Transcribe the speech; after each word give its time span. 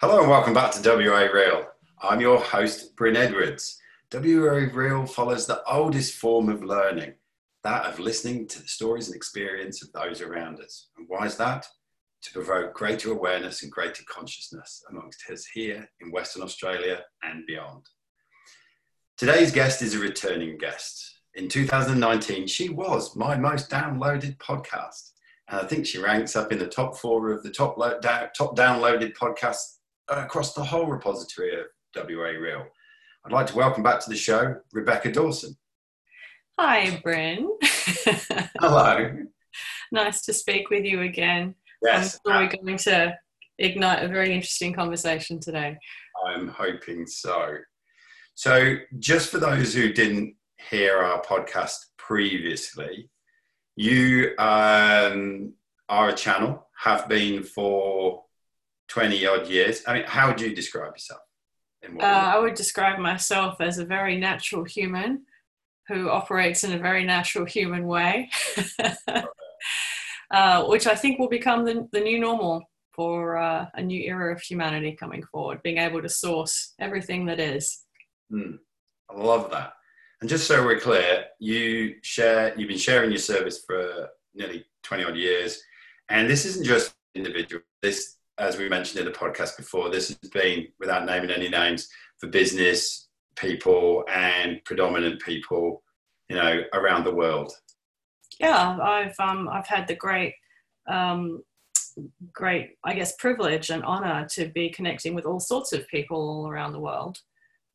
Hello 0.00 0.20
and 0.20 0.28
welcome 0.28 0.52
back 0.52 0.72
to 0.72 0.82
WA 0.82 1.20
Real. 1.32 1.66
I'm 2.02 2.20
your 2.20 2.40
host, 2.40 2.96
Bryn 2.96 3.16
Edwards. 3.16 3.78
WA 4.12 4.66
Real 4.72 5.06
follows 5.06 5.46
the 5.46 5.62
oldest 5.70 6.16
form 6.16 6.48
of 6.48 6.64
learning, 6.64 7.14
that 7.62 7.86
of 7.86 8.00
listening 8.00 8.48
to 8.48 8.60
the 8.60 8.66
stories 8.66 9.06
and 9.06 9.14
experience 9.14 9.84
of 9.84 9.92
those 9.92 10.20
around 10.20 10.58
us. 10.58 10.88
And 10.98 11.06
why 11.08 11.26
is 11.26 11.36
that? 11.36 11.66
To 12.22 12.32
provoke 12.32 12.74
greater 12.74 13.12
awareness 13.12 13.62
and 13.62 13.70
greater 13.70 14.02
consciousness 14.08 14.82
amongst 14.90 15.30
us 15.30 15.46
here 15.46 15.88
in 16.00 16.10
Western 16.10 16.42
Australia 16.42 17.04
and 17.22 17.46
beyond. 17.46 17.86
Today's 19.16 19.52
guest 19.52 19.80
is 19.80 19.94
a 19.94 20.00
returning 20.00 20.58
guest. 20.58 21.20
In 21.34 21.48
2019, 21.48 22.48
she 22.48 22.68
was 22.68 23.14
my 23.14 23.36
most 23.36 23.70
downloaded 23.70 24.38
podcast. 24.38 25.12
And 25.48 25.60
I 25.60 25.64
think 25.64 25.86
she 25.86 25.98
ranks 25.98 26.34
up 26.34 26.50
in 26.50 26.58
the 26.58 26.66
top 26.66 26.96
four 26.96 27.30
of 27.30 27.44
the 27.44 27.50
top, 27.50 27.78
lo- 27.78 28.00
da- 28.00 28.26
top 28.36 28.56
downloaded 28.56 29.16
podcasts 29.16 29.76
across 30.08 30.54
the 30.54 30.64
whole 30.64 30.86
repository 30.86 31.58
of 31.58 31.66
WA 31.96 32.30
Real. 32.30 32.66
I'd 33.24 33.32
like 33.32 33.46
to 33.48 33.56
welcome 33.56 33.82
back 33.82 34.00
to 34.00 34.10
the 34.10 34.16
show 34.16 34.56
Rebecca 34.72 35.10
Dawson. 35.10 35.56
Hi, 36.58 37.00
Bryn. 37.02 37.48
Hello. 38.60 39.10
nice 39.90 40.22
to 40.22 40.32
speak 40.32 40.70
with 40.70 40.84
you 40.84 41.02
again. 41.02 41.54
Yes, 41.82 42.18
I'm 42.26 42.32
sure 42.32 42.42
we're 42.42 42.64
going 42.64 42.78
to 42.78 43.16
ignite 43.58 44.02
a 44.02 44.08
very 44.08 44.32
interesting 44.32 44.72
conversation 44.72 45.40
today. 45.40 45.76
I'm 46.26 46.48
hoping 46.48 47.06
so. 47.06 47.56
So, 48.34 48.76
just 48.98 49.30
for 49.30 49.38
those 49.38 49.74
who 49.74 49.92
didn't 49.92 50.34
hear 50.70 50.98
our 50.98 51.22
podcast 51.22 51.76
previously, 51.98 53.08
you 53.76 54.34
um, 54.38 55.54
are 55.88 56.08
a 56.08 56.14
channel, 56.14 56.68
have 56.78 57.08
been 57.08 57.42
for 57.42 58.23
20 58.94 59.26
odd 59.26 59.48
years. 59.48 59.82
I 59.88 59.94
mean, 59.94 60.04
how 60.06 60.28
would 60.28 60.40
you 60.40 60.54
describe 60.54 60.92
yourself? 60.92 61.20
Uh, 62.00 62.04
I 62.04 62.38
would 62.38 62.54
describe 62.54 63.00
myself 63.00 63.60
as 63.60 63.78
a 63.78 63.84
very 63.84 64.16
natural 64.16 64.62
human 64.62 65.22
who 65.88 66.08
operates 66.08 66.62
in 66.62 66.72
a 66.72 66.78
very 66.78 67.04
natural 67.04 67.44
human 67.44 67.88
way, 67.88 68.30
uh, 70.30 70.64
which 70.66 70.86
I 70.86 70.94
think 70.94 71.18
will 71.18 71.28
become 71.28 71.64
the, 71.64 71.88
the 71.90 72.00
new 72.00 72.20
normal 72.20 72.62
for 72.92 73.36
uh, 73.36 73.66
a 73.74 73.82
new 73.82 74.00
era 74.00 74.32
of 74.32 74.40
humanity 74.40 74.92
coming 74.92 75.24
forward, 75.24 75.60
being 75.64 75.78
able 75.78 76.00
to 76.00 76.08
source 76.08 76.74
everything 76.78 77.26
that 77.26 77.40
is. 77.40 77.80
Mm, 78.32 78.58
I 79.10 79.20
love 79.20 79.50
that. 79.50 79.72
And 80.20 80.30
just 80.30 80.46
so 80.46 80.64
we're 80.64 80.78
clear, 80.78 81.24
you 81.40 81.96
share, 82.02 82.54
you've 82.56 82.68
been 82.68 82.78
sharing 82.78 83.10
your 83.10 83.18
service 83.18 83.64
for 83.66 84.08
nearly 84.34 84.64
20 84.84 85.04
odd 85.04 85.16
years. 85.16 85.60
And 86.08 86.30
this 86.30 86.44
isn't 86.44 86.64
just 86.64 86.94
individual. 87.16 87.62
This, 87.82 88.18
as 88.38 88.58
we 88.58 88.68
mentioned 88.68 89.00
in 89.00 89.06
the 89.06 89.18
podcast 89.18 89.56
before, 89.56 89.90
this 89.90 90.08
has 90.08 90.30
been, 90.30 90.68
without 90.80 91.06
naming 91.06 91.30
any 91.30 91.48
names, 91.48 91.88
for 92.18 92.28
business 92.28 93.08
people 93.36 94.04
and 94.08 94.64
predominant 94.64 95.20
people, 95.20 95.82
you 96.28 96.36
know, 96.36 96.62
around 96.72 97.04
the 97.04 97.14
world. 97.14 97.52
Yeah, 98.40 98.78
I've 98.82 99.14
um, 99.20 99.48
I've 99.48 99.66
had 99.66 99.86
the 99.86 99.94
great, 99.94 100.34
um, 100.88 101.42
great, 102.32 102.76
I 102.84 102.94
guess, 102.94 103.14
privilege 103.16 103.70
and 103.70 103.84
honor 103.84 104.26
to 104.32 104.46
be 104.46 104.70
connecting 104.70 105.14
with 105.14 105.24
all 105.24 105.40
sorts 105.40 105.72
of 105.72 105.86
people 105.88 106.18
all 106.18 106.48
around 106.48 106.72
the 106.72 106.80
world. 106.80 107.18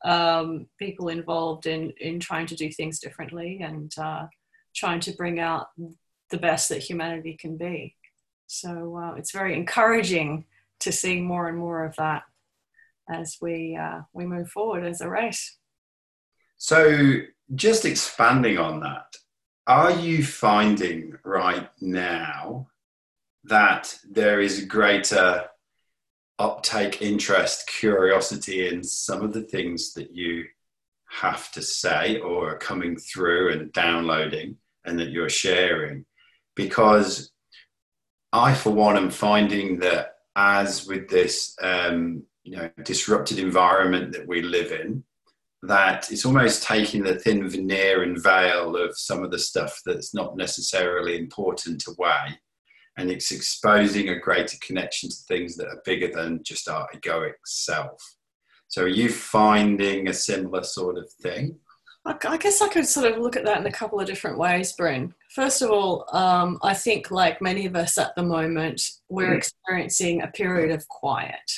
Um, 0.04 0.68
people 0.78 1.10
involved 1.10 1.66
in 1.66 1.92
in 2.00 2.20
trying 2.20 2.46
to 2.48 2.56
do 2.56 2.72
things 2.72 3.00
differently 3.00 3.62
and 3.62 3.94
uh, 3.98 4.28
trying 4.76 5.00
to 5.02 5.14
bring 5.14 5.40
out 5.40 5.68
the 6.30 6.38
best 6.38 6.70
that 6.70 6.84
humanity 6.84 7.38
can 7.40 7.58
be. 7.58 7.96
So 8.48 8.98
uh, 8.98 9.14
it's 9.16 9.32
very 9.32 9.56
encouraging 9.56 10.46
to 10.82 10.92
see 10.92 11.22
more 11.22 11.48
and 11.48 11.58
more 11.58 11.86
of 11.86 11.96
that 11.98 12.24
as 13.10 13.38
we 13.42 13.76
uh, 13.76 14.02
we 14.14 14.26
move 14.26 14.50
forward 14.50 14.86
as 14.86 15.02
a 15.02 15.10
race. 15.10 15.58
So, 16.58 17.22
just 17.56 17.86
expanding 17.86 18.58
on 18.58 18.82
that, 18.82 19.16
are 19.66 19.92
you 19.92 20.24
finding 20.24 21.16
right 21.24 21.70
now 21.82 22.68
that 23.46 23.98
there 24.10 24.42
is 24.42 24.66
greater 24.66 25.46
uptake, 26.38 27.02
interest, 27.02 27.68
curiosity 27.68 28.68
in 28.68 28.84
some 28.84 29.22
of 29.22 29.34
the 29.34 29.44
things 29.44 29.94
that 29.94 30.14
you 30.14 30.46
have 31.10 31.52
to 31.52 31.62
say 31.62 32.20
or 32.20 32.52
are 32.52 32.58
coming 32.58 32.96
through 32.96 33.52
and 33.52 33.74
downloading 33.74 34.58
and 34.86 35.00
that 35.00 35.10
you're 35.10 35.30
sharing? 35.30 36.06
Because 36.56 37.32
I, 38.32 38.54
for 38.54 38.72
one, 38.72 38.98
am 38.98 39.10
finding 39.10 39.80
that 39.80 40.16
as 40.36 40.88
with 40.88 41.10
this 41.10 41.56
um, 41.62 42.24
you 42.44 42.56
know 42.56 42.70
disrupted 42.84 43.40
environment 43.40 44.14
that 44.14 44.28
we 44.28 44.42
live 44.42 44.72
in 44.72 45.04
that 45.64 46.10
it's 46.12 46.26
almost 46.26 46.64
taking 46.64 47.04
the 47.04 47.16
thin 47.16 47.50
veneer 47.50 48.04
and 48.04 48.22
veil 48.22 48.76
of 48.78 48.98
some 48.98 49.24
of 49.24 49.32
the 49.32 49.40
stuff 49.40 49.82
that's 49.86 50.14
not 50.14 50.38
necessarily 50.38 51.18
important 51.18 51.84
away. 51.88 52.40
And 52.98 53.10
it's 53.10 53.32
exposing 53.32 54.10
a 54.10 54.20
greater 54.20 54.58
connection 54.62 55.10
to 55.10 55.16
things 55.28 55.56
that 55.58 55.68
are 55.68 55.82
bigger 55.86 56.12
than 56.14 56.44
just 56.44 56.70
our 56.70 56.88
egoic 56.96 57.34
self. 57.46 58.02
So 58.68 58.84
are 58.84 58.88
you 58.88 59.10
finding 59.10 60.08
a 60.08 60.14
similar 60.14 60.64
sort 60.64 60.98
of 60.98 61.12
thing? 61.22 61.58
I 62.06 62.38
guess 62.38 62.62
I 62.62 62.70
could 62.70 62.88
sort 62.88 63.12
of 63.12 63.20
look 63.20 63.36
at 63.36 63.46
that 63.46 63.60
in 63.60 63.66
a 63.66 63.72
couple 63.72 64.00
of 64.00 64.08
different 64.08 64.38
ways, 64.38 64.72
Bryn. 64.74 65.14
First 65.30 65.62
of 65.62 65.70
all, 65.70 66.06
um, 66.12 66.58
I 66.64 66.74
think, 66.74 67.12
like 67.12 67.42
many 67.42 67.66
of 67.68 67.76
us 67.76 67.98
at 67.98 68.16
the 68.16 68.24
moment, 68.24 68.82
we're 69.10 69.34
mm. 69.34 69.38
experiencing 69.38 70.24
a 70.24 70.28
period 70.28 70.72
of 70.72 70.88
quiet. 70.88 71.52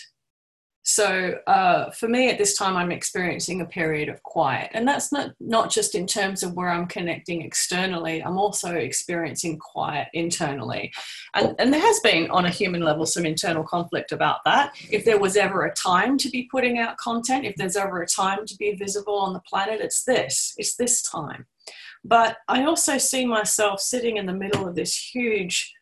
So 0.83 1.35
uh, 1.45 1.91
for 1.91 2.07
me 2.07 2.29
at 2.29 2.37
this 2.37 2.57
time, 2.57 2.75
I'm 2.75 2.91
experiencing 2.91 3.61
a 3.61 3.65
period 3.65 4.09
of 4.09 4.21
quiet, 4.23 4.71
and 4.73 4.87
that's 4.87 5.11
not 5.11 5.31
not 5.39 5.69
just 5.69 5.93
in 5.93 6.07
terms 6.07 6.41
of 6.41 6.53
where 6.53 6.69
I'm 6.69 6.87
connecting 6.87 7.43
externally. 7.43 8.23
I'm 8.23 8.39
also 8.39 8.73
experiencing 8.75 9.59
quiet 9.59 10.07
internally, 10.13 10.91
and 11.35 11.55
and 11.59 11.71
there 11.71 11.79
has 11.79 11.99
been 11.99 12.31
on 12.31 12.45
a 12.45 12.49
human 12.49 12.81
level 12.81 13.05
some 13.05 13.27
internal 13.27 13.63
conflict 13.63 14.11
about 14.11 14.39
that. 14.45 14.73
If 14.89 15.05
there 15.05 15.19
was 15.19 15.37
ever 15.37 15.65
a 15.65 15.73
time 15.73 16.17
to 16.17 16.29
be 16.29 16.49
putting 16.51 16.79
out 16.79 16.97
content, 16.97 17.45
if 17.45 17.55
there's 17.57 17.77
ever 17.77 18.01
a 18.01 18.07
time 18.07 18.45
to 18.47 18.55
be 18.57 18.73
visible 18.73 19.15
on 19.15 19.33
the 19.33 19.41
planet, 19.41 19.81
it's 19.81 20.03
this. 20.03 20.55
It's 20.57 20.75
this 20.75 21.03
time. 21.03 21.45
But 22.03 22.37
I 22.47 22.63
also 22.63 22.97
see 22.97 23.25
myself 23.25 23.79
sitting 23.79 24.17
in 24.17 24.25
the 24.25 24.33
middle 24.33 24.67
of 24.67 24.75
this 24.75 24.95
huge 24.97 25.73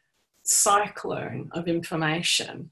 cyclone 0.44 1.50
of 1.54 1.68
information 1.68 2.72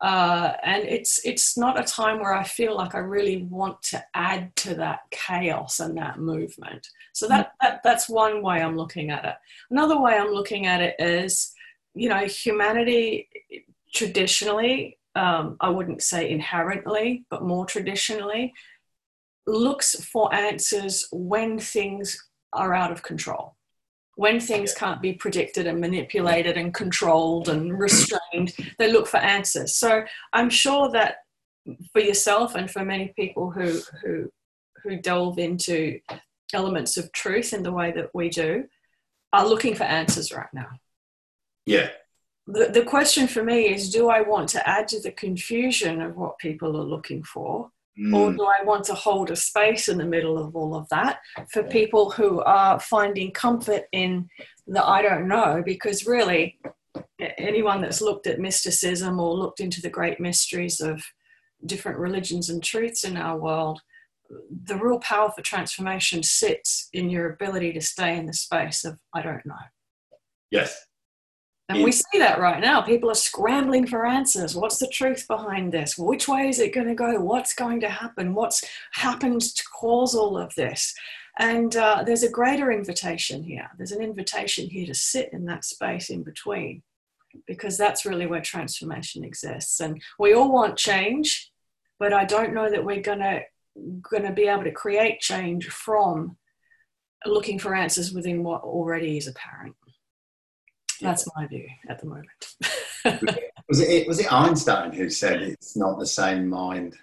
uh, 0.00 0.52
and 0.62 0.84
it's 0.84 1.24
it's 1.24 1.56
not 1.56 1.80
a 1.80 1.84
time 1.84 2.20
where 2.20 2.34
I 2.34 2.44
feel 2.44 2.76
like 2.76 2.94
I 2.94 2.98
really 2.98 3.44
want 3.44 3.82
to 3.84 4.04
add 4.12 4.54
to 4.56 4.74
that 4.74 5.00
chaos 5.10 5.80
and 5.80 5.96
that 5.96 6.18
movement. 6.18 6.86
So 7.14 7.26
that, 7.28 7.52
that 7.62 7.80
that's 7.82 8.08
one 8.08 8.42
way 8.42 8.60
I'm 8.60 8.76
looking 8.76 9.10
at 9.10 9.24
it. 9.24 9.36
Another 9.70 9.98
way 9.98 10.14
I'm 10.14 10.32
looking 10.32 10.66
at 10.66 10.82
it 10.82 10.96
is, 10.98 11.54
you 11.94 12.10
know, 12.10 12.26
humanity 12.26 13.28
traditionally, 13.94 14.98
um, 15.14 15.56
I 15.60 15.70
wouldn't 15.70 16.02
say 16.02 16.28
inherently, 16.28 17.24
but 17.30 17.44
more 17.44 17.64
traditionally, 17.64 18.52
looks 19.46 20.04
for 20.04 20.34
answers 20.34 21.08
when 21.10 21.58
things 21.58 22.22
are 22.52 22.74
out 22.74 22.92
of 22.92 23.02
control 23.02 23.56
when 24.16 24.40
things 24.40 24.74
can't 24.74 25.02
be 25.02 25.12
predicted 25.12 25.66
and 25.66 25.78
manipulated 25.78 26.56
and 26.56 26.74
controlled 26.74 27.48
and 27.48 27.78
restrained, 27.78 28.54
they 28.78 28.90
look 28.90 29.06
for 29.06 29.18
answers. 29.18 29.76
So 29.76 30.04
I'm 30.32 30.50
sure 30.50 30.90
that 30.92 31.18
for 31.92 32.00
yourself 32.00 32.54
and 32.54 32.70
for 32.70 32.84
many 32.84 33.12
people 33.14 33.50
who 33.50 33.78
who 34.02 34.30
who 34.82 34.96
delve 34.96 35.38
into 35.38 36.00
elements 36.54 36.96
of 36.96 37.12
truth 37.12 37.52
in 37.52 37.62
the 37.62 37.72
way 37.72 37.92
that 37.92 38.10
we 38.14 38.30
do 38.30 38.64
are 39.32 39.46
looking 39.46 39.74
for 39.74 39.84
answers 39.84 40.32
right 40.32 40.52
now. 40.54 40.68
Yeah. 41.66 41.90
The, 42.46 42.70
the 42.72 42.84
question 42.84 43.26
for 43.26 43.42
me 43.42 43.74
is 43.74 43.90
do 43.90 44.08
I 44.08 44.22
want 44.22 44.48
to 44.50 44.66
add 44.68 44.88
to 44.88 45.00
the 45.00 45.10
confusion 45.10 46.00
of 46.00 46.16
what 46.16 46.38
people 46.38 46.76
are 46.76 46.84
looking 46.84 47.22
for? 47.22 47.70
Mm. 47.98 48.14
Or 48.14 48.32
do 48.32 48.44
I 48.44 48.62
want 48.64 48.84
to 48.84 48.94
hold 48.94 49.30
a 49.30 49.36
space 49.36 49.88
in 49.88 49.96
the 49.96 50.04
middle 50.04 50.36
of 50.36 50.54
all 50.54 50.74
of 50.74 50.88
that 50.90 51.20
for 51.50 51.62
people 51.62 52.10
who 52.10 52.42
are 52.42 52.78
finding 52.78 53.30
comfort 53.30 53.84
in 53.92 54.28
the 54.66 54.86
I 54.86 55.00
don't 55.00 55.28
know? 55.28 55.62
Because 55.64 56.06
really, 56.06 56.58
anyone 57.38 57.80
that's 57.80 58.02
looked 58.02 58.26
at 58.26 58.38
mysticism 58.38 59.18
or 59.18 59.34
looked 59.34 59.60
into 59.60 59.80
the 59.80 59.88
great 59.88 60.20
mysteries 60.20 60.80
of 60.80 61.02
different 61.64 61.98
religions 61.98 62.50
and 62.50 62.62
truths 62.62 63.02
in 63.04 63.16
our 63.16 63.38
world, 63.38 63.80
the 64.64 64.76
real 64.76 64.98
power 64.98 65.30
for 65.30 65.42
transformation 65.42 66.22
sits 66.22 66.88
in 66.92 67.08
your 67.08 67.32
ability 67.32 67.72
to 67.72 67.80
stay 67.80 68.16
in 68.16 68.26
the 68.26 68.34
space 68.34 68.84
of 68.84 68.98
I 69.14 69.22
don't 69.22 69.46
know. 69.46 69.54
Yes. 70.50 70.86
And 71.68 71.82
we 71.82 71.90
see 71.90 72.18
that 72.18 72.38
right 72.38 72.60
now. 72.60 72.80
People 72.80 73.10
are 73.10 73.14
scrambling 73.14 73.86
for 73.88 74.06
answers. 74.06 74.54
What's 74.54 74.78
the 74.78 74.86
truth 74.86 75.26
behind 75.26 75.72
this? 75.72 75.98
Which 75.98 76.28
way 76.28 76.48
is 76.48 76.60
it 76.60 76.72
going 76.72 76.86
to 76.86 76.94
go? 76.94 77.18
What's 77.18 77.54
going 77.54 77.80
to 77.80 77.88
happen? 77.88 78.34
What's 78.34 78.62
happened 78.92 79.40
to 79.40 79.64
cause 79.74 80.14
all 80.14 80.38
of 80.38 80.54
this? 80.54 80.94
And 81.38 81.74
uh, 81.76 82.04
there's 82.06 82.22
a 82.22 82.30
greater 82.30 82.70
invitation 82.70 83.42
here. 83.42 83.68
There's 83.76 83.92
an 83.92 84.02
invitation 84.02 84.70
here 84.70 84.86
to 84.86 84.94
sit 84.94 85.30
in 85.32 85.44
that 85.46 85.64
space 85.64 86.08
in 86.08 86.22
between 86.22 86.82
because 87.46 87.76
that's 87.76 88.06
really 88.06 88.26
where 88.26 88.40
transformation 88.40 89.24
exists. 89.24 89.80
And 89.80 90.00
we 90.18 90.34
all 90.34 90.50
want 90.50 90.78
change, 90.78 91.50
but 91.98 92.12
I 92.12 92.24
don't 92.24 92.54
know 92.54 92.70
that 92.70 92.84
we're 92.84 93.02
gonna 93.02 93.40
gonna 94.00 94.32
be 94.32 94.46
able 94.46 94.64
to 94.64 94.72
create 94.72 95.20
change 95.20 95.66
from 95.68 96.38
looking 97.26 97.58
for 97.58 97.74
answers 97.74 98.12
within 98.12 98.42
what 98.42 98.62
already 98.62 99.18
is 99.18 99.26
apparent. 99.26 99.74
That's 101.00 101.28
my 101.36 101.46
view 101.46 101.66
at 101.88 102.00
the 102.00 102.06
moment. 102.06 102.54
was 103.68 103.80
it 103.80 104.06
was 104.06 104.20
it 104.20 104.32
Einstein 104.32 104.92
who 104.92 105.10
said 105.10 105.42
it's 105.42 105.76
not 105.76 105.98
the 105.98 106.06
same 106.06 106.48
mind 106.48 106.96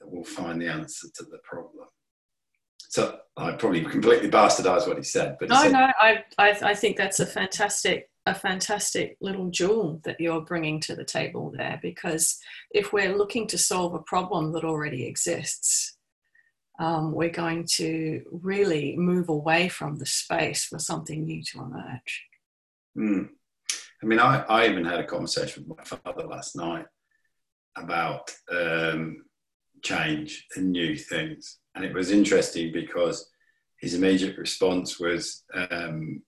that 0.00 0.10
will 0.10 0.24
find 0.24 0.60
the 0.60 0.68
answer 0.68 1.08
to 1.14 1.24
the 1.24 1.38
problem? 1.38 1.86
So 2.90 3.18
I 3.36 3.52
probably 3.52 3.84
completely 3.84 4.30
bastardized 4.30 4.88
what 4.88 4.96
he 4.96 5.04
said, 5.04 5.36
but 5.38 5.48
he 5.48 5.54
no, 5.54 5.62
said, 5.62 5.72
no, 5.72 5.90
I, 6.00 6.24
I 6.38 6.58
I 6.62 6.74
think 6.74 6.96
that's 6.96 7.20
a 7.20 7.26
fantastic 7.26 8.10
a 8.28 8.34
fantastic 8.34 9.16
little 9.20 9.50
jewel 9.50 10.00
that 10.04 10.20
you're 10.20 10.42
bringing 10.42 10.80
to 10.80 10.94
the 10.94 11.04
table 11.04 11.52
there 11.56 11.78
because 11.82 12.38
if 12.70 12.92
we're 12.92 13.16
looking 13.16 13.46
to 13.48 13.58
solve 13.58 13.94
a 13.94 14.00
problem 14.00 14.52
that 14.52 14.64
already 14.64 15.06
exists, 15.06 15.96
um, 16.78 17.12
we're 17.12 17.30
going 17.30 17.66
to 17.76 18.22
really 18.30 18.96
move 18.96 19.28
away 19.28 19.68
from 19.68 19.98
the 19.98 20.06
space 20.06 20.64
for 20.64 20.78
something 20.78 21.24
new 21.24 21.42
to 21.42 21.60
emerge. 21.60 22.27
Mm. 22.98 23.28
I 24.02 24.06
mean, 24.06 24.18
I, 24.18 24.42
I 24.48 24.68
even 24.68 24.84
had 24.84 25.00
a 25.00 25.06
conversation 25.06 25.64
with 25.66 25.78
my 25.78 25.84
father 25.84 26.26
last 26.26 26.56
night 26.56 26.86
about 27.76 28.30
um, 28.50 29.24
change 29.82 30.46
and 30.56 30.72
new 30.72 30.96
things. 30.96 31.58
And 31.74 31.84
it 31.84 31.94
was 31.94 32.10
interesting 32.10 32.72
because 32.72 33.30
his 33.80 33.94
immediate 33.94 34.36
response 34.36 34.98
was 34.98 35.44
um, 35.54 36.22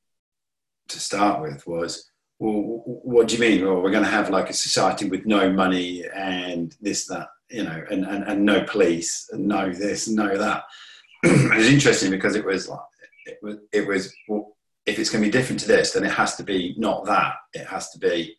to 0.89 1.01
start 1.01 1.43
with 1.43 1.67
was, 1.67 2.11
well, 2.39 2.83
what 2.85 3.29
do 3.29 3.35
you 3.35 3.41
mean? 3.41 3.65
Well, 3.65 3.83
we're 3.83 3.91
going 3.91 4.05
to 4.05 4.11
have 4.11 4.31
like 4.31 4.51
a 4.51 4.55
society 4.55 5.09
with 5.09 5.27
no 5.27 5.53
money 5.53 6.05
and 6.15 6.75
this, 6.81 7.07
that, 7.09 7.29
you 7.51 7.65
know, 7.65 7.85
and, 7.91 8.05
and, 8.05 8.25
and 8.25 8.45
no 8.45 8.63
police 8.65 9.29
and 9.33 9.47
no 9.47 9.73
this, 9.73 10.09
no 10.09 10.37
that. 10.37 10.65
it 11.23 11.57
was 11.57 11.69
interesting 11.69 12.11
because 12.11 12.37
it 12.37 12.45
was 12.45 12.69
like, 12.69 12.79
it 13.27 13.39
was, 13.43 13.57
it 13.73 13.87
was 13.87 14.15
well, 14.29 14.57
if 14.87 14.99
it's 14.99 15.11
going 15.11 15.23
to 15.23 15.29
be 15.29 15.33
different 15.33 15.61
to 15.61 15.69
this, 15.69 15.93
then 15.93 16.05
it 16.05 16.13
has 16.13 16.37
to 16.37 16.43
be 16.43 16.75
not 16.79 17.05
that. 17.07 17.35
It 17.53 17.67
has 17.67 17.91
to 17.91 17.99
be. 17.99 18.37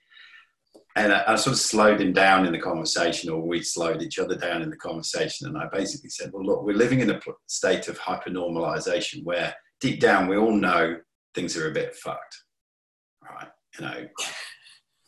And 0.96 1.14
I, 1.14 1.24
I, 1.28 1.36
sort 1.36 1.54
of 1.54 1.60
slowed 1.60 2.02
him 2.02 2.12
down 2.12 2.46
in 2.46 2.52
the 2.52 2.60
conversation, 2.60 3.30
or 3.30 3.42
we 3.42 3.62
slowed 3.62 4.02
each 4.02 4.20
other 4.20 4.36
down 4.36 4.62
in 4.62 4.70
the 4.70 4.76
conversation. 4.76 5.48
And 5.48 5.58
I 5.58 5.68
basically 5.72 6.10
said, 6.10 6.32
well, 6.34 6.44
look, 6.44 6.64
we're 6.64 6.76
living 6.76 7.00
in 7.00 7.10
a 7.10 7.20
state 7.48 7.88
of 7.88 7.98
hypernormalization 8.00 9.24
where 9.24 9.56
deep 9.80 10.02
down 10.02 10.28
we 10.28 10.36
all 10.36 10.54
know 10.54 10.98
things 11.34 11.56
are 11.56 11.70
a 11.70 11.74
bit 11.74 11.96
fucked. 11.96 12.44
Right? 13.24 13.48
You 13.80 13.86
know, 13.86 14.08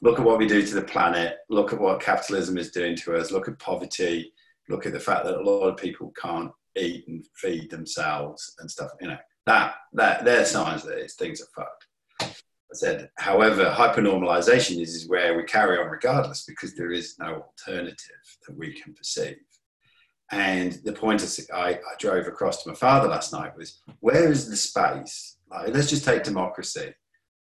look 0.02 0.20
at 0.20 0.26
what 0.26 0.38
we 0.38 0.48
do 0.48 0.66
to 0.66 0.76
the 0.76 0.84
planet, 0.84 1.38
look 1.50 1.74
at 1.74 1.82
what 1.82 2.00
capitalism 2.00 2.58
is 2.58 2.72
doing 2.72 2.96
to 2.98 3.16
us, 3.18 3.32
look 3.32 3.50
at 3.50 3.60
poverty, 3.60 4.32
look 4.70 4.86
at 4.86 4.94
the 4.94 5.00
fact 5.00 5.26
that 5.26 5.38
a 5.38 5.44
lot 5.44 5.68
of 5.68 5.76
people 5.76 6.14
can't 6.16 6.52
eat 6.78 7.06
and 7.10 7.26
feed 7.36 7.70
themselves 7.70 8.56
and 8.60 8.72
stuff, 8.72 8.92
you 9.02 9.08
know 9.10 9.18
that 9.46 9.76
that 9.94 10.26
they're 10.26 10.46
signs 10.46 10.84
that 10.84 11.12
things 11.12 11.42
are 11.42 11.48
fucked. 11.56 11.86
I 12.22 12.76
said, 12.76 13.10
however, 13.18 13.66
hypernormalization 13.66 14.82
is, 14.82 14.96
is 14.96 15.08
where 15.08 15.38
we 15.38 15.44
carry 15.44 15.78
on 15.78 15.90
regardless 15.90 16.46
because 16.46 16.74
there 16.74 16.92
is 16.92 17.16
no 17.20 17.44
alternative 17.44 18.38
that 18.48 18.58
we 18.58 18.74
can 18.74 18.96
perceive. 18.96 19.38
And 20.32 20.72
the 20.84 20.94
point 20.94 21.22
I, 21.54 21.70
I 21.74 21.96
drove 22.00 22.26
across 22.26 22.64
to 22.64 22.70
my 22.70 22.76
father 22.76 23.10
last 23.10 23.32
night 23.32 23.56
was, 23.56 23.80
where 24.00 24.32
is 24.32 24.50
the 24.50 24.56
space? 24.56 25.38
Like, 25.52 25.72
let's 25.72 25.92
just 25.92 26.04
take 26.04 26.24
democracy. 26.24 26.96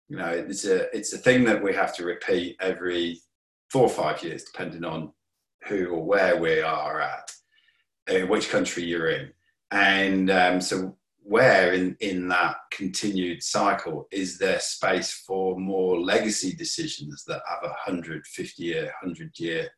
You 0.08 0.18
know, 0.18 0.28
it's 0.28 0.66
a 0.66 0.94
it's 0.94 1.14
a 1.14 1.18
thing 1.18 1.44
that 1.44 1.62
we 1.62 1.72
have 1.72 1.96
to 1.96 2.04
repeat 2.04 2.56
every 2.60 3.22
four 3.70 3.84
or 3.84 3.88
five 3.88 4.22
years, 4.22 4.44
depending 4.44 4.84
on 4.84 5.12
who 5.66 5.88
or 5.88 6.04
where 6.04 6.36
we 6.36 6.60
are 6.60 7.00
at, 7.00 7.32
uh, 8.10 8.26
which 8.26 8.50
country 8.50 8.84
you're 8.84 9.08
in. 9.08 9.32
And 9.70 10.30
um, 10.30 10.60
so 10.60 10.98
where 11.24 11.72
in, 11.72 11.96
in 12.00 12.28
that 12.28 12.56
continued 12.70 13.42
cycle 13.42 14.06
is 14.12 14.38
there 14.38 14.60
space 14.60 15.24
for 15.26 15.58
more 15.58 15.98
legacy 15.98 16.54
decisions 16.54 17.24
that 17.26 17.42
have 17.48 17.64
a 17.64 17.68
150 17.68 18.62
year 18.62 18.92
100 19.02 19.38
year 19.38 19.68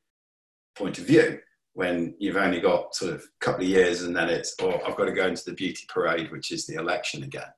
point 0.76 0.98
of 0.98 1.06
view? 1.06 1.38
When 1.72 2.14
you've 2.19 2.37
only 2.37 2.60
got 2.60 2.94
sort 2.94 3.14
of 3.14 3.20
a 3.20 3.44
couple 3.44 3.62
of 3.62 3.69
years 3.69 4.02
and 4.02 4.16
then 4.16 4.31
it's 4.31 4.54
oh 4.62 4.81
i've 4.87 4.96
got 4.96 5.04
to 5.04 5.12
go 5.12 5.26
into 5.26 5.44
the 5.44 5.52
beauty 5.52 5.84
parade 5.88 6.32
which 6.32 6.50
is 6.50 6.66
the 6.66 6.76
election 6.76 7.22
again. 7.22 7.52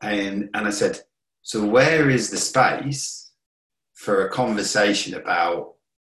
And 0.00 0.48
and 0.54 0.66
i 0.66 0.70
said 0.70 1.00
so 1.42 1.64
where 1.64 2.10
is 2.10 2.30
the 2.30 2.36
space 2.36 3.30
for 3.94 4.26
a 4.26 4.30
conversation 4.30 5.14
about 5.14 5.74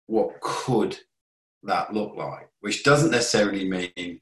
what 0.08 0.42
could 0.42 0.98
that 1.64 1.94
look 1.94 2.16
like? 2.16 2.50
Which 2.62 2.84
doesn't 2.84 3.12
necessarily 3.12 3.70
mean 3.70 4.22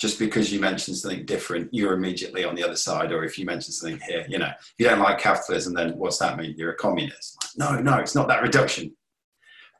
just 0.00 0.18
because 0.18 0.50
you 0.50 0.58
mention 0.58 0.94
something 0.94 1.26
different, 1.26 1.68
you're 1.72 1.92
immediately 1.92 2.42
on 2.42 2.54
the 2.54 2.64
other 2.64 2.76
side. 2.76 3.12
Or 3.12 3.22
if 3.22 3.38
you 3.38 3.44
mention 3.44 3.72
something 3.72 4.00
here, 4.08 4.24
you 4.28 4.38
know, 4.38 4.48
if 4.58 4.74
you 4.78 4.86
don't 4.86 4.98
like 4.98 5.18
capitalism, 5.18 5.74
then 5.74 5.90
what's 5.98 6.18
that 6.18 6.38
mean? 6.38 6.54
You're 6.56 6.72
a 6.72 6.76
communist. 6.76 7.36
No, 7.56 7.78
no, 7.78 7.98
it's 7.98 8.14
not 8.14 8.26
that 8.28 8.42
reduction. 8.42 8.96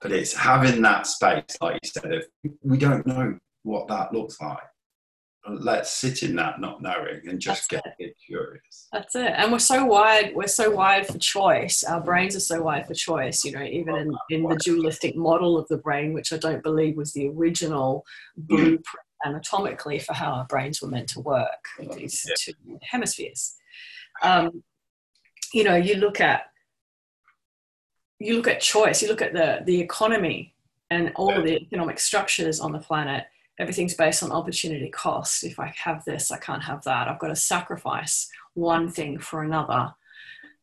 But 0.03 0.13
it's 0.13 0.35
having 0.35 0.83
that 0.83 1.07
space, 1.07 1.57
like 1.61 1.79
you 1.83 1.89
said, 1.91 2.13
of 2.13 2.25
we 2.63 2.77
don't 2.77 3.07
know 3.07 3.39
what 3.63 3.89
that 3.89 4.13
looks 4.13 4.39
like. 4.41 4.59
Let's 5.49 5.91
sit 5.91 6.23
in 6.23 6.37
that 6.37 6.61
not 6.61 6.83
knowing 6.83 7.27
and 7.27 7.41
just 7.41 7.71
That's 7.71 7.87
get 7.99 8.15
curious. 8.27 8.89
That's 8.93 9.15
it. 9.17 9.33
And 9.35 9.51
we're 9.51 9.59
so 9.59 9.87
wired, 9.87 10.35
we're 10.35 10.47
so 10.49 10.71
wired 10.71 11.07
for 11.07 11.17
choice. 11.17 11.83
Our 11.83 12.03
brains 12.03 12.37
are 12.37 12.41
so 12.41 12.63
wired 12.63 12.87
for 12.87 12.93
choice, 12.93 13.43
you 13.43 13.53
know, 13.53 13.63
even 13.63 13.97
in, 13.97 14.13
in 14.29 14.43
the 14.43 14.57
dualistic 14.57 15.17
model 15.17 15.59
of 15.59 15.67
the 15.69 15.79
brain, 15.79 16.13
which 16.13 16.31
I 16.35 16.37
don't 16.37 16.63
believe 16.63 16.99
was 16.99 17.15
the 17.15 17.29
original 17.29 18.05
mm. 18.39 18.49
blueprint 18.49 19.07
anatomically 19.25 19.99
for 19.99 20.15
how 20.15 20.33
our 20.33 20.45
brains 20.47 20.81
were 20.81 20.89
meant 20.89 21.09
to 21.11 21.21
work, 21.21 21.65
these 21.97 22.27
yeah. 22.29 22.35
two 22.39 22.79
hemispheres. 22.83 23.57
Um, 24.23 24.63
you 25.53 25.65
know, 25.65 25.77
you 25.77 25.97
look 25.97 26.21
at 26.21 26.43
you 28.19 28.37
look 28.37 28.49
at 28.49 28.61
choice, 28.61 29.03
you 29.03 29.09
look 29.09 29.23
at 29.23 29.33
the 29.33 29.63
the 29.65 29.81
economy 29.81 30.55
and 30.91 31.13
all 31.17 31.37
of 31.37 31.45
the 31.45 31.57
economic 31.57 31.99
structures 31.99 32.61
on 32.61 32.73
the 32.73 32.79
planet. 32.79 33.27
Everything's 33.59 33.95
based 33.95 34.23
on 34.23 34.33
opportunity 34.33 34.89
cost. 34.89 35.45
If 35.45 35.61
I 35.61 35.73
have 35.85 36.05
this, 36.05 36.31
I 36.31 36.39
can't 36.39 36.63
have 36.63 36.83
that. 36.85 37.09
I've 37.09 37.19
got 37.19 37.29
to 37.29 37.37
sacrifice 37.37 38.31
one 38.55 38.89
thing 38.89 39.19
for 39.19 39.43
another. 39.43 39.95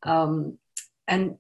Um, 0.04 0.58
and 1.08 1.38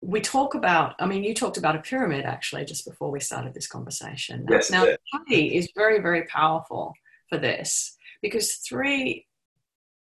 we 0.00 0.20
talk 0.20 0.54
about, 0.54 0.94
I 0.98 1.06
mean, 1.06 1.24
you 1.24 1.34
talked 1.34 1.56
about 1.56 1.76
a 1.76 1.80
pyramid 1.80 2.24
actually 2.24 2.64
just 2.64 2.86
before 2.86 3.10
we 3.10 3.20
started 3.20 3.54
this 3.54 3.66
conversation. 3.66 4.46
Yes, 4.48 4.70
now, 4.70 4.84
three 5.26 5.54
is 5.56 5.68
very, 5.74 6.00
very 6.00 6.24
powerful 6.24 6.94
for 7.28 7.38
this 7.38 7.96
because 8.22 8.54
three, 8.54 9.26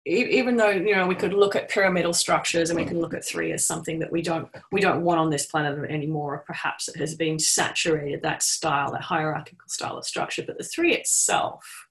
even 0.06 0.58
though 0.58 0.70
you 0.70 0.96
know 0.96 1.06
we 1.06 1.14
could 1.14 1.34
look 1.34 1.56
at 1.56 1.70
pyramidal 1.70 2.14
structures 2.14 2.72
and 2.72 2.80
we 2.80 2.86
can 2.86 3.00
look 3.00 3.14
at 3.14 3.24
three 3.24 3.52
as 3.52 3.64
something 3.64 4.00
that 4.00 4.12
we 4.12 4.24
don't 4.24 4.50
we 4.72 4.82
don't 4.82 5.04
want 5.04 5.20
on 5.20 5.30
this 5.30 5.46
planet 5.46 5.78
anymore, 5.92 6.36
or 6.36 6.40
perhaps 6.40 6.88
it 6.88 6.96
has 6.96 7.14
been 7.14 7.38
saturated 7.38 8.24
that 8.24 8.42
style, 8.42 8.92
that 8.92 9.02
hierarchical 9.02 9.68
style 9.68 9.98
of 9.98 10.06
structure. 10.06 10.44
But 10.46 10.58
the 10.58 10.64
three 10.64 10.96
itself 10.96 11.88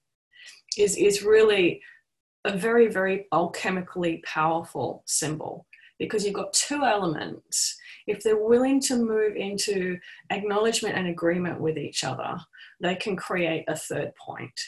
is 0.77 0.97
is 0.97 1.23
really 1.23 1.81
a 2.43 2.57
very, 2.57 2.87
very 2.87 3.27
alchemically 3.33 4.23
powerful 4.23 5.03
symbol 5.05 5.67
because 5.99 6.25
you've 6.25 6.33
got 6.33 6.53
two 6.53 6.83
elements 6.83 7.77
if 8.07 8.23
they're 8.23 8.37
willing 8.37 8.79
to 8.81 8.95
move 8.95 9.35
into 9.35 9.97
acknowledgement 10.29 10.97
and 10.97 11.07
agreement 11.07 11.59
with 11.59 11.77
each 11.77 12.03
other, 12.03 12.37
they 12.79 12.95
can 12.95 13.15
create 13.15 13.65
a 13.67 13.75
third 13.75 14.11
point. 14.15 14.59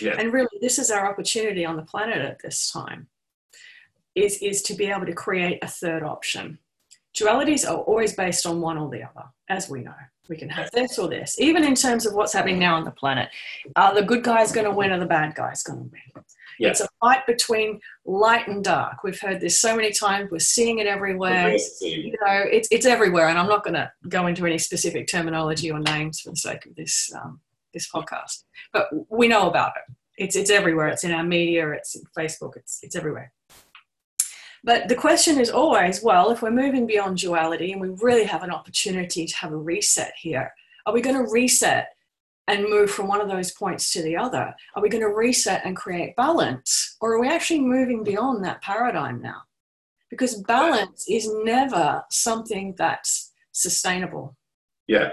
Yeah. 0.00 0.16
And 0.18 0.32
really, 0.32 0.48
this 0.60 0.78
is 0.78 0.90
our 0.90 1.10
opportunity 1.10 1.64
on 1.64 1.76
the 1.76 1.82
planet 1.82 2.18
at 2.18 2.40
this 2.42 2.70
time, 2.70 3.08
is, 4.14 4.38
is 4.42 4.62
to 4.62 4.74
be 4.74 4.86
able 4.86 5.06
to 5.06 5.14
create 5.14 5.58
a 5.62 5.68
third 5.68 6.02
option. 6.02 6.58
Dualities 7.16 7.68
are 7.68 7.76
always 7.76 8.14
based 8.14 8.46
on 8.46 8.60
one 8.60 8.76
or 8.76 8.90
the 8.90 9.02
other, 9.02 9.26
as 9.48 9.68
we 9.70 9.80
know. 9.82 9.94
We 10.28 10.36
can 10.36 10.48
have 10.48 10.70
this 10.70 10.98
or 10.98 11.08
this, 11.08 11.38
even 11.38 11.64
in 11.64 11.74
terms 11.74 12.06
of 12.06 12.14
what's 12.14 12.32
happening 12.32 12.58
now 12.58 12.76
on 12.76 12.84
the 12.84 12.90
planet. 12.90 13.28
Are 13.76 13.94
the 13.94 14.02
good 14.02 14.24
guys 14.24 14.52
going 14.52 14.64
to 14.64 14.72
win 14.72 14.90
or 14.90 14.98
the 14.98 15.04
bad 15.06 15.34
guys 15.34 15.62
going 15.62 15.78
to 15.78 15.82
win? 15.84 16.24
Yeah. 16.58 16.70
It's 16.70 16.80
a 16.80 16.88
fight 17.00 17.26
between 17.26 17.80
light 18.06 18.48
and 18.48 18.64
dark. 18.64 19.04
We've 19.04 19.20
heard 19.20 19.40
this 19.40 19.58
so 19.58 19.76
many 19.76 19.92
times. 19.92 20.30
We're 20.30 20.38
seeing 20.38 20.78
it 20.78 20.86
everywhere. 20.86 21.56
You 21.80 22.12
know, 22.24 22.44
it's 22.50 22.68
it's 22.70 22.86
everywhere. 22.86 23.28
And 23.28 23.38
I'm 23.38 23.48
not 23.48 23.64
going 23.64 23.74
to 23.74 23.90
go 24.08 24.26
into 24.26 24.46
any 24.46 24.58
specific 24.58 25.08
terminology 25.08 25.70
or 25.70 25.80
names 25.80 26.20
for 26.20 26.30
the 26.30 26.36
sake 26.36 26.64
of 26.64 26.74
this 26.74 27.12
um, 27.14 27.40
this 27.74 27.90
podcast, 27.90 28.44
but 28.72 28.88
we 29.10 29.28
know 29.28 29.50
about 29.50 29.72
it. 29.76 29.94
It's 30.16 30.36
it's 30.36 30.50
everywhere. 30.50 30.88
It's 30.88 31.04
in 31.04 31.10
our 31.12 31.24
media. 31.24 31.70
It's 31.72 31.96
in 31.96 32.02
Facebook. 32.16 32.56
It's 32.56 32.78
it's 32.82 32.96
everywhere. 32.96 33.32
But 34.64 34.88
the 34.88 34.94
question 34.94 35.38
is 35.38 35.50
always, 35.50 36.02
well, 36.02 36.30
if 36.30 36.42
we're 36.42 36.50
moving 36.50 36.86
beyond 36.86 37.18
duality 37.18 37.72
and 37.72 37.80
we 37.80 37.90
really 38.00 38.24
have 38.24 38.42
an 38.42 38.50
opportunity 38.50 39.26
to 39.26 39.36
have 39.36 39.52
a 39.52 39.56
reset 39.56 40.14
here, 40.18 40.52
are 40.86 40.92
we 40.92 41.00
going 41.00 41.16
to 41.16 41.30
reset 41.30 41.90
and 42.48 42.64
move 42.64 42.90
from 42.90 43.06
one 43.06 43.20
of 43.20 43.28
those 43.28 43.52
points 43.52 43.92
to 43.92 44.02
the 44.02 44.16
other? 44.16 44.54
Are 44.74 44.82
we 44.82 44.88
going 44.88 45.02
to 45.02 45.14
reset 45.14 45.62
and 45.64 45.76
create 45.76 46.16
balance? 46.16 46.96
Or 47.00 47.12
are 47.12 47.20
we 47.20 47.28
actually 47.28 47.60
moving 47.60 48.02
beyond 48.02 48.44
that 48.44 48.62
paradigm 48.62 49.22
now? 49.22 49.42
because 50.16 50.40
balance 50.42 51.06
is 51.08 51.28
never 51.42 52.04
something 52.08 52.72
that's 52.78 53.32
sustainable. 53.50 54.36
Yeah. 54.86 55.10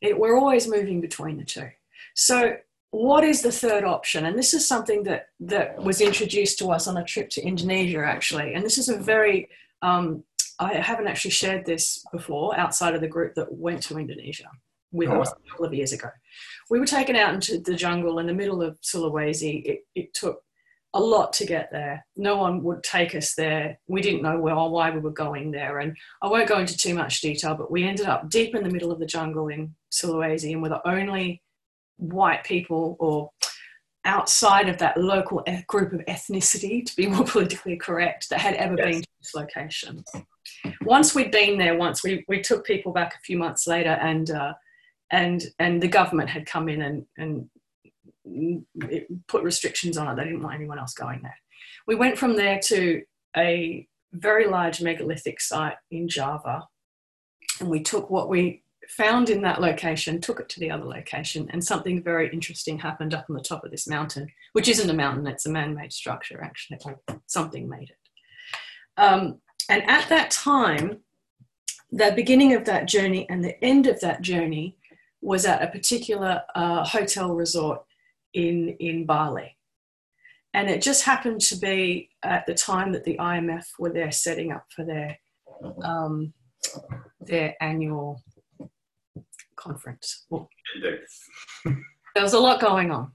It, 0.00 0.18
we're 0.18 0.38
always 0.38 0.66
moving 0.66 1.02
between 1.02 1.36
the 1.36 1.44
two. 1.44 1.68
So, 2.14 2.56
what 2.94 3.24
is 3.24 3.42
the 3.42 3.50
third 3.50 3.82
option? 3.84 4.24
And 4.24 4.38
this 4.38 4.54
is 4.54 4.66
something 4.66 5.02
that 5.02 5.26
that 5.40 5.82
was 5.82 6.00
introduced 6.00 6.58
to 6.60 6.68
us 6.68 6.86
on 6.86 6.96
a 6.96 7.04
trip 7.04 7.28
to 7.30 7.42
Indonesia, 7.42 8.04
actually. 8.04 8.54
And 8.54 8.64
this 8.64 8.78
is 8.78 8.88
a 8.88 8.96
very 8.96 9.48
um, 9.82 10.22
I 10.60 10.74
haven't 10.74 11.08
actually 11.08 11.32
shared 11.32 11.66
this 11.66 12.04
before 12.12 12.56
outside 12.56 12.94
of 12.94 13.00
the 13.00 13.08
group 13.08 13.34
that 13.34 13.52
went 13.52 13.82
to 13.84 13.98
Indonesia 13.98 14.48
with 14.92 15.08
oh. 15.08 15.22
us 15.22 15.32
a 15.32 15.50
couple 15.50 15.66
of 15.66 15.74
years 15.74 15.92
ago. 15.92 16.08
We 16.70 16.78
were 16.78 16.86
taken 16.86 17.16
out 17.16 17.34
into 17.34 17.58
the 17.58 17.74
jungle 17.74 18.20
in 18.20 18.28
the 18.28 18.32
middle 18.32 18.62
of 18.62 18.80
Sulawesi. 18.80 19.64
It, 19.64 19.80
it 19.96 20.14
took 20.14 20.42
a 20.94 21.00
lot 21.00 21.32
to 21.32 21.44
get 21.44 21.70
there. 21.72 22.06
No 22.16 22.36
one 22.36 22.62
would 22.62 22.84
take 22.84 23.16
us 23.16 23.34
there. 23.34 23.80
We 23.88 24.02
didn't 24.02 24.22
know 24.22 24.38
where 24.38 24.54
or 24.54 24.70
why 24.70 24.90
we 24.90 25.00
were 25.00 25.10
going 25.10 25.50
there. 25.50 25.80
And 25.80 25.96
I 26.22 26.28
won't 26.28 26.48
go 26.48 26.60
into 26.60 26.76
too 26.76 26.94
much 26.94 27.20
detail, 27.20 27.56
but 27.56 27.72
we 27.72 27.82
ended 27.82 28.06
up 28.06 28.30
deep 28.30 28.54
in 28.54 28.62
the 28.62 28.70
middle 28.70 28.92
of 28.92 29.00
the 29.00 29.06
jungle 29.06 29.48
in 29.48 29.74
Sulawesi 29.90 30.52
and 30.52 30.62
we're 30.62 30.68
the 30.68 30.88
only 30.88 31.42
white 31.96 32.44
people 32.44 32.96
or 32.98 33.30
outside 34.04 34.68
of 34.68 34.78
that 34.78 34.96
local 34.98 35.42
group 35.66 35.92
of 35.92 36.00
ethnicity, 36.06 36.84
to 36.84 36.94
be 36.96 37.06
more 37.14 37.24
politically 37.24 37.76
correct, 37.76 38.28
that 38.30 38.40
had 38.40 38.54
ever 38.54 38.76
yes. 38.76 38.86
been 38.86 39.02
to 39.02 39.08
this 39.20 39.34
location. 39.34 40.04
Once 40.82 41.14
we'd 41.14 41.30
been 41.30 41.58
there, 41.58 41.76
once 41.76 42.04
we, 42.04 42.24
we 42.28 42.40
took 42.40 42.64
people 42.66 42.92
back 42.92 43.14
a 43.14 43.20
few 43.20 43.38
months 43.38 43.66
later, 43.66 43.90
and 43.90 44.30
uh, 44.30 44.52
and 45.10 45.44
and 45.58 45.82
the 45.82 45.88
government 45.88 46.28
had 46.28 46.46
come 46.46 46.68
in 46.68 46.82
and 46.82 47.06
and 47.16 47.48
put 49.28 49.42
restrictions 49.42 49.96
on 49.96 50.08
it. 50.08 50.16
They 50.16 50.24
didn't 50.24 50.42
want 50.42 50.54
anyone 50.54 50.78
else 50.78 50.94
going 50.94 51.20
there. 51.22 51.36
We 51.86 51.94
went 51.94 52.18
from 52.18 52.36
there 52.36 52.58
to 52.64 53.02
a 53.36 53.86
very 54.12 54.46
large 54.46 54.80
megalithic 54.80 55.40
site 55.40 55.76
in 55.90 56.08
Java, 56.08 56.66
and 57.60 57.70
we 57.70 57.82
took 57.82 58.10
what 58.10 58.28
we 58.28 58.63
found 58.88 59.30
in 59.30 59.42
that 59.42 59.60
location, 59.60 60.20
took 60.20 60.40
it 60.40 60.48
to 60.50 60.60
the 60.60 60.70
other 60.70 60.84
location, 60.84 61.48
and 61.52 61.64
something 61.64 62.02
very 62.02 62.30
interesting 62.32 62.78
happened 62.78 63.14
up 63.14 63.26
on 63.28 63.36
the 63.36 63.42
top 63.42 63.64
of 63.64 63.70
this 63.70 63.88
mountain, 63.88 64.28
which 64.52 64.68
isn't 64.68 64.90
a 64.90 64.94
mountain, 64.94 65.26
it's 65.26 65.46
a 65.46 65.50
man 65.50 65.74
made 65.74 65.92
structure, 65.92 66.42
actually. 66.42 66.78
Something 67.26 67.68
made 67.68 67.90
it. 67.90 67.98
Um, 68.96 69.40
and 69.68 69.88
at 69.88 70.08
that 70.08 70.30
time, 70.30 70.98
the 71.90 72.12
beginning 72.14 72.54
of 72.54 72.64
that 72.64 72.86
journey 72.88 73.28
and 73.28 73.42
the 73.42 73.62
end 73.64 73.86
of 73.86 74.00
that 74.00 74.22
journey 74.22 74.76
was 75.20 75.46
at 75.46 75.62
a 75.62 75.68
particular 75.68 76.42
uh, 76.54 76.84
hotel 76.84 77.34
resort 77.34 77.82
in, 78.34 78.70
in 78.80 79.06
Bali. 79.06 79.56
And 80.52 80.68
it 80.68 80.82
just 80.82 81.04
happened 81.04 81.40
to 81.42 81.56
be 81.56 82.10
at 82.22 82.46
the 82.46 82.54
time 82.54 82.92
that 82.92 83.04
the 83.04 83.16
IMF 83.18 83.64
were 83.78 83.92
there 83.92 84.12
setting 84.12 84.52
up 84.52 84.66
for 84.70 84.84
their, 84.84 85.18
um, 85.82 86.32
their 87.20 87.56
annual 87.60 88.22
conference. 89.56 90.24
Well, 90.30 90.48
there 90.82 92.22
was 92.22 92.32
a 92.32 92.40
lot 92.40 92.60
going 92.60 92.90
on. 92.90 93.12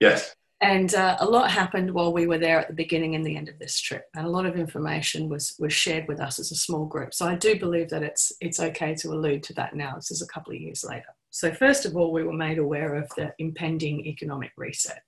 Yes. 0.00 0.34
And 0.60 0.94
uh, 0.94 1.16
a 1.20 1.26
lot 1.26 1.50
happened 1.50 1.92
while 1.92 2.12
we 2.12 2.26
were 2.26 2.38
there 2.38 2.58
at 2.58 2.68
the 2.68 2.74
beginning 2.74 3.14
and 3.14 3.26
the 3.26 3.36
end 3.36 3.48
of 3.48 3.58
this 3.58 3.78
trip, 3.80 4.06
and 4.14 4.24
a 4.24 4.30
lot 4.30 4.46
of 4.46 4.56
information 4.56 5.28
was 5.28 5.56
was 5.58 5.74
shared 5.74 6.08
with 6.08 6.20
us 6.20 6.38
as 6.38 6.52
a 6.52 6.56
small 6.56 6.86
group. 6.86 7.12
So 7.12 7.26
I 7.26 7.34
do 7.34 7.58
believe 7.58 7.90
that 7.90 8.02
it's 8.02 8.32
it's 8.40 8.60
okay 8.60 8.94
to 8.94 9.08
allude 9.08 9.42
to 9.44 9.52
that 9.54 9.74
now. 9.74 9.96
This 9.96 10.10
is 10.10 10.22
a 10.22 10.26
couple 10.26 10.54
of 10.54 10.60
years 10.60 10.82
later. 10.82 11.08
So 11.30 11.52
first 11.52 11.84
of 11.84 11.96
all, 11.96 12.12
we 12.12 12.22
were 12.22 12.32
made 12.32 12.58
aware 12.58 12.94
of 12.94 13.10
the 13.16 13.34
impending 13.38 14.06
economic 14.06 14.52
reset. 14.56 15.02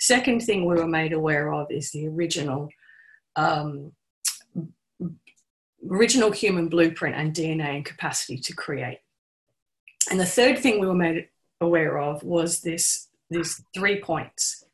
Second 0.00 0.40
thing 0.40 0.66
we 0.66 0.74
were 0.74 0.86
made 0.86 1.12
aware 1.12 1.52
of 1.52 1.70
is 1.70 1.92
the 1.92 2.06
original 2.08 2.68
um, 3.36 3.92
original 5.88 6.30
human 6.30 6.68
blueprint 6.68 7.16
and 7.16 7.32
DNA 7.34 7.76
and 7.76 7.84
capacity 7.84 8.36
to 8.38 8.54
create 8.54 8.98
and 10.10 10.18
the 10.18 10.26
third 10.26 10.58
thing 10.58 10.80
we 10.80 10.86
were 10.86 10.94
made 10.94 11.28
aware 11.60 11.98
of 11.98 12.22
was 12.22 12.60
this 12.60 13.08
these 13.30 13.62
three 13.74 14.00
points. 14.00 14.64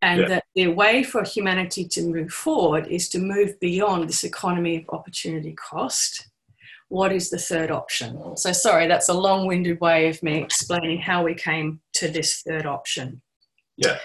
And 0.00 0.22
yeah. 0.22 0.28
that 0.28 0.44
the 0.56 0.66
way 0.68 1.04
for 1.04 1.22
humanity 1.22 1.86
to 1.88 2.02
move 2.02 2.32
forward 2.32 2.88
is 2.88 3.08
to 3.10 3.18
move 3.18 3.60
beyond 3.60 4.08
this 4.08 4.24
economy 4.24 4.78
of 4.78 4.98
opportunity 4.98 5.52
cost. 5.52 6.28
What 6.88 7.12
is 7.12 7.30
the 7.30 7.38
third 7.38 7.70
option? 7.70 8.36
So, 8.36 8.52
sorry, 8.52 8.88
that's 8.88 9.08
a 9.08 9.14
long 9.14 9.46
winded 9.46 9.80
way 9.80 10.08
of 10.08 10.22
me 10.22 10.42
explaining 10.42 10.98
how 10.98 11.22
we 11.22 11.34
came 11.34 11.80
to 11.94 12.08
this 12.08 12.42
third 12.42 12.66
option. 12.66 13.22
Yeah. 13.76 13.98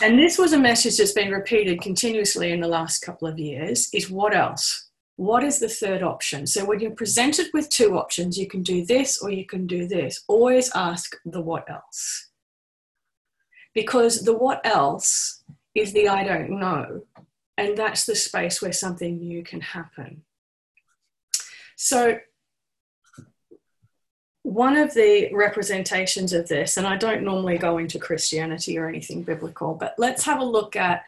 And 0.00 0.18
this 0.18 0.38
was 0.38 0.52
a 0.52 0.58
message 0.58 0.96
that's 0.96 1.12
been 1.12 1.30
repeated 1.30 1.80
continuously 1.80 2.52
in 2.52 2.60
the 2.60 2.68
last 2.68 3.00
couple 3.00 3.28
of 3.28 3.38
years 3.38 3.88
is 3.92 4.08
what 4.08 4.34
else? 4.34 4.90
What 5.22 5.44
is 5.44 5.60
the 5.60 5.68
third 5.68 6.02
option? 6.02 6.48
So 6.48 6.64
when 6.64 6.80
you're 6.80 6.90
presented 6.90 7.46
with 7.54 7.68
two 7.68 7.96
options, 7.96 8.36
you 8.36 8.48
can 8.48 8.64
do 8.64 8.84
this 8.84 9.22
or 9.22 9.30
you 9.30 9.46
can 9.46 9.68
do 9.68 9.86
this. 9.86 10.24
Always 10.26 10.68
ask 10.74 11.14
the 11.24 11.40
what 11.40 11.70
else. 11.70 12.30
Because 13.72 14.24
the 14.24 14.36
what 14.36 14.60
else 14.66 15.44
is 15.76 15.92
the 15.92 16.08
I 16.08 16.24
don't 16.24 16.58
know. 16.58 17.02
And 17.56 17.78
that's 17.78 18.04
the 18.04 18.16
space 18.16 18.60
where 18.60 18.72
something 18.72 19.18
new 19.18 19.44
can 19.44 19.60
happen. 19.60 20.24
So, 21.76 22.18
one 24.42 24.76
of 24.76 24.92
the 24.92 25.32
representations 25.32 26.32
of 26.32 26.48
this, 26.48 26.76
and 26.76 26.86
I 26.86 26.96
don't 26.96 27.22
normally 27.22 27.58
go 27.58 27.78
into 27.78 28.00
Christianity 28.00 28.76
or 28.76 28.88
anything 28.88 29.22
biblical, 29.22 29.74
but 29.74 29.94
let's 29.98 30.24
have 30.24 30.40
a 30.40 30.44
look 30.44 30.74
at 30.74 31.04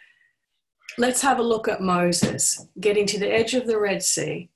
let's 0.98 1.20
have 1.22 1.38
a 1.38 1.42
look 1.42 1.68
at 1.68 1.80
Moses 1.80 2.66
getting 2.80 3.06
to 3.06 3.18
the 3.18 3.32
edge 3.32 3.54
of 3.54 3.66
the 3.66 3.78
Red 3.78 4.02
Sea. 4.02 4.50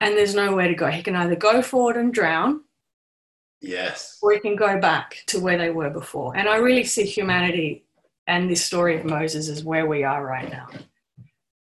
And 0.00 0.16
there's 0.16 0.34
nowhere 0.34 0.68
to 0.68 0.74
go. 0.74 0.88
He 0.88 1.02
can 1.02 1.16
either 1.16 1.36
go 1.36 1.62
forward 1.62 1.96
and 1.96 2.12
drown. 2.12 2.60
Yes. 3.60 4.18
Or 4.22 4.32
he 4.32 4.40
can 4.40 4.54
go 4.54 4.78
back 4.78 5.22
to 5.28 5.40
where 5.40 5.58
they 5.58 5.70
were 5.70 5.90
before. 5.90 6.36
And 6.36 6.48
I 6.48 6.56
really 6.56 6.84
see 6.84 7.04
humanity 7.04 7.84
and 8.26 8.50
this 8.50 8.64
story 8.64 8.98
of 8.98 9.04
Moses 9.04 9.48
as 9.48 9.64
where 9.64 9.86
we 9.86 10.04
are 10.04 10.24
right 10.24 10.50
now. 10.50 10.68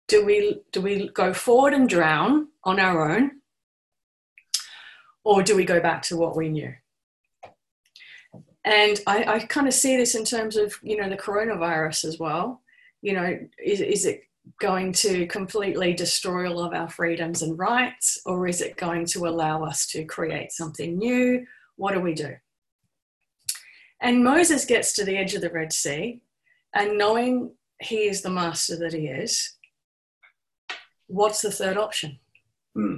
Do 0.08 0.26
we 0.26 0.62
do 0.72 0.82
we 0.82 1.10
go 1.10 1.34
forward 1.34 1.74
and 1.74 1.88
drown 1.88 2.48
on 2.64 2.80
our 2.80 3.12
own? 3.12 3.32
Or 5.24 5.44
do 5.44 5.56
we 5.56 5.66
go 5.66 5.80
back 5.80 6.02
to 6.04 6.18
what 6.18 6.36
we 6.36 6.50
knew? 6.50 6.74
And 8.64 9.00
I, 9.08 9.24
I 9.24 9.40
kind 9.40 9.68
of 9.68 9.74
see 9.74 9.98
this 9.98 10.16
in 10.16 10.24
terms 10.24 10.56
of, 10.56 10.78
you 10.84 10.98
know, 10.98 11.10
the 11.10 11.18
coronavirus 11.18 12.06
as 12.06 12.20
well. 12.20 12.62
You 13.02 13.14
know, 13.14 13.40
is, 13.64 13.82
is 13.82 14.06
it 14.06 14.24
going 14.60 14.94
to 14.94 15.26
completely 15.28 15.94
destroy 15.94 16.50
all 16.50 16.60
of 16.60 16.74
our 16.74 16.90
freedoms 16.90 17.42
and 17.42 17.58
rights, 17.58 18.22
or 18.26 18.48
is 18.48 18.62
it 18.62 18.78
going 18.78 19.06
to 19.08 19.28
allow 19.28 19.64
us 19.64 19.88
to 19.88 20.06
create 20.06 20.52
something 20.52 20.98
new? 20.98 21.46
What 21.76 21.94
do 21.94 22.00
we 22.00 22.14
do? 22.14 22.36
And 24.00 24.24
Moses 24.24 24.66
gets 24.66 24.94
to 24.94 25.06
the 25.06 25.18
edge 25.18 25.36
of 25.36 25.42
the 25.42 25.50
Red 25.50 25.74
Sea, 25.74 26.22
and 26.74 26.98
knowing 26.98 27.52
he 27.80 28.08
is 28.08 28.22
the 28.22 28.30
master 28.30 28.78
that 28.78 28.94
he 28.94 29.08
is, 29.08 29.56
what's 31.08 31.42
the 31.42 31.52
third 31.52 31.78
option? 31.78 32.20
Hmm. 32.76 32.98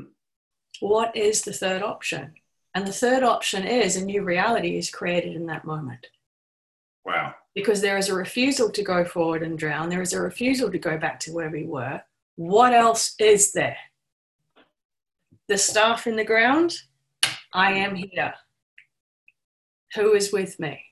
What 0.79 1.15
is 1.15 1.41
the 1.41 1.53
third 1.53 1.81
option? 1.81 2.33
And 2.75 2.87
the 2.87 2.93
third 2.93 3.23
option 3.23 3.65
is 3.65 3.95
a 3.95 4.05
new 4.05 4.23
reality 4.23 4.77
is 4.77 4.89
created 4.89 5.35
in 5.35 5.45
that 5.47 5.65
moment. 5.65 6.07
Wow. 7.05 7.35
Because 7.53 7.81
there 7.81 7.97
is 7.97 8.09
a 8.09 8.15
refusal 8.15 8.71
to 8.71 8.83
go 8.83 9.05
forward 9.05 9.43
and 9.43 9.57
drown, 9.57 9.89
there 9.89 10.01
is 10.01 10.13
a 10.13 10.21
refusal 10.21 10.71
to 10.71 10.79
go 10.79 10.97
back 10.97 11.19
to 11.21 11.33
where 11.33 11.49
we 11.49 11.65
were. 11.65 12.01
What 12.35 12.73
else 12.73 13.13
is 13.19 13.51
there? 13.51 13.77
The 15.47 15.57
staff 15.57 16.07
in 16.07 16.15
the 16.15 16.23
ground, 16.23 16.73
I 17.53 17.73
am 17.73 17.95
here. 17.95 18.33
Who 19.95 20.13
is 20.13 20.31
with 20.31 20.59
me? 20.59 20.83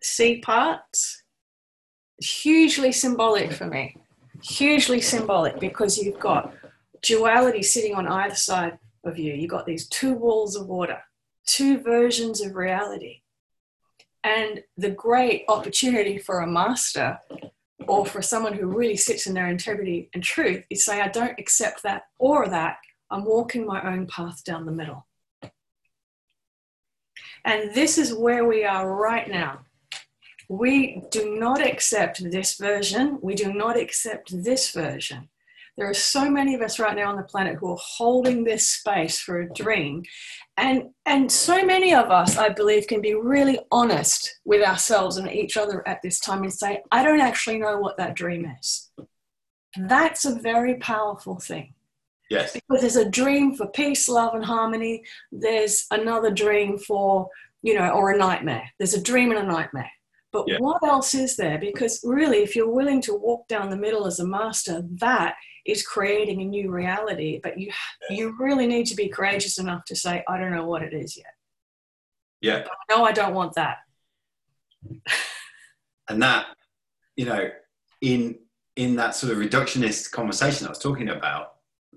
Sea 0.00 0.38
parts, 0.38 1.24
hugely 2.18 2.92
symbolic 2.92 3.52
for 3.52 3.66
me. 3.66 3.96
Hugely 4.42 5.02
symbolic 5.02 5.60
because 5.60 5.98
you've 5.98 6.18
got 6.18 6.54
duality 7.02 7.62
sitting 7.62 7.94
on 7.94 8.06
either 8.06 8.34
side 8.34 8.78
of 9.04 9.18
you. 9.18 9.34
You've 9.34 9.50
got 9.50 9.66
these 9.66 9.88
two 9.88 10.14
walls 10.14 10.56
of 10.56 10.66
water, 10.66 10.98
two 11.46 11.80
versions 11.80 12.40
of 12.40 12.54
reality. 12.54 13.22
And 14.22 14.62
the 14.76 14.90
great 14.90 15.44
opportunity 15.48 16.18
for 16.18 16.40
a 16.40 16.46
master 16.46 17.18
or 17.88 18.04
for 18.04 18.20
someone 18.20 18.52
who 18.52 18.66
really 18.66 18.96
sits 18.96 19.26
in 19.26 19.34
their 19.34 19.48
integrity 19.48 20.10
and 20.14 20.22
truth 20.22 20.64
is 20.68 20.84
say, 20.84 21.00
I 21.00 21.08
don't 21.08 21.38
accept 21.38 21.82
that 21.84 22.02
or 22.18 22.48
that. 22.48 22.76
I'm 23.10 23.24
walking 23.24 23.66
my 23.66 23.82
own 23.82 24.06
path 24.06 24.44
down 24.44 24.66
the 24.66 24.72
middle. 24.72 25.06
And 27.44 27.74
this 27.74 27.96
is 27.96 28.14
where 28.14 28.44
we 28.44 28.64
are 28.64 28.94
right 28.94 29.28
now. 29.28 29.60
We 30.50 31.02
do 31.10 31.38
not 31.38 31.64
accept 31.64 32.30
this 32.30 32.56
version. 32.56 33.18
We 33.22 33.34
do 33.34 33.54
not 33.54 33.78
accept 33.78 34.44
this 34.44 34.70
version. 34.72 35.29
There 35.80 35.88
are 35.88 35.94
so 35.94 36.30
many 36.30 36.54
of 36.54 36.60
us 36.60 36.78
right 36.78 36.94
now 36.94 37.08
on 37.08 37.16
the 37.16 37.22
planet 37.22 37.56
who 37.56 37.70
are 37.70 37.78
holding 37.80 38.44
this 38.44 38.68
space 38.68 39.18
for 39.18 39.40
a 39.40 39.50
dream. 39.54 40.02
And, 40.58 40.90
and 41.06 41.32
so 41.32 41.64
many 41.64 41.94
of 41.94 42.10
us, 42.10 42.36
I 42.36 42.50
believe, 42.50 42.86
can 42.86 43.00
be 43.00 43.14
really 43.14 43.58
honest 43.72 44.40
with 44.44 44.62
ourselves 44.62 45.16
and 45.16 45.32
each 45.32 45.56
other 45.56 45.82
at 45.88 46.02
this 46.02 46.20
time 46.20 46.42
and 46.42 46.52
say, 46.52 46.82
I 46.92 47.02
don't 47.02 47.22
actually 47.22 47.60
know 47.60 47.78
what 47.78 47.96
that 47.96 48.14
dream 48.14 48.44
is. 48.60 48.90
That's 49.74 50.26
a 50.26 50.34
very 50.34 50.74
powerful 50.74 51.40
thing. 51.40 51.72
Yes. 52.28 52.52
Because 52.52 52.82
there's 52.82 52.96
a 52.96 53.08
dream 53.08 53.54
for 53.54 53.66
peace, 53.68 54.06
love, 54.06 54.34
and 54.34 54.44
harmony. 54.44 55.02
There's 55.32 55.86
another 55.90 56.30
dream 56.30 56.76
for, 56.76 57.30
you 57.62 57.74
know, 57.74 57.88
or 57.88 58.10
a 58.10 58.18
nightmare. 58.18 58.70
There's 58.76 58.92
a 58.92 59.02
dream 59.02 59.30
and 59.30 59.40
a 59.40 59.50
nightmare. 59.50 59.90
But 60.30 60.46
yeah. 60.46 60.58
what 60.58 60.84
else 60.84 61.14
is 61.14 61.36
there? 61.36 61.56
Because 61.56 62.02
really, 62.04 62.42
if 62.42 62.54
you're 62.54 62.70
willing 62.70 63.00
to 63.00 63.14
walk 63.14 63.48
down 63.48 63.70
the 63.70 63.78
middle 63.78 64.06
as 64.06 64.20
a 64.20 64.26
master, 64.26 64.82
that 65.00 65.36
is 65.66 65.86
creating 65.86 66.40
a 66.40 66.44
new 66.44 66.70
reality. 66.70 67.40
But 67.42 67.58
you 67.58 67.70
you 68.08 68.36
really 68.38 68.66
need 68.66 68.86
to 68.86 68.96
be 68.96 69.08
courageous 69.08 69.58
enough 69.58 69.84
to 69.86 69.96
say, 69.96 70.24
I 70.28 70.38
don't 70.38 70.52
know 70.52 70.66
what 70.66 70.82
it 70.82 70.92
is 70.92 71.16
yet. 71.16 71.34
Yeah. 72.40 72.66
No, 72.88 73.04
I 73.04 73.12
don't 73.12 73.34
want 73.34 73.54
that. 73.54 73.78
and 76.08 76.22
that, 76.22 76.46
you 77.16 77.26
know, 77.26 77.50
in 78.00 78.38
in 78.76 78.96
that 78.96 79.14
sort 79.14 79.32
of 79.32 79.38
reductionist 79.38 80.10
conversation 80.10 80.66
I 80.66 80.70
was 80.70 80.78
talking 80.78 81.10
about, 81.10 81.54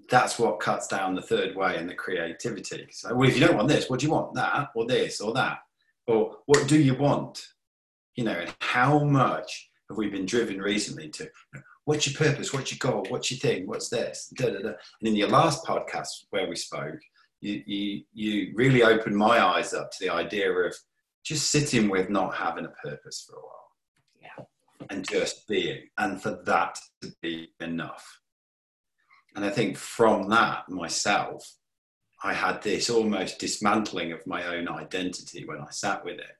that's 0.09 0.37
what 0.37 0.59
cuts 0.59 0.87
down 0.87 1.15
the 1.15 1.21
third 1.21 1.55
way 1.55 1.77
and 1.77 1.89
the 1.89 1.93
creativity. 1.93 2.87
So, 2.91 3.15
well, 3.15 3.29
if 3.29 3.35
you 3.37 3.45
don't 3.45 3.55
want 3.55 3.69
this, 3.69 3.89
what 3.89 3.99
do 3.99 4.05
you 4.05 4.11
want? 4.11 4.33
That 4.33 4.69
or 4.75 4.85
this 4.85 5.21
or 5.21 5.33
that? 5.33 5.59
Or 6.07 6.37
what 6.45 6.67
do 6.67 6.79
you 6.79 6.95
want? 6.95 7.47
You 8.15 8.25
know, 8.25 8.33
and 8.33 8.53
how 8.59 8.99
much 9.03 9.69
have 9.89 9.97
we 9.97 10.09
been 10.09 10.25
driven 10.25 10.61
recently 10.61 11.09
to 11.09 11.29
what's 11.85 12.07
your 12.07 12.17
purpose? 12.17 12.53
What's 12.53 12.71
your 12.71 12.91
goal? 12.91 13.05
What's 13.09 13.31
your 13.31 13.39
thing? 13.39 13.67
What's 13.67 13.89
this? 13.89 14.31
Da, 14.35 14.47
da, 14.47 14.59
da. 14.59 14.69
And 14.69 15.07
in 15.09 15.15
your 15.15 15.29
last 15.29 15.65
podcast 15.65 16.25
where 16.29 16.47
we 16.47 16.55
spoke, 16.55 16.99
you, 17.41 17.61
you, 17.65 18.03
you 18.13 18.51
really 18.55 18.83
opened 18.83 19.17
my 19.17 19.43
eyes 19.43 19.73
up 19.73 19.91
to 19.91 19.97
the 19.99 20.09
idea 20.09 20.51
of 20.51 20.75
just 21.23 21.51
sitting 21.51 21.89
with 21.89 22.09
not 22.09 22.35
having 22.35 22.65
a 22.65 22.87
purpose 22.87 23.25
for 23.27 23.35
a 23.35 23.41
while. 23.41 23.71
Yeah. 24.21 24.43
And 24.89 25.07
just 25.07 25.47
being, 25.47 25.83
and 25.97 26.21
for 26.21 26.41
that 26.45 26.79
to 27.01 27.13
be 27.21 27.49
enough 27.59 28.21
and 29.35 29.45
I 29.45 29.49
think 29.49 29.77
from 29.77 30.29
that 30.29 30.69
myself, 30.69 31.55
I 32.23 32.33
had 32.33 32.61
this 32.61 32.89
almost 32.89 33.39
dismantling 33.39 34.11
of 34.11 34.25
my 34.27 34.45
own 34.55 34.69
identity 34.69 35.45
when 35.45 35.59
I 35.59 35.71
sat 35.71 36.05
with 36.05 36.19
it. 36.19 36.37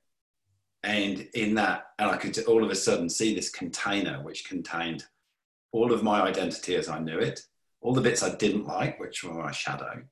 And 0.82 1.28
in 1.34 1.54
that, 1.54 1.86
and 1.98 2.10
I 2.10 2.16
could 2.16 2.38
all 2.44 2.62
of 2.62 2.70
a 2.70 2.74
sudden 2.74 3.08
see 3.08 3.34
this 3.34 3.50
container 3.50 4.22
which 4.22 4.48
contained 4.48 5.04
all 5.74 5.92
of 5.92 6.04
my 6.04 6.22
identity 6.22 6.76
as 6.76 6.88
I 6.88 7.00
knew 7.00 7.18
it, 7.18 7.40
all 7.80 7.94
the 7.94 8.00
bits 8.00 8.22
I 8.22 8.36
didn't 8.36 8.64
like, 8.64 9.00
which 9.00 9.24
were 9.24 9.34
my 9.34 9.50
shadow. 9.50 10.02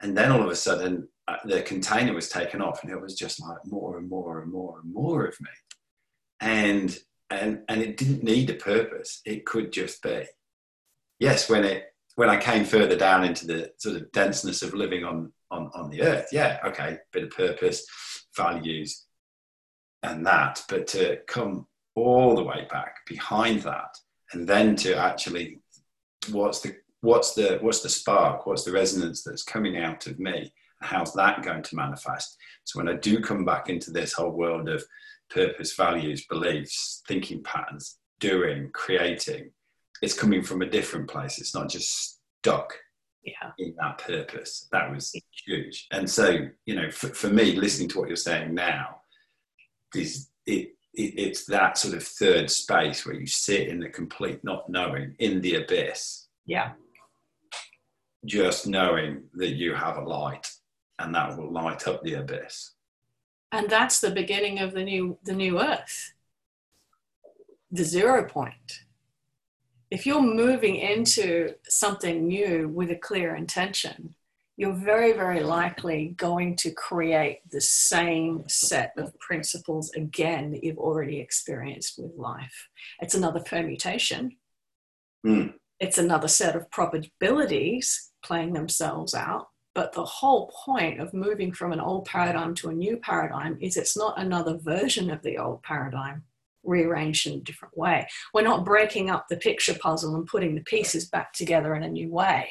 And 0.00 0.16
then 0.16 0.30
all 0.30 0.42
of 0.42 0.48
a 0.48 0.54
sudden, 0.54 1.08
uh, 1.26 1.36
the 1.44 1.60
container 1.62 2.14
was 2.14 2.28
taken 2.28 2.62
off, 2.62 2.84
and 2.84 2.92
it 2.92 3.00
was 3.00 3.16
just 3.16 3.42
like 3.42 3.58
more 3.66 3.98
and 3.98 4.08
more 4.08 4.40
and 4.40 4.52
more 4.52 4.78
and 4.78 4.94
more 4.94 5.26
of 5.26 5.34
me. 5.40 5.50
And 6.40 6.96
and 7.30 7.62
and 7.68 7.82
it 7.82 7.96
didn't 7.96 8.22
need 8.22 8.48
a 8.48 8.54
purpose; 8.54 9.20
it 9.24 9.44
could 9.44 9.72
just 9.72 10.00
be. 10.02 10.24
Yes, 11.18 11.50
when 11.50 11.64
it 11.64 11.86
when 12.14 12.30
I 12.30 12.36
came 12.36 12.64
further 12.64 12.96
down 12.96 13.24
into 13.24 13.44
the 13.44 13.72
sort 13.76 13.96
of 13.96 14.12
denseness 14.12 14.62
of 14.62 14.72
living 14.72 15.04
on 15.04 15.32
on, 15.50 15.68
on 15.74 15.90
the 15.90 16.02
earth, 16.02 16.28
yeah, 16.30 16.60
okay, 16.64 16.98
bit 17.12 17.24
of 17.24 17.30
purpose, 17.30 17.84
values, 18.36 19.04
and 20.04 20.24
that, 20.26 20.62
but 20.68 20.86
to 20.88 21.18
come 21.26 21.66
all 21.96 22.36
the 22.36 22.44
way 22.44 22.68
back 22.70 22.94
behind 23.06 23.62
that, 23.62 23.90
and 24.32 24.48
then 24.48 24.76
to 24.76 24.96
actually, 24.96 25.60
what's 26.30 26.60
the 26.60 26.76
what's 27.00 27.34
the 27.34 27.58
what's 27.60 27.80
the 27.80 27.88
spark? 27.88 28.46
What's 28.46 28.64
the 28.64 28.72
resonance 28.72 29.22
that's 29.22 29.42
coming 29.42 29.78
out 29.78 30.06
of 30.06 30.18
me? 30.18 30.52
How's 30.80 31.12
that 31.14 31.42
going 31.42 31.62
to 31.62 31.76
manifest? 31.76 32.36
So 32.64 32.78
when 32.78 32.88
I 32.88 32.94
do 32.94 33.20
come 33.20 33.44
back 33.44 33.68
into 33.68 33.90
this 33.90 34.12
whole 34.12 34.30
world 34.30 34.68
of 34.68 34.84
purpose, 35.30 35.74
values, 35.74 36.26
beliefs, 36.26 37.02
thinking 37.08 37.42
patterns, 37.42 37.98
doing, 38.20 38.70
creating, 38.72 39.50
it's 40.02 40.14
coming 40.14 40.42
from 40.42 40.62
a 40.62 40.70
different 40.70 41.08
place. 41.08 41.38
It's 41.38 41.54
not 41.54 41.68
just 41.68 42.20
stuck 42.40 42.74
yeah. 43.24 43.50
in 43.58 43.74
that 43.80 43.98
purpose. 43.98 44.68
That 44.72 44.92
was 44.92 45.12
huge. 45.44 45.86
And 45.90 46.08
so, 46.08 46.48
you 46.66 46.76
know, 46.76 46.90
for, 46.90 47.08
for 47.08 47.28
me, 47.28 47.56
listening 47.56 47.88
to 47.90 47.98
what 47.98 48.08
you're 48.08 48.16
saying 48.16 48.54
now, 48.54 49.00
is 49.94 50.28
it, 50.46 50.76
it, 50.98 51.14
it's 51.16 51.46
that 51.46 51.78
sort 51.78 51.94
of 51.94 52.02
third 52.02 52.50
space 52.50 53.06
where 53.06 53.14
you 53.14 53.26
sit 53.26 53.68
in 53.68 53.80
the 53.80 53.88
complete 53.88 54.42
not 54.44 54.68
knowing, 54.68 55.14
in 55.18 55.40
the 55.40 55.56
abyss. 55.56 56.26
Yeah. 56.44 56.72
Just 58.24 58.66
knowing 58.66 59.24
that 59.34 59.54
you 59.54 59.74
have 59.74 59.96
a 59.96 60.02
light 60.02 60.50
and 60.98 61.14
that 61.14 61.38
will 61.38 61.52
light 61.52 61.86
up 61.86 62.02
the 62.02 62.14
abyss. 62.14 62.72
And 63.52 63.70
that's 63.70 64.00
the 64.00 64.10
beginning 64.10 64.58
of 64.58 64.72
the 64.72 64.84
new 64.84 65.18
the 65.24 65.32
new 65.32 65.60
earth. 65.60 66.12
The 67.70 67.84
zero 67.84 68.24
point 68.28 68.80
if 69.90 70.04
you're 70.04 70.22
moving 70.22 70.76
into 70.76 71.54
something 71.68 72.26
new 72.26 72.68
with 72.68 72.90
a 72.90 72.96
clear 72.96 73.34
intention, 73.34 74.14
you're 74.58 74.72
very, 74.72 75.12
very 75.12 75.40
likely 75.40 76.14
going 76.16 76.56
to 76.56 76.72
create 76.72 77.48
the 77.52 77.60
same 77.60 78.42
set 78.48 78.92
of 78.98 79.16
principles 79.20 79.92
again 79.92 80.50
that 80.50 80.64
you've 80.64 80.78
already 80.78 81.20
experienced 81.20 81.96
with 81.96 82.10
life. 82.16 82.68
It's 83.00 83.14
another 83.14 83.38
permutation, 83.38 84.36
mm. 85.24 85.54
it's 85.78 85.96
another 85.96 86.26
set 86.26 86.56
of 86.56 86.68
probabilities 86.72 88.10
playing 88.24 88.52
themselves 88.52 89.14
out. 89.14 89.46
But 89.76 89.92
the 89.92 90.04
whole 90.04 90.52
point 90.64 91.00
of 91.00 91.14
moving 91.14 91.52
from 91.52 91.72
an 91.72 91.78
old 91.78 92.06
paradigm 92.06 92.52
to 92.56 92.70
a 92.70 92.74
new 92.74 92.96
paradigm 92.96 93.58
is 93.60 93.76
it's 93.76 93.96
not 93.96 94.18
another 94.18 94.58
version 94.58 95.08
of 95.08 95.22
the 95.22 95.38
old 95.38 95.62
paradigm 95.62 96.24
rearranged 96.68 97.26
in 97.26 97.34
a 97.34 97.42
different 97.42 97.76
way. 97.76 98.06
We're 98.34 98.42
not 98.42 98.64
breaking 98.64 99.10
up 99.10 99.26
the 99.28 99.36
picture 99.36 99.74
puzzle 99.74 100.14
and 100.14 100.26
putting 100.26 100.54
the 100.54 100.62
pieces 100.62 101.08
back 101.08 101.32
together 101.32 101.74
in 101.74 101.82
a 101.82 101.88
new 101.88 102.12
way. 102.12 102.48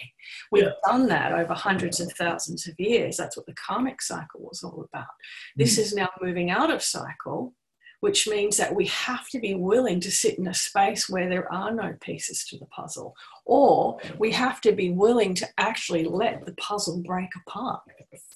We've 0.51 0.63
yeah. 0.63 0.71
done 0.85 1.07
that 1.07 1.31
over 1.31 1.53
hundreds 1.53 1.99
of 1.99 2.11
thousands 2.13 2.67
of 2.67 2.75
years. 2.79 3.17
That's 3.17 3.37
what 3.37 3.45
the 3.45 3.53
karmic 3.53 4.01
cycle 4.01 4.41
was 4.41 4.63
all 4.63 4.85
about. 4.91 5.05
Mm. 5.05 5.57
This 5.57 5.77
is 5.77 5.93
now 5.93 6.09
moving 6.21 6.49
out 6.49 6.71
of 6.71 6.81
cycle, 6.81 7.53
which 7.99 8.27
means 8.27 8.57
that 8.57 8.75
we 8.75 8.87
have 8.87 9.27
to 9.29 9.39
be 9.39 9.53
willing 9.53 9.99
to 10.01 10.11
sit 10.11 10.37
in 10.37 10.47
a 10.47 10.53
space 10.53 11.07
where 11.07 11.29
there 11.29 11.51
are 11.53 11.73
no 11.73 11.93
pieces 12.01 12.45
to 12.45 12.57
the 12.57 12.65
puzzle, 12.67 13.15
or 13.45 13.99
we 14.17 14.31
have 14.31 14.61
to 14.61 14.71
be 14.71 14.91
willing 14.91 15.33
to 15.35 15.47
actually 15.57 16.03
let 16.03 16.45
the 16.45 16.53
puzzle 16.55 17.01
break 17.05 17.29
apart 17.47 17.81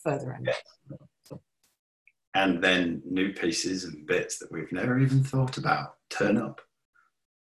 further 0.04 0.34
in. 0.34 0.46
Yeah 0.46 0.54
and 2.34 2.64
then 2.64 3.02
new 3.10 3.34
pieces 3.34 3.84
and 3.84 4.06
bits 4.08 4.38
that 4.40 4.52
we've 4.52 4.72
never 4.72 5.00
even 5.00 5.24
thought 5.24 5.58
about 5.58 5.96
turn 6.10 6.38
up. 6.38 6.62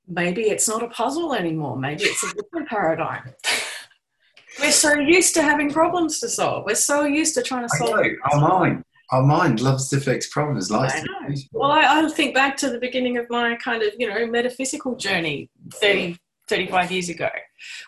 Maybe 0.07 0.43
it's 0.43 0.67
not 0.67 0.83
a 0.83 0.87
puzzle 0.87 1.33
anymore. 1.33 1.77
Maybe 1.77 2.03
it's 2.03 2.23
a 2.23 2.33
different 2.33 2.69
paradigm. 2.69 3.23
We're 4.59 4.71
so 4.71 4.93
used 4.93 5.33
to 5.35 5.43
having 5.43 5.71
problems 5.71 6.19
to 6.21 6.29
solve. 6.29 6.65
We're 6.65 6.75
so 6.75 7.03
used 7.03 7.35
to 7.35 7.43
trying 7.43 7.67
to 7.67 7.77
solve. 7.77 8.05
Our 8.31 8.39
mind, 8.39 8.83
our 9.11 9.21
mind 9.21 9.61
loves 9.61 9.89
to 9.89 9.99
fix 9.99 10.29
problems. 10.29 10.71
Likes 10.71 10.95
I 10.95 11.01
know. 11.01 11.35
Well, 11.51 11.71
I, 11.71 12.01
I 12.01 12.09
think 12.09 12.33
back 12.33 12.57
to 12.57 12.69
the 12.69 12.79
beginning 12.79 13.17
of 13.17 13.29
my 13.29 13.55
kind 13.57 13.83
of 13.83 13.89
you 13.99 14.07
know 14.07 14.25
metaphysical 14.25 14.95
journey 14.95 15.49
30, 15.75 16.17
35 16.47 16.91
years 16.91 17.09
ago, 17.09 17.29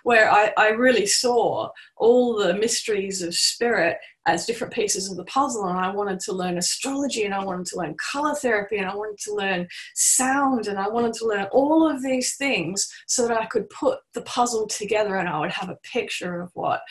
where 0.04 0.32
I, 0.32 0.54
I 0.58 0.69
really 0.69 1.06
saw 1.06 1.69
all 1.98 2.38
the 2.38 2.54
mysteries 2.54 3.22
of 3.22 3.34
spirit 3.36 3.98
as 4.30 4.45
different 4.45 4.74
pieces 4.74 5.10
of 5.10 5.17
the 5.17 5.24
puzzle. 5.26 5.65
And 5.65 5.80
I 5.80 5.89
wanted 5.89 6.19
to 6.22 6.34
learn 6.34 6.58
astrology 6.58 7.24
and 7.24 7.34
I 7.34 7.43
wanted 7.43 7.65
to 7.67 7.78
learn 7.78 7.95
color 8.12 8.36
therapy 8.36 8.78
and 8.78 8.88
I 8.88 8.95
wanted 8.95 9.17
to 9.19 9.34
learn 9.34 9.67
sound 9.95 10.67
and 10.67 10.78
I 10.78 10.88
wanted 10.88 11.13
to 11.13 11.26
learn 11.26 11.48
all 11.52 11.89
of 11.89 12.04
these 12.04 12.36
things 12.36 12.91
so 13.08 13.28
that 13.28 13.38
I 13.38 13.45
could 13.45 13.69
put 13.69 14.00
the 14.13 14.22
puzzle 14.22 14.67
together 14.67 15.15
and 15.15 15.28
I 15.28 15.39
would 15.39 15.52
have 15.52 15.69
a 15.69 15.80
picture 15.84 16.41
of 16.41 16.52
what, 16.54 16.82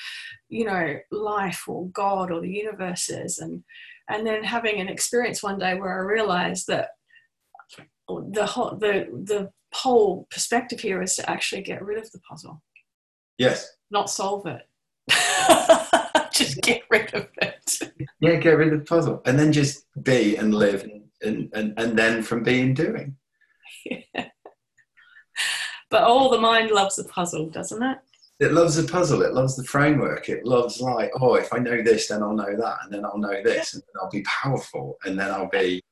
you 0.49 0.65
know, 0.65 0.97
life 1.11 1.65
or 1.69 1.89
God 1.91 2.31
or 2.31 2.41
the 2.41 2.51
universe 2.51 3.09
is. 3.09 3.39
And, 3.39 3.63
and 4.09 4.27
then 4.27 4.43
having 4.43 4.81
an 4.81 4.89
experience 4.89 5.43
one 5.43 5.59
day 5.59 5.75
where 5.75 5.93
I 5.93 6.05
realized 6.05 6.67
that 6.69 6.91
the 8.09 8.47
whole, 8.47 8.75
the, 8.77 9.07
the 9.25 9.51
whole 9.73 10.27
perspective 10.31 10.81
here 10.81 11.03
is 11.03 11.17
to 11.17 11.31
actually 11.31 11.63
get 11.63 11.85
rid 11.85 11.99
of 11.99 12.11
the 12.13 12.21
puzzle. 12.21 12.63
Yes. 13.37 13.71
Not 13.91 14.11
solve 14.11 14.47
it. 14.47 14.69
just 16.33 16.61
get 16.63 16.83
rid 16.91 17.13
of 17.15 17.29
it. 17.41 17.79
Yeah, 18.21 18.37
get 18.37 18.57
rid 18.57 18.73
of 18.73 18.81
the 18.81 18.85
puzzle. 18.85 19.23
And 19.25 19.39
then 19.39 19.53
just 19.53 19.87
be 20.03 20.37
and 20.37 20.55
live 20.55 20.89
and, 21.23 21.51
and, 21.53 21.75
and 21.77 21.99
then 21.99 22.23
from 22.23 22.43
being 22.43 22.75
doing. 22.75 23.17
Yeah. 23.85 24.01
But 25.91 26.03
all 26.03 26.29
the 26.29 26.39
mind 26.39 26.71
loves 26.71 26.97
the 26.97 27.05
puzzle, 27.05 27.49
doesn't 27.49 27.83
it? 27.83 27.99
It 28.41 28.53
loves 28.53 28.77
the 28.77 28.91
puzzle. 28.91 29.23
It 29.23 29.33
loves 29.33 29.57
the 29.57 29.65
framework. 29.65 30.29
It 30.29 30.45
loves 30.45 30.81
like, 30.81 31.11
oh, 31.21 31.35
if 31.35 31.53
I 31.53 31.59
know 31.59 31.83
this, 31.83 32.09
then 32.09 32.23
I'll 32.23 32.35
know 32.35 32.57
that, 32.57 32.79
and 32.83 32.93
then 32.93 33.05
I'll 33.05 33.19
know 33.19 33.43
this, 33.43 33.75
and 33.75 33.83
then 33.83 34.03
I'll 34.03 34.11
be 34.11 34.23
powerful, 34.23 34.99
and 35.05 35.19
then 35.19 35.31
I'll 35.31 35.49
be, 35.49 35.83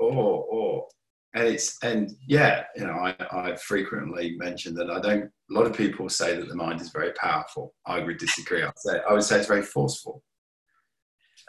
oh, 0.00 0.46
oh, 0.52 0.88
and 1.34 1.48
it's 1.48 1.78
and 1.82 2.12
yeah, 2.26 2.64
you 2.76 2.86
know, 2.86 2.92
I, 2.92 3.14
I 3.30 3.56
frequently 3.56 4.36
mention 4.36 4.74
that 4.74 4.90
I 4.90 5.00
don't. 5.00 5.24
A 5.24 5.52
lot 5.52 5.66
of 5.66 5.76
people 5.76 6.08
say 6.08 6.36
that 6.36 6.48
the 6.48 6.54
mind 6.54 6.80
is 6.80 6.90
very 6.90 7.12
powerful. 7.12 7.74
I 7.86 8.00
would 8.00 8.18
disagree. 8.18 8.62
I'd 8.62 8.78
say 8.78 9.00
I 9.08 9.12
would 9.12 9.22
say 9.22 9.38
it's 9.38 9.48
very 9.48 9.62
forceful, 9.62 10.22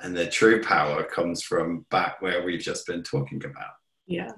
and 0.01 0.15
the 0.15 0.27
true 0.27 0.61
power 0.61 1.03
comes 1.03 1.43
from 1.43 1.85
back 1.91 2.21
where 2.21 2.43
we've 2.43 2.61
just 2.61 2.87
been 2.87 3.03
talking 3.03 3.43
about. 3.43 3.71
Yeah, 4.07 4.31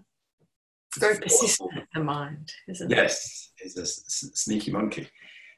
it's 0.90 1.00
very 1.00 1.20
persistent. 1.20 1.72
The 1.94 2.04
mind, 2.04 2.52
isn't 2.68 2.92
it? 2.92 2.96
Yes, 2.96 3.52
it's 3.60 3.78
a 3.78 3.86
sneaky 3.86 4.72
monkey. 4.72 5.08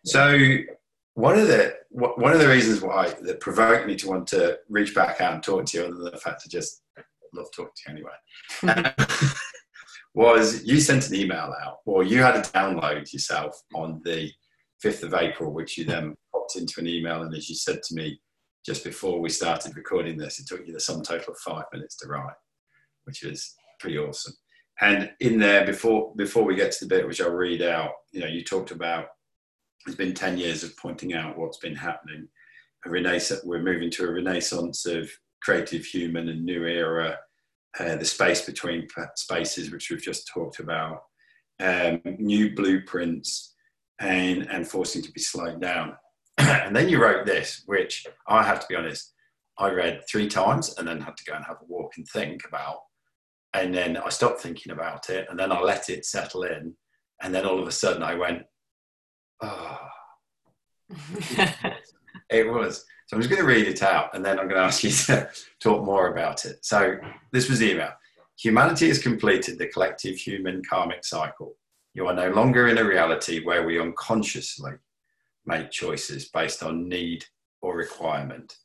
So 0.05 0.37
one 1.13 1.39
of 1.39 1.47
the 1.47 1.75
one 1.89 2.33
of 2.33 2.39
the 2.39 2.47
reasons 2.47 2.81
why 2.81 3.13
that 3.21 3.39
provoked 3.39 3.87
me 3.87 3.95
to 3.95 4.07
want 4.07 4.27
to 4.27 4.59
reach 4.69 4.93
back 4.93 5.21
out 5.21 5.33
and 5.33 5.43
talk 5.43 5.65
to 5.67 5.77
you, 5.77 5.85
other 5.85 5.95
than 5.95 6.11
the 6.11 6.17
fact 6.17 6.43
I 6.45 6.49
just 6.49 6.83
love 7.33 7.47
talking 7.55 7.71
to 7.75 7.91
you 7.91 7.95
anyway. 7.95 8.93
Um, 8.97 9.35
was 10.17 10.63
you 10.65 10.79
sent 10.79 11.09
an 11.09 11.15
email 11.15 11.53
out, 11.63 11.77
or 11.85 12.03
you 12.03 12.23
had 12.23 12.35
a 12.35 12.41
download 12.41 13.13
yourself 13.13 13.61
on 13.75 14.01
the 14.03 14.31
5th 14.83 15.03
of 15.03 15.13
April, 15.13 15.53
which 15.53 15.77
you 15.77 15.85
then 15.85 16.15
popped 16.31 16.55
into 16.55 16.79
an 16.79 16.87
email. 16.87 17.21
And 17.21 17.35
as 17.35 17.47
you 17.49 17.55
said 17.55 17.83
to 17.83 17.95
me 17.95 18.19
just 18.65 18.83
before 18.83 19.19
we 19.19 19.29
started 19.29 19.77
recording 19.77 20.17
this, 20.17 20.39
it 20.39 20.47
took 20.47 20.65
you 20.65 20.73
the 20.73 20.79
sum 20.79 21.03
total 21.03 21.33
of 21.33 21.39
five 21.39 21.65
minutes 21.71 21.97
to 21.97 22.07
write, 22.07 22.33
which 23.03 23.23
was 23.23 23.53
pretty 23.79 23.99
awesome. 23.99 24.33
And 24.81 25.11
in 25.19 25.37
there, 25.37 25.65
before 25.65 26.13
before 26.15 26.43
we 26.43 26.55
get 26.55 26.71
to 26.71 26.85
the 26.85 26.95
bit 26.95 27.05
which 27.05 27.21
I'll 27.21 27.29
read 27.29 27.61
out, 27.61 27.91
you 28.11 28.19
know, 28.19 28.27
you 28.27 28.43
talked 28.43 28.71
about 28.71 29.09
it's 29.85 29.95
been 29.95 30.15
10 30.15 30.39
years 30.39 30.63
of 30.63 30.75
pointing 30.77 31.13
out 31.13 31.37
what's 31.37 31.59
been 31.59 31.75
happening. 31.75 32.27
A 32.87 32.89
renaissance, 32.89 33.41
we're 33.43 33.61
moving 33.61 33.91
to 33.91 34.05
a 34.05 34.11
renaissance 34.11 34.87
of 34.87 35.11
creative 35.43 35.85
human 35.85 36.27
and 36.29 36.43
new 36.43 36.65
era 36.65 37.17
uh, 37.79 37.95
the 37.95 38.05
space 38.05 38.45
between 38.45 38.87
spaces, 39.15 39.71
which 39.71 39.89
we've 39.89 40.01
just 40.01 40.27
talked 40.27 40.59
about, 40.59 41.01
um, 41.59 42.01
new 42.05 42.55
blueprints, 42.55 43.55
and, 43.99 44.49
and 44.49 44.67
forcing 44.67 45.01
to 45.01 45.11
be 45.11 45.19
slowed 45.19 45.61
down. 45.61 45.95
and 46.37 46.75
then 46.75 46.89
you 46.89 47.01
wrote 47.01 47.25
this, 47.25 47.63
which 47.65 48.05
I 48.27 48.43
have 48.43 48.59
to 48.59 48.67
be 48.69 48.75
honest, 48.75 49.13
I 49.57 49.71
read 49.71 50.01
three 50.09 50.27
times 50.27 50.75
and 50.77 50.87
then 50.87 51.01
had 51.01 51.17
to 51.17 51.23
go 51.23 51.33
and 51.33 51.45
have 51.45 51.57
a 51.61 51.65
walk 51.65 51.93
and 51.97 52.07
think 52.07 52.43
about. 52.47 52.77
And 53.53 53.73
then 53.73 53.97
I 53.97 54.09
stopped 54.09 54.41
thinking 54.41 54.71
about 54.71 55.09
it 55.09 55.27
and 55.29 55.39
then 55.39 55.51
I 55.51 55.59
let 55.61 55.89
it 55.89 56.05
settle 56.05 56.43
in. 56.43 56.75
And 57.21 57.33
then 57.33 57.45
all 57.45 57.59
of 57.59 57.67
a 57.67 57.71
sudden 57.71 58.03
I 58.03 58.13
went, 58.13 58.43
oh. 59.41 59.79
it 62.29 62.49
was. 62.49 62.85
So 63.07 63.15
I'm 63.15 63.21
just 63.21 63.29
going 63.29 63.41
to 63.41 63.47
read 63.47 63.67
it 63.67 63.83
out 63.83 64.13
and 64.13 64.23
then 64.23 64.37
I'm 64.37 64.49
going 64.49 64.59
to 64.59 64.67
ask 64.67 64.83
you 64.83 64.89
to 64.89 65.29
talk 65.61 65.83
more 65.85 66.11
about 66.11 66.45
it. 66.45 66.57
So 66.65 66.97
this 67.31 67.49
was 67.49 67.59
the 67.59 67.71
email. 67.71 67.91
Humanity 68.37 68.89
has 68.89 68.99
completed 68.99 69.57
the 69.57 69.67
collective 69.67 70.17
human 70.17 70.61
karmic 70.69 71.05
cycle. 71.05 71.55
You 71.93 72.05
are 72.07 72.13
no 72.13 72.29
longer 72.29 72.67
in 72.67 72.77
a 72.77 72.83
reality 72.83 73.43
where 73.43 73.65
we 73.65 73.79
unconsciously 73.79 74.73
make 75.45 75.71
choices 75.71 76.29
based 76.29 76.61
on 76.61 76.89
need 76.89 77.23
or 77.61 77.75
requirement. 77.75 78.55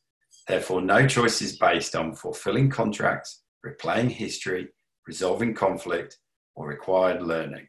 Therefore, 0.49 0.83
no 0.83 1.07
choice 1.07 1.41
is 1.41 1.57
based 1.57 1.95
on 1.95 2.17
fulfilling 2.17 2.69
contracts, 2.69 3.43
replaying 3.65 4.11
history, 4.11 4.69
resolving 5.07 5.55
conflict, 5.55 6.19
or 6.57 6.67
required 6.67 7.23
learning. 7.23 7.69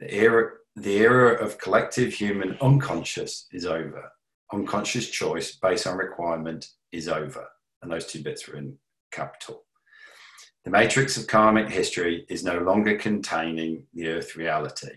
The 0.00 0.12
era, 0.12 0.52
the 0.76 0.96
era 0.96 1.34
of 1.34 1.58
collective 1.58 2.14
human 2.14 2.56
unconscious 2.62 3.46
is 3.52 3.66
over 3.66 4.10
unconscious 4.52 5.08
choice 5.08 5.56
based 5.56 5.86
on 5.86 5.96
requirement 5.96 6.66
is 6.92 7.08
over. 7.08 7.46
And 7.82 7.90
those 7.90 8.06
two 8.06 8.22
bits 8.22 8.48
are 8.48 8.56
in 8.56 8.76
capital. 9.12 9.64
The 10.64 10.70
matrix 10.70 11.16
of 11.16 11.26
karmic 11.26 11.70
history 11.70 12.26
is 12.28 12.44
no 12.44 12.58
longer 12.58 12.96
containing 12.98 13.86
the 13.94 14.08
earth 14.08 14.36
reality. 14.36 14.94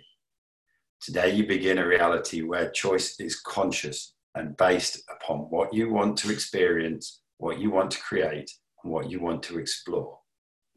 Today, 1.02 1.34
you 1.34 1.46
begin 1.46 1.78
a 1.78 1.88
reality 1.88 2.42
where 2.42 2.70
choice 2.72 3.20
is 3.20 3.40
conscious 3.40 4.14
and 4.36 4.58
based 4.58 5.02
upon 5.10 5.40
what 5.50 5.74
you 5.74 5.92
want 5.92 6.18
to 6.18 6.32
experience, 6.32 7.22
what 7.38 7.60
you 7.60 7.72
want 7.72 7.92
to 7.92 8.02
create, 8.02 8.52
and 8.84 8.92
what 8.92 9.10
you 9.10 9.22
want 9.22 9.44
to 9.44 9.60
explore, 9.60 10.18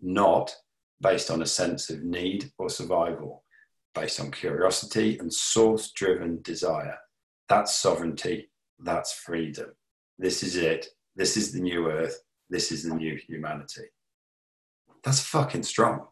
not 0.01 0.55
based 1.01 1.31
on 1.31 1.43
a 1.43 1.47
sense 1.47 1.91
of 1.91 2.05
need 2.05 2.51
or 2.59 2.69
survival, 2.69 3.45
based 3.95 4.21
on 4.21 4.31
curiosity 4.31 5.19
and 5.19 5.33
source 5.33 5.93
driven 5.93 6.41
desire. 6.43 6.99
That's 7.49 7.77
sovereignty 7.77 8.51
that's 8.81 9.13
freedom. 9.13 9.71
This 10.19 10.43
is 10.43 10.57
it. 10.57 10.87
This 11.15 11.37
is 11.37 11.53
the 11.53 11.61
new 11.61 11.91
earth. 11.91 12.23
This 12.51 12.71
is 12.71 12.85
the 12.85 12.95
new 12.95 13.17
humanity. 13.17 13.87
That's 15.03 15.21
fucking 15.21 15.63
strong. 15.63 16.07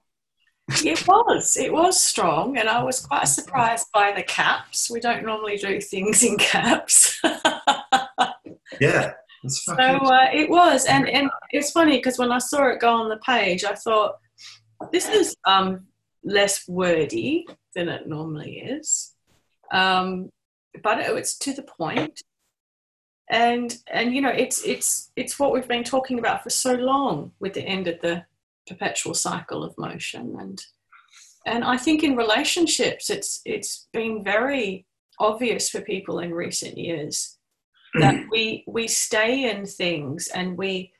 it 0.85 1.07
was. 1.07 1.57
It 1.57 1.73
was 1.73 2.01
strong, 2.01 2.57
and 2.57 2.69
I 2.69 2.83
was 2.83 3.01
quite 3.01 3.25
surprised 3.25 3.89
by 3.93 4.13
the 4.13 4.23
caps. 4.23 4.91
We 4.91 5.01
don't 5.01 5.25
normally 5.25 5.57
do 5.57 5.81
things 5.81 6.23
in 6.23 6.37
caps. 6.39 7.21
yeah. 8.81 9.13
So 9.47 9.75
uh, 9.75 10.29
it 10.33 10.49
was, 10.49 10.87
and 10.87 11.09
and 11.09 11.31
it's 11.51 11.71
funny 11.71 11.99
because 11.99 12.19
when 12.19 12.33
I 12.33 12.39
saw 12.39 12.69
it 12.69 12.81
go 12.81 12.95
on 12.95 13.11
the 13.11 13.19
page, 13.19 13.65
I 13.65 13.75
thought 13.75 14.15
this 14.91 15.09
is 15.09 15.37
um, 15.45 15.87
less 16.25 16.67
wordy 16.67 17.47
than 17.75 17.91
it 17.91 18.09
normally 18.09 18.59
is, 18.59 19.13
um, 19.71 20.31
but 20.83 20.99
it's 21.01 21.37
to 21.39 21.53
the 21.53 21.63
point 21.63 22.23
and 23.31 23.79
and 23.91 24.15
you 24.15 24.21
know 24.21 24.31
it's 24.31 24.65
it's 24.65 25.11
it's 25.17 25.39
what 25.39 25.53
we've 25.53 25.69
been 25.69 25.85
talking 25.85 26.19
about 26.19 26.43
for 26.43 26.51
so 26.51 26.75
long 26.75 27.33
with 27.41 27.55
the 27.55 27.63
end 27.63 27.89
of 27.89 28.01
the 28.01 28.25
perpetual 28.67 29.15
cycle 29.15 29.63
of 29.63 29.77
motion. 29.79 30.37
And 30.39 30.63
and 31.47 31.65
i 31.65 31.77
think 31.77 32.03
in 32.03 32.17
relationships 32.17 33.11
it's 33.11 33.41
it's 33.45 33.87
been 33.93 34.25
very 34.25 34.87
obvious 35.19 35.69
for 35.71 35.81
people 35.81 36.19
in 36.19 36.33
recent 36.33 36.77
years 36.77 37.39
mm. 37.97 38.01
that 38.01 38.25
we 38.31 38.65
we 38.67 38.89
stay 38.89 39.51
in 39.51 39.67
things 39.67 40.29
and 40.29 40.57
we 40.57 40.93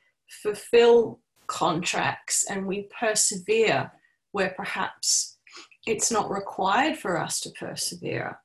fulfill 0.43 1.19
contracts 1.47 2.45
and 2.49 2.65
we 2.65 2.89
persevere 2.99 3.91
where 4.31 4.53
perhaps 4.57 5.37
it's 5.85 6.11
not 6.11 6.31
required 6.31 6.97
for 6.97 7.19
us 7.19 7.39
to 7.39 7.49
persevere 7.51 8.39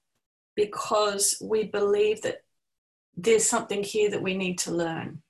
because 0.56 1.36
we 1.40 1.64
believe 1.64 2.20
that 2.20 2.42
there's 3.16 3.48
something 3.48 3.82
here 3.82 4.10
that 4.10 4.22
we 4.22 4.36
need 4.36 4.58
to 4.60 4.72
learn. 4.72 5.22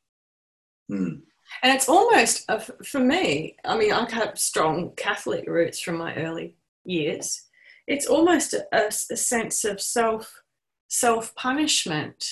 Mm. 0.90 1.22
And 1.62 1.74
it's 1.74 1.88
almost, 1.88 2.48
uh, 2.48 2.58
for 2.58 3.00
me, 3.00 3.56
I 3.64 3.76
mean, 3.76 3.92
I 3.92 4.08
have 4.10 4.38
strong 4.38 4.92
Catholic 4.96 5.48
roots 5.48 5.80
from 5.80 5.96
my 5.96 6.14
early 6.14 6.56
years. 6.84 7.42
It's 7.86 8.06
almost 8.06 8.54
a, 8.54 8.66
a, 8.72 8.86
a 8.86 9.16
sense 9.16 9.64
of 9.64 9.80
self 9.80 10.42
self 10.88 11.34
punishment. 11.34 12.24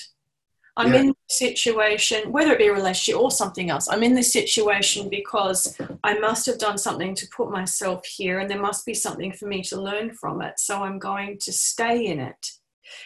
I'm 0.77 0.93
yeah. 0.93 0.99
in 1.01 1.07
this 1.07 1.37
situation, 1.37 2.31
whether 2.31 2.53
it 2.53 2.57
be 2.57 2.67
a 2.67 2.73
relationship 2.73 3.21
or 3.21 3.31
something 3.31 3.69
else. 3.69 3.89
I'm 3.89 4.03
in 4.03 4.15
this 4.15 4.31
situation 4.31 5.09
because 5.09 5.77
I 6.05 6.17
must 6.19 6.45
have 6.45 6.57
done 6.57 6.77
something 6.77 7.15
to 7.15 7.27
put 7.35 7.51
myself 7.51 8.05
here, 8.05 8.39
and 8.39 8.49
there 8.49 8.61
must 8.61 8.85
be 8.85 8.93
something 8.93 9.33
for 9.33 9.45
me 9.47 9.61
to 9.63 9.81
learn 9.81 10.13
from 10.13 10.41
it. 10.41 10.57
So 10.57 10.83
I'm 10.83 10.97
going 10.97 11.37
to 11.41 11.51
stay 11.51 12.05
in 12.05 12.19
it. 12.19 12.51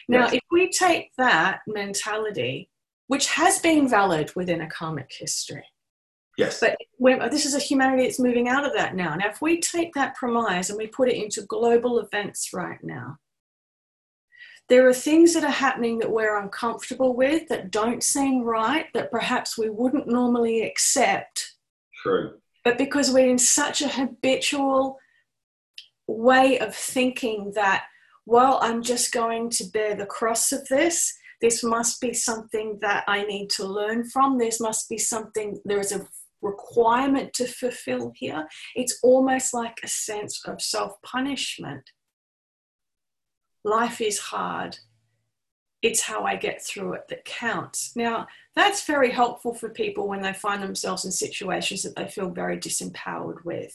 Now, 0.07 0.25
yes. 0.25 0.33
if 0.33 0.43
we 0.51 0.69
take 0.69 1.11
that 1.17 1.61
mentality, 1.67 2.69
which 3.07 3.27
has 3.27 3.59
been 3.59 3.87
valid 3.87 4.31
within 4.35 4.61
a 4.61 4.69
karmic 4.69 5.11
history, 5.11 5.65
yes, 6.37 6.59
but 6.59 6.77
when, 6.97 7.21
oh, 7.21 7.29
this 7.29 7.45
is 7.45 7.55
a 7.55 7.59
humanity 7.59 8.03
that's 8.03 8.19
moving 8.19 8.47
out 8.47 8.65
of 8.65 8.73
that 8.73 8.95
now. 8.95 9.15
Now, 9.15 9.29
if 9.29 9.41
we 9.41 9.59
take 9.59 9.93
that 9.93 10.15
premise 10.15 10.69
and 10.69 10.77
we 10.77 10.87
put 10.87 11.09
it 11.09 11.21
into 11.21 11.41
global 11.43 11.99
events 11.99 12.49
right 12.53 12.79
now, 12.83 13.17
there 14.69 14.87
are 14.87 14.93
things 14.93 15.33
that 15.33 15.43
are 15.43 15.49
happening 15.49 15.99
that 15.99 16.11
we're 16.11 16.39
uncomfortable 16.41 17.15
with, 17.15 17.49
that 17.49 17.69
don't 17.69 18.01
seem 18.01 18.41
right, 18.41 18.85
that 18.93 19.11
perhaps 19.11 19.57
we 19.57 19.69
wouldn't 19.69 20.07
normally 20.07 20.61
accept. 20.61 21.55
True. 22.01 22.35
But 22.63 22.77
because 22.77 23.11
we're 23.11 23.29
in 23.29 23.37
such 23.37 23.81
a 23.81 23.89
habitual 23.89 24.97
way 26.07 26.59
of 26.59 26.73
thinking 26.73 27.51
that 27.55 27.85
well, 28.25 28.59
I'm 28.61 28.81
just 28.81 29.11
going 29.11 29.49
to 29.51 29.65
bear 29.65 29.95
the 29.95 30.05
cross 30.05 30.51
of 30.51 30.67
this. 30.67 31.13
This 31.41 31.63
must 31.63 31.99
be 31.99 32.13
something 32.13 32.77
that 32.81 33.03
I 33.07 33.23
need 33.23 33.49
to 33.51 33.65
learn 33.65 34.09
from. 34.09 34.37
This 34.37 34.61
must 34.61 34.87
be 34.87 34.97
something, 34.97 35.59
there 35.65 35.79
is 35.79 35.91
a 35.91 36.07
requirement 36.41 37.33
to 37.33 37.47
fulfill 37.47 38.11
here. 38.15 38.47
It's 38.75 38.99
almost 39.03 39.53
like 39.53 39.79
a 39.83 39.87
sense 39.87 40.45
of 40.45 40.61
self 40.61 41.01
punishment. 41.01 41.89
Life 43.65 44.01
is 44.01 44.19
hard. 44.19 44.77
It's 45.81 46.01
how 46.01 46.23
I 46.23 46.37
get 46.37 46.63
through 46.63 46.93
it 46.93 47.09
that 47.09 47.25
counts. 47.25 47.93
Now, 47.95 48.27
that's 48.55 48.85
very 48.85 49.11
helpful 49.11 49.53
for 49.53 49.69
people 49.69 50.07
when 50.07 50.21
they 50.21 50.31
find 50.31 50.63
themselves 50.63 51.03
in 51.03 51.11
situations 51.11 51.83
that 51.83 51.95
they 51.95 52.07
feel 52.07 52.29
very 52.29 52.57
disempowered 52.57 53.43
with. 53.43 53.73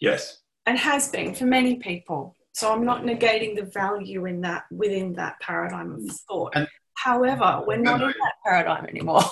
Yes. 0.00 0.42
And 0.66 0.78
has 0.78 1.08
been 1.08 1.34
for 1.34 1.46
many 1.46 1.76
people. 1.76 2.36
So 2.52 2.72
I'm 2.72 2.84
not 2.84 3.02
negating 3.02 3.56
the 3.56 3.64
value 3.64 4.26
in 4.26 4.40
that 4.42 4.64
within 4.70 5.14
that 5.14 5.40
paradigm 5.40 5.92
of 5.92 6.02
thought. 6.28 6.52
And, 6.54 6.68
However, 6.94 7.62
we're 7.66 7.78
not 7.78 8.02
in 8.02 8.08
that 8.08 8.34
paradigm 8.44 8.84
anymore. 8.84 9.22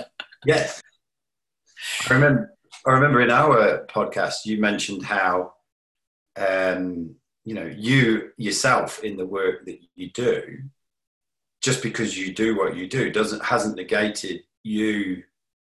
yes. 0.46 0.80
I 2.08 2.14
remember 2.14 2.54
I 2.86 2.92
remember 2.92 3.20
in 3.20 3.30
our 3.30 3.86
podcast 3.86 4.46
you 4.46 4.58
mentioned 4.60 5.04
how 5.04 5.52
um, 6.38 7.16
you 7.44 7.54
know, 7.54 7.66
you 7.66 8.30
yourself 8.36 9.02
in 9.04 9.16
the 9.16 9.26
work 9.26 9.66
that 9.66 9.78
you 9.94 10.10
do, 10.10 10.58
just 11.60 11.82
because 11.82 12.16
you 12.16 12.34
do 12.34 12.56
what 12.56 12.76
you 12.76 12.88
do, 12.88 13.10
doesn't 13.10 13.44
hasn't 13.44 13.76
negated 13.76 14.42
you 14.62 15.22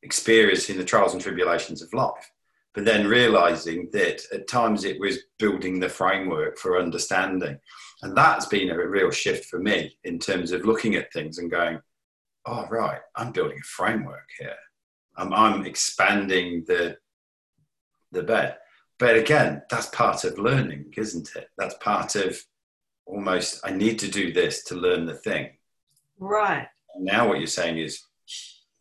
experiencing 0.02 0.76
the 0.76 0.84
trials 0.84 1.12
and 1.12 1.22
tribulations 1.22 1.82
of 1.82 1.92
life. 1.92 2.30
But 2.76 2.84
then 2.84 3.08
realizing 3.08 3.88
that 3.94 4.20
at 4.34 4.46
times 4.46 4.84
it 4.84 5.00
was 5.00 5.20
building 5.38 5.80
the 5.80 5.88
framework 5.88 6.58
for 6.58 6.78
understanding. 6.78 7.58
And 8.02 8.14
that's 8.14 8.46
been 8.46 8.68
a 8.68 8.86
real 8.86 9.10
shift 9.10 9.46
for 9.46 9.58
me 9.58 9.96
in 10.04 10.18
terms 10.18 10.52
of 10.52 10.66
looking 10.66 10.94
at 10.94 11.10
things 11.10 11.38
and 11.38 11.50
going, 11.50 11.80
oh, 12.44 12.66
right, 12.70 13.00
I'm 13.16 13.32
building 13.32 13.58
a 13.58 13.66
framework 13.66 14.28
here. 14.38 14.54
I'm, 15.16 15.32
I'm 15.32 15.64
expanding 15.64 16.64
the, 16.68 16.98
the 18.12 18.22
bed. 18.22 18.58
But 18.98 19.16
again, 19.16 19.62
that's 19.70 19.86
part 19.86 20.24
of 20.24 20.38
learning, 20.38 20.92
isn't 20.98 21.30
it? 21.34 21.48
That's 21.56 21.76
part 21.80 22.14
of 22.14 22.38
almost, 23.06 23.60
I 23.64 23.70
need 23.70 23.98
to 24.00 24.10
do 24.10 24.34
this 24.34 24.64
to 24.64 24.74
learn 24.74 25.06
the 25.06 25.14
thing. 25.14 25.56
Right. 26.18 26.68
Now, 26.98 27.28
what 27.28 27.38
you're 27.38 27.46
saying 27.46 27.78
is, 27.78 28.02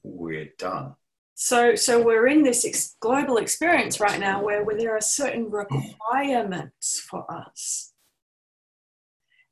we're 0.03 0.49
done. 0.57 0.95
So, 1.35 1.75
so 1.75 2.01
we're 2.01 2.27
in 2.27 2.43
this 2.43 2.65
ex- 2.65 2.95
global 3.01 3.37
experience 3.37 3.99
right 3.99 4.19
now 4.19 4.41
where, 4.41 4.63
where 4.63 4.77
there 4.77 4.95
are 4.95 5.01
certain 5.01 5.51
requirements 5.51 6.99
for 6.99 7.29
us. 7.29 7.91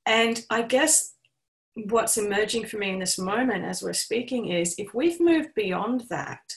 And 0.06 0.46
I 0.50 0.62
guess 0.62 1.14
what's 1.90 2.18
emerging 2.18 2.68
for 2.68 2.78
me 2.78 2.92
in 2.92 3.00
this 3.00 3.20
moment 3.20 3.66
as 3.66 3.84
we're 3.84 3.94
speaking 3.94 4.48
is 4.48 4.76
if 4.78 4.94
we've 4.94 5.20
moved 5.20 5.54
beyond 5.56 6.06
that, 6.10 6.56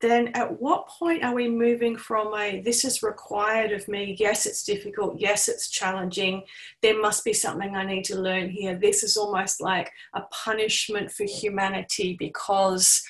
then 0.00 0.28
at 0.34 0.60
what 0.60 0.88
point 0.88 1.24
are 1.24 1.34
we 1.34 1.48
moving 1.48 1.96
from 1.96 2.34
a 2.34 2.60
this 2.60 2.84
is 2.84 3.04
required 3.04 3.70
of 3.70 3.86
me. 3.86 4.16
Yes 4.18 4.46
it's 4.46 4.64
difficult. 4.64 5.18
Yes 5.18 5.48
it's 5.48 5.70
challenging. 5.70 6.42
There 6.82 7.00
must 7.00 7.24
be 7.24 7.32
something 7.32 7.76
i 7.76 7.84
need 7.84 8.04
to 8.06 8.20
learn 8.20 8.50
here. 8.50 8.76
This 8.76 9.04
is 9.04 9.16
almost 9.16 9.60
like 9.60 9.92
a 10.14 10.22
punishment 10.22 11.10
for 11.12 11.24
humanity 11.24 12.16
because 12.18 13.02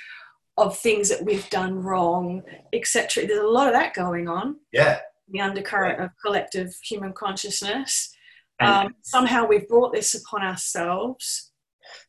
of 0.59 0.77
things 0.79 1.09
that 1.09 1.25
we've 1.25 1.49
done 1.51 1.83
wrong 1.83 2.43
etc 2.73 3.27
there's 3.27 3.41
a 3.41 3.47
lot 3.47 3.69
of 3.69 3.73
that 3.73 3.95
going 3.95 4.29
on. 4.29 4.57
Yeah. 4.73 5.01
The 5.29 5.41
undercurrent 5.41 6.01
of 6.01 6.11
collective 6.23 6.75
human 6.83 7.13
consciousness. 7.15 8.15
Um, 8.61 8.95
somehow 9.03 9.47
we've 9.47 9.67
brought 9.67 9.93
this 9.93 10.15
upon 10.15 10.43
ourselves. 10.43 11.53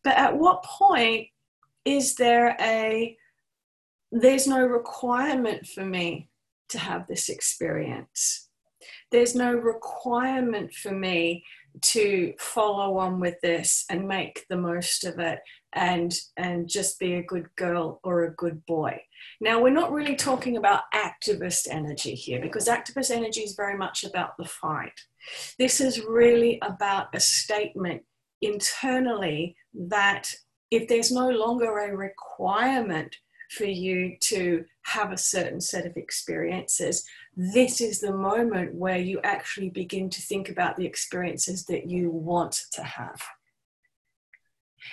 But 0.03 0.17
at 0.17 0.38
what 0.38 0.63
point 0.63 1.27
is 1.86 2.15
there 2.15 2.56
a 2.60 3.17
there's 4.12 4.47
no 4.47 4.63
requirement 4.63 5.65
for 5.65 5.84
me 5.84 6.29
to 6.69 6.77
have 6.77 7.08
this 7.08 7.29
experience. 7.29 8.49
There's 9.12 9.36
no 9.36 9.53
requirement 9.53 10.73
for 10.73 10.91
me 10.91 11.43
to 11.81 12.33
follow 12.39 12.97
on 12.97 13.19
with 13.19 13.36
this 13.41 13.86
and 13.89 14.07
make 14.07 14.45
the 14.49 14.57
most 14.57 15.03
of 15.03 15.19
it 15.19 15.39
and 15.75 16.15
and 16.38 16.69
just 16.69 16.99
be 16.99 17.15
a 17.15 17.23
good 17.23 17.47
girl 17.55 17.99
or 18.03 18.23
a 18.23 18.36
good 18.36 18.65
boy. 18.65 18.99
Now 19.41 19.62
we're 19.62 19.69
not 19.71 19.91
really 19.91 20.15
talking 20.15 20.57
about 20.57 20.83
activist 20.93 21.67
energy 21.69 22.13
here 22.13 22.41
because 22.41 22.67
activist 22.67 23.12
energy 23.12 23.41
is 23.41 23.55
very 23.55 23.77
much 23.77 24.03
about 24.03 24.38
the 24.38 24.45
fight. 24.45 24.99
This 25.57 25.81
is 25.81 26.03
really 26.05 26.59
about 26.62 27.07
a 27.13 27.19
statement 27.19 28.03
internally 28.41 29.55
that 29.73 30.29
if 30.69 30.88
there's 30.88 31.12
no 31.12 31.29
longer 31.29 31.79
a 31.79 31.95
requirement 31.95 33.15
for 33.49 33.65
you 33.65 34.17
to 34.19 34.65
have 34.84 35.12
a 35.12 35.17
certain 35.17 35.62
set 35.62 35.86
of 35.86 35.98
experiences, 35.98 37.06
this 37.36 37.82
is 37.82 38.00
the 38.00 38.13
moment 38.13 38.76
where 38.76 38.98
you 38.98 39.19
actually 39.24 39.69
begin 39.69 40.10
to 40.10 40.22
think 40.22 40.50
about 40.50 40.76
the 40.76 40.86
experiences 40.86 41.65
that 41.65 41.89
you 41.89 42.10
want 42.10 42.65
to 42.74 42.84
have. 42.84 43.24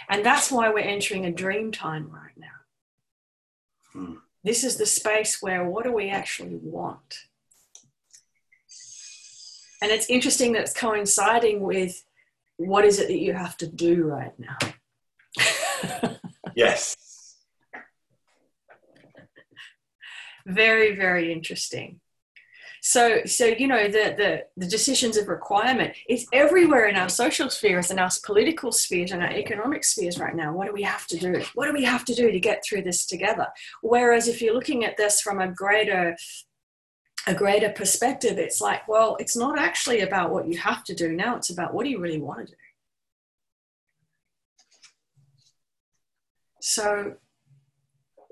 And 0.09 0.24
that's 0.24 0.50
why 0.50 0.68
we're 0.70 0.81
entering 0.81 1.26
a 1.26 1.33
dream 1.33 1.72
time 1.72 2.11
right 2.11 2.37
now. 2.37 2.46
Hmm. 3.92 4.14
This 4.44 4.64
is 4.64 4.76
the 4.76 4.87
space 4.87 5.42
where 5.42 5.68
what 5.68 5.85
do 5.85 5.92
we 5.92 6.09
actually 6.09 6.59
want? 6.62 7.26
And 9.83 9.90
it's 9.90 10.09
interesting 10.09 10.53
that 10.53 10.62
it's 10.62 10.74
coinciding 10.74 11.61
with 11.61 12.05
what 12.57 12.85
is 12.85 12.98
it 12.98 13.09
that 13.09 13.18
you 13.18 13.33
have 13.33 13.57
to 13.59 13.66
do 13.66 14.05
right 14.05 14.35
now? 14.38 14.59
yes. 16.55 16.96
Very 20.46 20.94
very 20.94 21.33
interesting. 21.33 22.00
So 22.83 23.24
so 23.26 23.44
you 23.46 23.68
know 23.68 23.88
the, 23.88 24.14
the 24.16 24.44
the 24.57 24.66
decisions 24.66 25.16
of 25.16 25.29
requirement 25.29 25.94
is 26.09 26.26
everywhere 26.33 26.87
in 26.87 26.96
our 26.96 27.11
social 27.11 27.50
spheres 27.50 27.90
and 27.90 28.00
our 28.00 28.11
political 28.24 28.72
spheres 28.72 29.12
and 29.12 29.22
our 29.22 29.33
economic 29.33 29.85
spheres 29.85 30.18
right 30.18 30.35
now. 30.35 30.53
What 30.55 30.66
do 30.66 30.72
we 30.72 30.83
have 30.83 31.07
to 31.09 31.18
do? 31.18 31.42
What 31.55 31.66
do 31.66 31.74
we 31.74 31.85
have 31.85 32.05
to 32.07 32.14
do 32.14 32.31
to 32.31 32.40
get 32.40 32.64
through 32.64 32.83
this 32.83 33.05
together? 33.07 33.48
Whereas 33.83 34.29
if 34.29 34.40
you're 34.40 34.55
looking 34.55 34.85
at 34.85 34.96
this 34.96 35.20
from 35.20 35.40
a 35.40 35.48
greater 35.48 36.16
a 37.26 37.35
greater 37.35 37.68
perspective 37.68 38.38
it's 38.38 38.62
like 38.62 38.88
well 38.88 39.14
it's 39.20 39.37
not 39.37 39.59
actually 39.59 40.00
about 40.00 40.31
what 40.31 40.48
you 40.48 40.57
have 40.57 40.83
to 40.83 40.94
do 40.94 41.12
now 41.12 41.37
it's 41.37 41.50
about 41.50 41.74
what 41.74 41.85
do 41.85 41.90
you 41.90 42.00
really 42.00 42.20
want 42.20 42.38
to 42.40 42.46
do? 42.46 42.57
So 46.61 47.16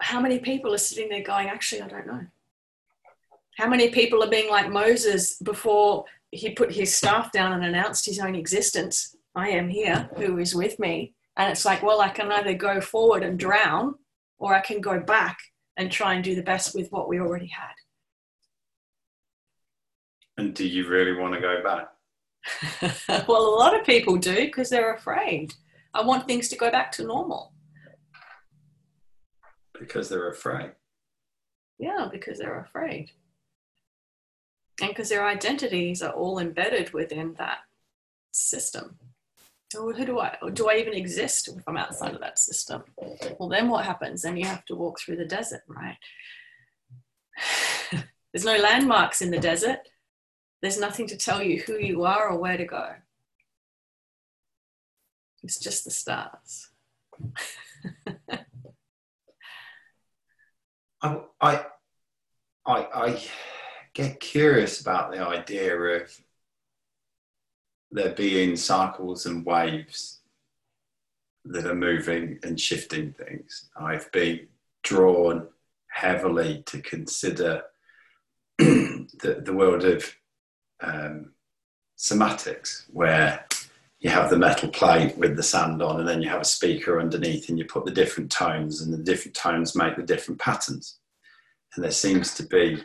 how 0.00 0.20
many 0.20 0.38
people 0.38 0.74
are 0.74 0.78
sitting 0.78 1.08
there 1.08 1.22
going, 1.22 1.48
actually, 1.48 1.82
I 1.82 1.88
don't 1.88 2.06
know? 2.06 2.26
How 3.56 3.68
many 3.68 3.90
people 3.90 4.22
are 4.22 4.30
being 4.30 4.50
like 4.50 4.70
Moses 4.70 5.36
before 5.38 6.04
he 6.30 6.50
put 6.50 6.72
his 6.72 6.94
staff 6.94 7.32
down 7.32 7.52
and 7.52 7.64
announced 7.64 8.06
his 8.06 8.20
own 8.20 8.34
existence? 8.34 9.16
I 9.34 9.48
am 9.50 9.68
here, 9.68 10.08
who 10.16 10.38
is 10.38 10.54
with 10.54 10.78
me. 10.78 11.14
And 11.36 11.50
it's 11.50 11.64
like, 11.64 11.82
well, 11.82 12.00
I 12.00 12.08
can 12.08 12.30
either 12.32 12.54
go 12.54 12.80
forward 12.80 13.22
and 13.22 13.38
drown, 13.38 13.94
or 14.38 14.54
I 14.54 14.60
can 14.60 14.80
go 14.80 15.00
back 15.00 15.38
and 15.76 15.90
try 15.90 16.14
and 16.14 16.24
do 16.24 16.34
the 16.34 16.42
best 16.42 16.74
with 16.74 16.90
what 16.90 17.08
we 17.08 17.20
already 17.20 17.46
had. 17.46 17.74
And 20.36 20.54
do 20.54 20.66
you 20.66 20.88
really 20.88 21.12
want 21.18 21.34
to 21.34 21.40
go 21.40 21.62
back? 21.62 21.88
well, 23.28 23.42
a 23.42 23.58
lot 23.58 23.78
of 23.78 23.84
people 23.84 24.16
do 24.16 24.46
because 24.46 24.70
they're 24.70 24.94
afraid. 24.94 25.54
I 25.94 26.02
want 26.02 26.26
things 26.26 26.48
to 26.50 26.56
go 26.56 26.70
back 26.70 26.92
to 26.92 27.04
normal. 27.04 27.52
Because 29.78 30.08
they're 30.08 30.30
afraid. 30.30 30.72
Yeah, 31.78 32.08
because 32.10 32.38
they're 32.38 32.60
afraid. 32.60 33.10
And 34.80 34.90
because 34.90 35.08
their 35.08 35.26
identities 35.26 36.02
are 36.02 36.12
all 36.12 36.38
embedded 36.38 36.92
within 36.92 37.34
that 37.38 37.58
system. 38.32 38.98
So 39.72 39.92
who 39.92 40.06
do 40.06 40.18
I 40.18 40.36
do 40.54 40.70
I 40.70 40.76
even 40.76 40.94
exist 40.94 41.48
if 41.48 41.62
I'm 41.66 41.76
outside 41.76 42.14
of 42.14 42.20
that 42.20 42.38
system? 42.38 42.84
Well 43.38 43.48
then 43.48 43.68
what 43.68 43.84
happens? 43.84 44.22
Then 44.22 44.36
you 44.36 44.46
have 44.46 44.64
to 44.66 44.74
walk 44.74 44.98
through 44.98 45.16
the 45.16 45.26
desert, 45.26 45.62
right? 45.68 45.98
There's 48.32 48.44
no 48.44 48.56
landmarks 48.56 49.20
in 49.20 49.30
the 49.30 49.38
desert. 49.38 49.80
There's 50.62 50.80
nothing 50.80 51.06
to 51.08 51.16
tell 51.16 51.42
you 51.42 51.60
who 51.60 51.78
you 51.78 52.04
are 52.04 52.28
or 52.30 52.38
where 52.38 52.56
to 52.56 52.64
go. 52.64 52.94
It's 55.42 55.58
just 55.58 55.84
the 55.84 55.90
stars. 55.90 56.70
I, 61.00 61.20
I, 61.40 61.64
I, 62.66 63.22
get 63.94 64.20
curious 64.20 64.80
about 64.80 65.10
the 65.10 65.18
idea 65.18 65.76
of 65.76 66.20
there 67.90 68.14
being 68.14 68.54
cycles 68.54 69.26
and 69.26 69.44
waves 69.44 70.20
that 71.44 71.66
are 71.66 71.74
moving 71.74 72.38
and 72.42 72.60
shifting 72.60 73.12
things. 73.12 73.70
I've 73.76 74.10
been 74.12 74.46
drawn 74.82 75.48
heavily 75.88 76.62
to 76.66 76.80
consider 76.80 77.62
the, 78.58 79.42
the 79.42 79.52
world 79.52 79.84
of 79.84 80.14
um, 80.80 81.32
cymatics, 81.96 82.84
where 82.92 83.46
you 84.00 84.10
have 84.10 84.30
the 84.30 84.38
metal 84.38 84.68
plate 84.68 85.16
with 85.18 85.36
the 85.36 85.42
sand 85.42 85.82
on, 85.82 85.98
and 85.98 86.08
then 86.08 86.22
you 86.22 86.28
have 86.28 86.40
a 86.40 86.46
speaker 86.46 87.00
underneath, 87.00 87.48
and 87.48 87.58
you 87.58 87.64
put 87.64 87.84
the 87.84 87.90
different 87.90 88.30
tones, 88.30 88.80
and 88.80 88.92
the 88.92 88.98
different 88.98 89.34
tones 89.34 89.74
make 89.74 89.96
the 89.96 90.02
different 90.02 90.40
patterns. 90.40 90.98
And 91.74 91.84
there 91.84 91.90
seems 91.90 92.34
to 92.34 92.44
be 92.44 92.82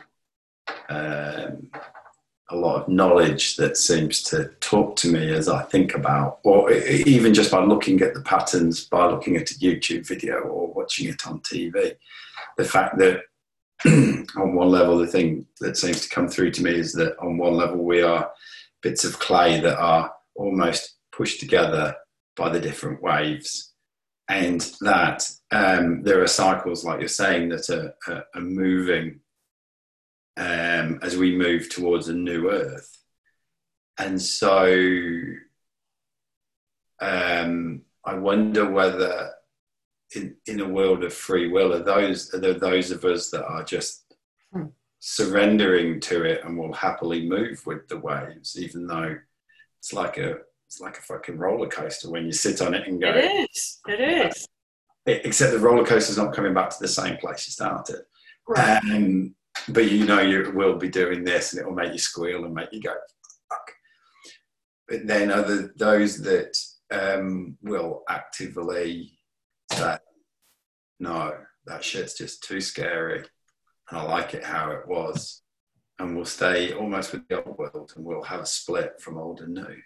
um, 0.88 1.70
a 2.50 2.56
lot 2.56 2.82
of 2.82 2.88
knowledge 2.88 3.56
that 3.56 3.76
seems 3.76 4.22
to 4.22 4.50
talk 4.60 4.96
to 4.96 5.08
me 5.08 5.32
as 5.32 5.48
I 5.48 5.62
think 5.62 5.94
about, 5.94 6.40
or 6.42 6.70
even 6.72 7.32
just 7.32 7.50
by 7.50 7.64
looking 7.64 8.02
at 8.02 8.14
the 8.14 8.20
patterns, 8.20 8.84
by 8.84 9.06
looking 9.06 9.36
at 9.36 9.50
a 9.50 9.54
YouTube 9.54 10.06
video 10.06 10.40
or 10.40 10.72
watching 10.72 11.08
it 11.08 11.26
on 11.26 11.40
TV. 11.40 11.94
The 12.56 12.64
fact 12.64 12.98
that 12.98 13.22
on 13.86 14.54
one 14.54 14.68
level, 14.68 14.98
the 14.98 15.06
thing 15.06 15.46
that 15.60 15.76
seems 15.76 16.00
to 16.02 16.14
come 16.14 16.28
through 16.28 16.50
to 16.52 16.62
me 16.62 16.74
is 16.74 16.92
that 16.94 17.16
on 17.18 17.38
one 17.38 17.54
level, 17.54 17.78
we 17.78 18.02
are 18.02 18.30
bits 18.82 19.04
of 19.04 19.18
clay 19.18 19.60
that 19.60 19.78
are 19.78 20.12
almost 20.34 20.94
pushed 21.16 21.40
together 21.40 21.96
by 22.36 22.48
the 22.48 22.60
different 22.60 23.02
waves. 23.02 23.72
And 24.28 24.60
that 24.80 25.28
um, 25.50 26.02
there 26.02 26.22
are 26.22 26.26
cycles, 26.26 26.84
like 26.84 27.00
you're 27.00 27.08
saying, 27.08 27.50
that 27.50 27.68
are, 27.68 27.94
are, 28.08 28.24
are 28.34 28.40
moving 28.40 29.20
um, 30.36 30.98
as 31.02 31.16
we 31.16 31.36
move 31.36 31.68
towards 31.68 32.08
a 32.08 32.14
new 32.14 32.50
earth. 32.50 32.98
and 33.98 34.20
so 34.20 34.74
um, 37.00 37.82
I 38.04 38.14
wonder 38.14 38.68
whether 38.68 39.30
in, 40.14 40.36
in 40.46 40.60
a 40.60 40.68
world 40.68 41.04
of 41.04 41.12
free 41.12 41.48
will 41.48 41.72
are 41.74 41.82
those 41.82 42.32
are 42.34 42.38
there 42.38 42.54
those 42.54 42.90
of 42.90 43.04
us 43.04 43.30
that 43.30 43.44
are 43.44 43.64
just 43.64 44.14
hmm. 44.52 44.66
surrendering 45.00 46.00
to 46.00 46.24
it 46.24 46.44
and 46.44 46.56
will 46.56 46.72
happily 46.72 47.28
move 47.28 47.64
with 47.66 47.88
the 47.88 47.98
waves 47.98 48.58
even 48.58 48.86
though 48.86 49.16
it's 49.80 49.92
like 49.92 50.18
a 50.18 50.36
it's 50.74 50.80
like 50.80 50.98
a 50.98 51.02
fucking 51.02 51.38
roller 51.38 51.68
coaster 51.68 52.10
when 52.10 52.26
you 52.26 52.32
sit 52.32 52.60
on 52.60 52.74
it 52.74 52.88
and 52.88 53.00
go 53.00 53.10
it 53.10 53.48
is. 53.48 53.78
It 53.86 54.00
is. 54.00 54.48
Except 55.06 55.52
the 55.52 55.58
roller 55.60 55.86
coaster's 55.86 56.16
not 56.16 56.34
coming 56.34 56.52
back 56.52 56.70
to 56.70 56.76
the 56.80 56.88
same 56.88 57.16
place 57.18 57.46
you 57.46 57.52
started 57.52 58.00
right. 58.48 58.82
Um, 58.84 59.36
but 59.68 59.90
you 59.90 60.04
know 60.04 60.20
you 60.20 60.50
will 60.52 60.76
be 60.76 60.88
doing 60.88 61.22
this 61.22 61.52
and 61.52 61.60
it 61.60 61.66
will 61.66 61.76
make 61.76 61.92
you 61.92 61.98
squeal 61.98 62.44
and 62.44 62.54
make 62.54 62.72
you 62.72 62.82
go 62.82 62.92
fuck. 63.48 63.70
But 64.88 65.06
then 65.06 65.30
other 65.30 65.72
those 65.76 66.20
that 66.22 66.56
um, 66.90 67.56
will 67.62 68.02
actively 68.08 69.12
say 69.70 69.98
no 70.98 71.34
that 71.66 71.84
shit's 71.84 72.14
just 72.14 72.42
too 72.42 72.60
scary. 72.60 73.24
And 73.90 74.00
i 74.00 74.02
like 74.02 74.34
it 74.34 74.44
how 74.44 74.72
it 74.72 74.88
was. 74.88 75.42
And 76.00 76.16
we'll 76.16 76.24
stay 76.24 76.72
almost 76.72 77.12
with 77.12 77.28
the 77.28 77.44
old 77.44 77.56
world 77.58 77.92
and 77.94 78.04
we'll 78.04 78.24
have 78.24 78.40
a 78.40 78.46
split 78.46 79.00
from 79.00 79.18
old 79.18 79.40
and 79.40 79.54
new 79.54 79.76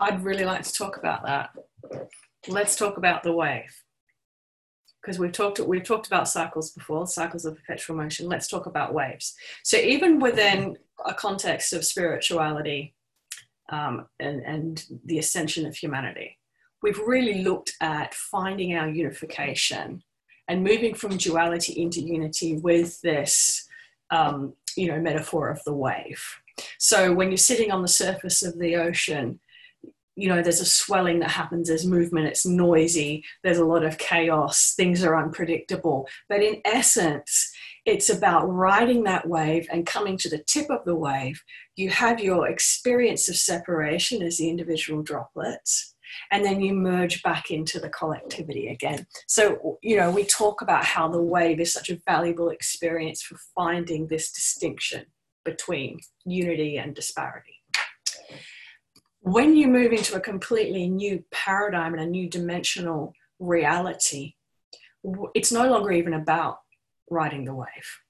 i'd 0.00 0.24
really 0.24 0.44
like 0.44 0.62
to 0.62 0.72
talk 0.72 0.96
about 0.96 1.24
that. 1.24 1.50
Let's 2.48 2.76
talk 2.76 2.96
about 2.96 3.22
the 3.22 3.32
wave. 3.32 3.74
Because 5.00 5.18
we've 5.18 5.32
talked 5.32 5.60
we've 5.60 5.84
talked 5.84 6.06
about 6.06 6.28
cycles 6.28 6.72
before 6.72 7.06
cycles 7.06 7.44
of 7.44 7.56
perpetual 7.56 7.96
motion. 7.96 8.28
Let's 8.28 8.48
talk 8.48 8.66
about 8.66 8.92
waves. 8.92 9.34
So 9.62 9.78
even 9.78 10.18
within 10.18 10.76
a 11.06 11.14
context 11.14 11.72
of 11.72 11.86
spirituality 11.86 12.94
um, 13.70 14.06
and, 14.18 14.42
and 14.42 14.84
the 15.06 15.18
ascension 15.18 15.64
of 15.64 15.74
humanity 15.74 16.36
we've 16.82 16.98
really 16.98 17.42
looked 17.42 17.74
at 17.80 18.14
finding 18.14 18.74
our 18.74 18.88
unification 18.88 20.02
and 20.48 20.64
moving 20.64 20.94
from 20.94 21.16
duality 21.16 21.80
into 21.80 22.00
unity 22.00 22.56
with 22.58 23.00
this 23.02 23.68
um, 24.10 24.54
you 24.76 24.88
know 24.88 25.00
metaphor 25.00 25.48
of 25.48 25.62
the 25.64 25.72
wave. 25.72 26.22
So 26.78 27.12
when 27.12 27.30
you're 27.30 27.38
sitting 27.38 27.70
on 27.70 27.82
the 27.82 27.88
surface 27.88 28.42
of 28.42 28.58
the 28.58 28.76
ocean 28.76 29.40
you 30.20 30.28
know 30.28 30.42
there's 30.42 30.60
a 30.60 30.66
swelling 30.66 31.20
that 31.20 31.30
happens 31.30 31.68
there's 31.68 31.86
movement 31.86 32.26
it's 32.26 32.44
noisy 32.44 33.24
there's 33.42 33.58
a 33.58 33.64
lot 33.64 33.84
of 33.84 33.96
chaos 33.96 34.74
things 34.76 35.02
are 35.02 35.16
unpredictable. 35.16 36.06
But 36.28 36.42
in 36.42 36.60
essence 36.64 37.50
it's 37.86 38.10
about 38.10 38.44
riding 38.44 39.04
that 39.04 39.26
wave 39.26 39.66
and 39.72 39.86
coming 39.86 40.18
to 40.18 40.28
the 40.28 40.44
tip 40.46 40.68
of 40.68 40.84
the 40.84 40.94
wave. 40.94 41.42
You 41.76 41.88
have 41.88 42.20
your 42.20 42.46
experience 42.46 43.28
of 43.30 43.36
separation 43.36 44.22
as 44.22 44.36
the 44.36 44.50
individual 44.50 45.02
droplets 45.02 45.94
and 46.30 46.44
then 46.44 46.60
you 46.60 46.74
merge 46.74 47.22
back 47.22 47.50
into 47.50 47.80
the 47.80 47.88
collectivity 47.88 48.68
again. 48.68 49.06
So 49.26 49.78
you 49.82 49.96
know 49.96 50.10
we 50.10 50.24
talk 50.24 50.60
about 50.60 50.84
how 50.84 51.08
the 51.08 51.22
wave 51.22 51.60
is 51.60 51.72
such 51.72 51.88
a 51.88 52.00
valuable 52.06 52.50
experience 52.50 53.22
for 53.22 53.38
finding 53.54 54.06
this 54.06 54.30
distinction 54.30 55.06
between 55.44 55.98
unity 56.26 56.76
and 56.76 56.94
disparity 56.94 57.59
when 59.20 59.56
you 59.56 59.68
move 59.68 59.92
into 59.92 60.14
a 60.16 60.20
completely 60.20 60.88
new 60.88 61.22
paradigm 61.30 61.94
and 61.94 62.02
a 62.02 62.06
new 62.06 62.28
dimensional 62.28 63.14
reality, 63.38 64.34
it's 65.34 65.52
no 65.52 65.68
longer 65.70 65.92
even 65.92 66.14
about 66.14 66.60
riding 67.10 67.44
the 67.44 67.54
wave. 67.54 68.00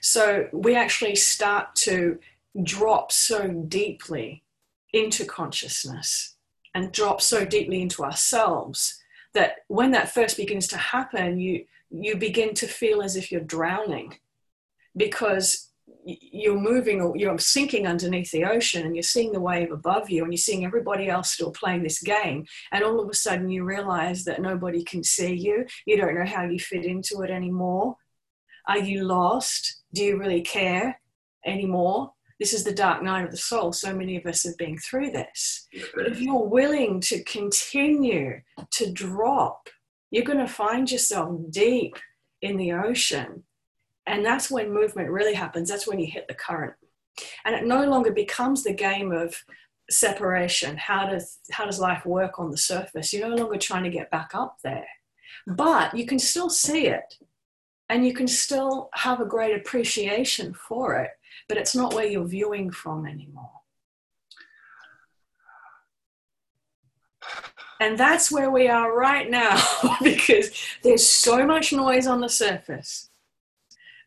So 0.00 0.48
we 0.52 0.76
actually 0.76 1.16
start 1.16 1.74
to 1.76 2.18
drop 2.62 3.10
so 3.10 3.48
deeply 3.48 4.44
into 4.92 5.24
consciousness 5.24 6.36
and 6.74 6.92
drop 6.92 7.20
so 7.20 7.44
deeply 7.44 7.82
into 7.82 8.04
ourselves 8.04 9.02
that 9.32 9.64
when 9.66 9.90
that 9.90 10.14
first 10.14 10.36
begins 10.36 10.68
to 10.68 10.76
happen, 10.76 11.40
you 11.40 11.64
you 11.90 12.16
begin 12.16 12.54
to 12.54 12.66
feel 12.66 13.02
as 13.02 13.14
if 13.14 13.30
you're 13.30 13.40
drowning 13.40 14.18
because 14.96 15.70
you're 16.04 16.58
moving 16.58 17.00
or 17.00 17.16
you're 17.16 17.38
sinking 17.38 17.86
underneath 17.86 18.30
the 18.30 18.44
ocean 18.44 18.84
and 18.84 18.94
you're 18.94 19.02
seeing 19.02 19.32
the 19.32 19.40
wave 19.40 19.72
above 19.72 20.10
you 20.10 20.22
and 20.22 20.32
you're 20.32 20.38
seeing 20.38 20.64
everybody 20.64 21.08
else 21.08 21.32
still 21.32 21.50
playing 21.50 21.82
this 21.82 22.02
game. 22.02 22.46
And 22.72 22.84
all 22.84 23.00
of 23.00 23.08
a 23.08 23.14
sudden 23.14 23.48
you 23.50 23.64
realize 23.64 24.24
that 24.24 24.42
nobody 24.42 24.84
can 24.84 25.02
see 25.02 25.34
you. 25.34 25.66
You 25.86 25.96
don't 25.96 26.14
know 26.14 26.26
how 26.26 26.44
you 26.44 26.58
fit 26.58 26.84
into 26.84 27.22
it 27.22 27.30
anymore. 27.30 27.96
Are 28.68 28.78
you 28.78 29.04
lost? 29.04 29.82
Do 29.92 30.04
you 30.04 30.18
really 30.18 30.42
care 30.42 31.00
anymore? 31.46 32.12
This 32.40 32.52
is 32.52 32.64
the 32.64 32.74
dark 32.74 33.02
night 33.02 33.24
of 33.24 33.30
the 33.30 33.36
soul. 33.36 33.72
So 33.72 33.94
many 33.94 34.16
of 34.16 34.26
us 34.26 34.44
have 34.44 34.56
been 34.56 34.76
through 34.78 35.12
this. 35.12 35.68
But 35.94 36.06
if 36.06 36.20
you're 36.20 36.46
willing 36.46 37.00
to 37.02 37.22
continue 37.22 38.40
to 38.72 38.92
drop 38.92 39.68
you're 40.14 40.22
going 40.22 40.38
to 40.38 40.46
find 40.46 40.92
yourself 40.92 41.36
deep 41.50 41.96
in 42.40 42.56
the 42.56 42.72
ocean 42.72 43.42
and 44.06 44.24
that's 44.24 44.50
when 44.50 44.72
movement 44.72 45.10
really 45.10 45.34
happens. 45.34 45.68
That's 45.68 45.86
when 45.86 45.98
you 45.98 46.06
hit 46.06 46.28
the 46.28 46.34
current. 46.34 46.74
And 47.44 47.54
it 47.54 47.66
no 47.66 47.84
longer 47.84 48.12
becomes 48.12 48.62
the 48.62 48.74
game 48.74 49.12
of 49.12 49.34
separation. 49.90 50.76
How 50.76 51.06
does, 51.06 51.38
how 51.50 51.64
does 51.64 51.80
life 51.80 52.04
work 52.04 52.38
on 52.38 52.50
the 52.50 52.56
surface? 52.56 53.12
You're 53.12 53.28
no 53.28 53.36
longer 53.36 53.58
trying 53.58 53.84
to 53.84 53.90
get 53.90 54.10
back 54.10 54.34
up 54.34 54.58
there. 54.62 54.86
But 55.46 55.96
you 55.96 56.06
can 56.06 56.18
still 56.18 56.50
see 56.50 56.86
it 56.86 57.18
and 57.88 58.06
you 58.06 58.14
can 58.14 58.28
still 58.28 58.90
have 58.94 59.20
a 59.20 59.26
great 59.26 59.54
appreciation 59.54 60.54
for 60.54 60.94
it, 60.96 61.10
but 61.48 61.58
it's 61.58 61.74
not 61.74 61.94
where 61.94 62.06
you're 62.06 62.26
viewing 62.26 62.70
from 62.70 63.06
anymore. 63.06 63.50
And 67.80 67.98
that's 67.98 68.30
where 68.30 68.50
we 68.50 68.68
are 68.68 68.96
right 68.96 69.28
now 69.28 69.60
because 70.02 70.50
there's 70.82 71.06
so 71.06 71.46
much 71.46 71.72
noise 71.72 72.06
on 72.06 72.20
the 72.20 72.28
surface 72.28 73.10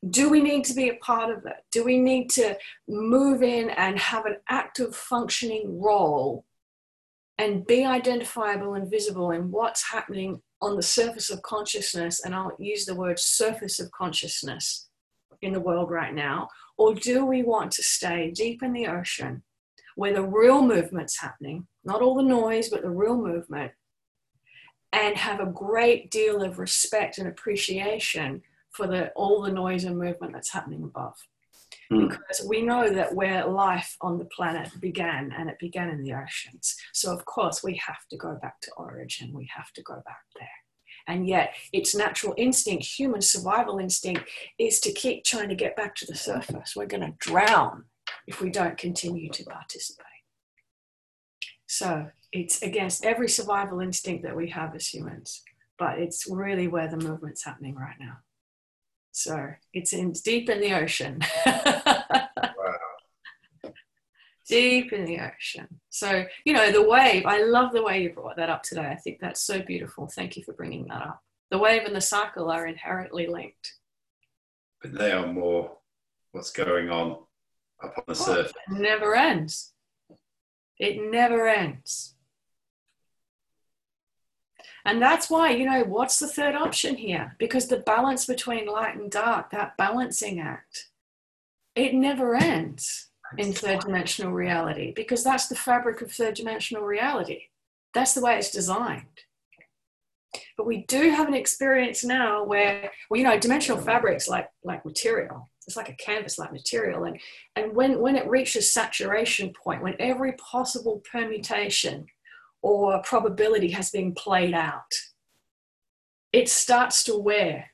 do 0.10 0.30
we 0.30 0.42
need 0.42 0.64
to 0.66 0.74
be 0.74 0.90
a 0.90 0.96
part 0.96 1.32
of 1.32 1.46
it? 1.46 1.58
Do 1.72 1.84
we 1.84 1.98
need 1.98 2.30
to 2.32 2.58
move 2.88 3.42
in 3.42 3.70
and 3.72 3.98
have 3.98 4.26
an 4.26 4.38
active 4.50 4.96
functioning 4.96 5.82
role 5.82 6.46
and 7.38 7.66
be 7.66 7.86
identifiable 7.86 8.76
and 8.76 8.90
visible 8.90 9.32
in 9.32 9.52
what's 9.52 9.92
happening 9.92 10.42
on 10.62 10.76
the 10.76 10.84
surface 10.84 11.30
of 11.30 11.42
consciousness? 11.42 12.24
And 12.24 12.36
I'll 12.36 12.56
use 12.60 12.86
the 12.86 12.96
word 12.96 13.20
surface 13.20 13.80
of 13.80 13.92
consciousness 13.92 14.88
in 15.42 15.54
the 15.54 15.62
world 15.62 15.90
right 15.90 16.14
now. 16.14 16.50
Or 16.78 16.94
do 16.94 17.26
we 17.26 17.44
want 17.44 17.72
to 17.74 17.84
stay 17.84 18.32
deep 18.32 18.62
in 18.62 18.74
the 18.74 18.88
ocean 18.88 19.44
where 19.96 20.14
the 20.14 20.24
real 20.24 20.62
movement's 20.62 21.20
happening, 21.20 21.66
not 21.84 22.04
all 22.04 22.16
the 22.16 22.22
noise, 22.22 22.70
but 22.70 22.84
the 22.84 22.90
real 22.90 23.18
movement, 23.18 23.72
and 24.94 25.18
have 25.18 25.40
a 25.40 25.46
great 25.48 26.12
deal 26.12 26.44
of 26.44 26.60
respect 26.60 27.18
and 27.18 27.28
appreciation 27.28 28.44
for 28.78 28.88
the 28.88 29.10
all 29.10 29.42
the 29.42 29.52
noise 29.52 29.84
and 29.84 29.98
movement 29.98 30.32
that's 30.34 30.52
happening 30.52 30.84
above. 30.84 31.16
Mm. 31.92 32.10
Because 32.10 32.46
we 32.48 32.62
know 32.62 32.90
that 32.90 33.14
where 33.14 33.46
life 33.46 33.98
on 34.02 34.18
the 34.20 34.26
planet 34.26 34.70
began, 34.80 35.34
and 35.38 35.50
it 35.50 35.58
began 35.60 35.90
in 35.90 36.04
the 36.04 36.14
oceans. 36.14 36.78
So, 36.94 37.12
of 37.12 37.26
course, 37.26 37.64
we 37.64 37.76
have 37.86 38.06
to 38.12 38.18
go 38.18 38.38
back 38.42 38.62
to 38.62 38.72
origin. 38.78 39.34
We 39.34 39.50
have 39.56 39.72
to 39.74 39.82
go 39.82 39.96
back 40.06 40.24
there. 40.38 40.48
And 41.08 41.28
yet, 41.28 41.56
its 41.74 41.96
natural 41.96 42.34
instinct, 42.38 42.86
human 42.86 43.22
survival 43.22 43.80
instinct, 43.80 44.30
is 44.60 44.80
to 44.82 44.92
keep 44.92 45.24
trying 45.24 45.50
to 45.50 45.56
get 45.56 45.76
back 45.76 45.96
to 45.96 46.06
the 46.06 46.16
surface. 46.16 46.76
We're 46.76 46.86
going 46.86 47.02
to 47.02 47.16
drown 47.20 47.86
if 48.28 48.42
we 48.42 48.50
don't 48.50 48.78
continue 48.78 49.30
to 49.30 49.44
participate. 49.46 50.06
So, 51.68 52.08
it's 52.34 52.62
against 52.62 53.06
every 53.06 53.30
survival 53.30 53.80
instinct 53.80 54.24
that 54.24 54.36
we 54.36 54.50
have 54.50 54.76
as 54.76 54.88
humans, 54.88 55.44
but 55.80 56.00
it's 56.00 56.30
really 56.30 56.68
where 56.68 56.90
the 56.90 56.98
movement's 56.98 57.46
happening 57.46 57.76
right 57.76 57.96
now. 58.00 58.18
So 59.18 59.50
it's 59.74 59.94
in 59.94 60.12
deep 60.12 60.48
in 60.48 60.62
the 60.62 60.74
ocean. 60.74 61.20
wow. 61.44 62.84
Deep 64.48 64.94
in 64.94 65.06
the 65.06 65.20
ocean. 65.20 65.68
So, 65.90 66.26
you 66.46 66.54
know, 66.54 66.72
the 66.72 66.88
wave, 66.88 67.26
I 67.26 67.42
love 67.42 67.74
the 67.74 67.82
way 67.82 68.04
you 68.04 68.14
brought 68.14 68.36
that 68.36 68.52
up 68.52 68.62
today. 68.62 68.86
I 68.86 68.96
think 68.96 69.18
that's 69.20 69.42
so 69.42 69.60
beautiful. 69.60 70.08
Thank 70.08 70.38
you 70.38 70.44
for 70.44 70.54
bringing 70.54 70.86
that 70.90 71.02
up. 71.02 71.24
The 71.50 71.58
wave 71.58 71.82
and 71.86 71.96
the 71.96 72.00
cycle 72.00 72.52
are 72.52 72.68
inherently 72.68 73.26
linked. 73.26 73.74
But 74.84 74.94
they 74.94 75.12
are 75.12 75.26
more 75.26 75.76
what's 76.32 76.52
going 76.52 76.92
on 76.92 77.18
up 77.84 77.98
on 77.98 78.04
the 78.06 78.12
oh, 78.12 78.14
surface. 78.14 78.54
It 78.68 78.80
never 78.80 79.16
ends. 79.16 79.74
It 80.78 81.10
never 81.12 81.48
ends. 81.48 82.14
And 84.88 85.02
that's 85.02 85.30
why, 85.30 85.50
you 85.52 85.70
know, 85.70 85.84
what's 85.84 86.18
the 86.18 86.30
third 86.30 86.56
option 86.56 86.96
here? 86.96 87.36
Because 87.40 87.68
the 87.68 87.78
balance 87.78 88.26
between 88.26 88.68
light 88.68 88.96
and 88.96 89.12
dark, 89.12 89.52
that 89.52 89.76
balancing 89.76 90.40
act, 90.40 90.88
it 91.76 91.94
never 91.94 92.36
ends 92.36 93.10
in 93.38 93.52
third 93.52 93.82
dimensional 93.82 94.32
reality 94.32 94.94
because 94.96 95.26
that's 95.26 95.50
the 95.50 95.56
fabric 95.56 96.02
of 96.02 96.10
third 96.14 96.36
dimensional 96.36 96.84
reality. 96.84 97.42
That's 97.94 98.14
the 98.14 98.22
way 98.22 98.38
it's 98.38 98.50
designed. 98.50 99.26
But 100.56 100.66
we 100.66 100.86
do 100.86 101.10
have 101.10 101.28
an 101.28 101.34
experience 101.34 102.06
now 102.06 102.46
where, 102.46 102.90
well, 103.10 103.18
you 103.18 103.26
know, 103.26 103.38
dimensional 103.38 103.82
fabrics 103.82 104.30
like 104.30 104.50
like 104.64 104.86
material. 104.86 105.50
It's 105.68 105.76
like 105.76 105.90
a 105.90 105.96
canvas 105.96 106.40
like 106.40 106.54
material. 106.54 107.04
And, 107.04 107.20
and 107.58 107.76
when, 107.76 108.00
when 108.00 108.16
it 108.16 108.26
reaches 108.30 108.72
saturation 108.72 109.52
point, 109.52 109.84
when 109.84 109.98
every 110.00 110.32
possible 110.34 111.04
permutation 111.12 112.08
or 112.62 113.02
probability 113.04 113.72
has 113.72 113.92
been 113.92 114.14
played 114.14 114.54
out, 114.54 114.94
it 116.34 116.50
starts 116.50 117.04
to 117.06 117.18
wear. 117.18 117.72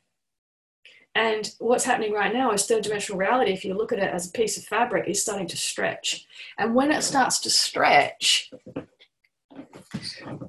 And 1.16 1.52
what's 1.60 1.86
happening 1.86 2.12
right 2.12 2.34
now 2.34 2.52
is 2.52 2.66
third 2.66 2.84
dimensional 2.84 3.20
reality, 3.20 3.52
if 3.52 3.64
you 3.64 3.76
look 3.76 3.92
at 3.92 4.00
it 4.00 4.12
as 4.12 4.28
a 4.28 4.32
piece 4.32 4.58
of 4.58 4.64
fabric, 4.64 5.08
is 5.08 5.22
starting 5.22 5.48
to 5.48 5.58
stretch. 5.58 6.26
And 6.58 6.74
when 6.74 6.92
it 6.92 7.04
starts 7.04 7.40
to 7.42 7.50
stretch, 7.52 8.52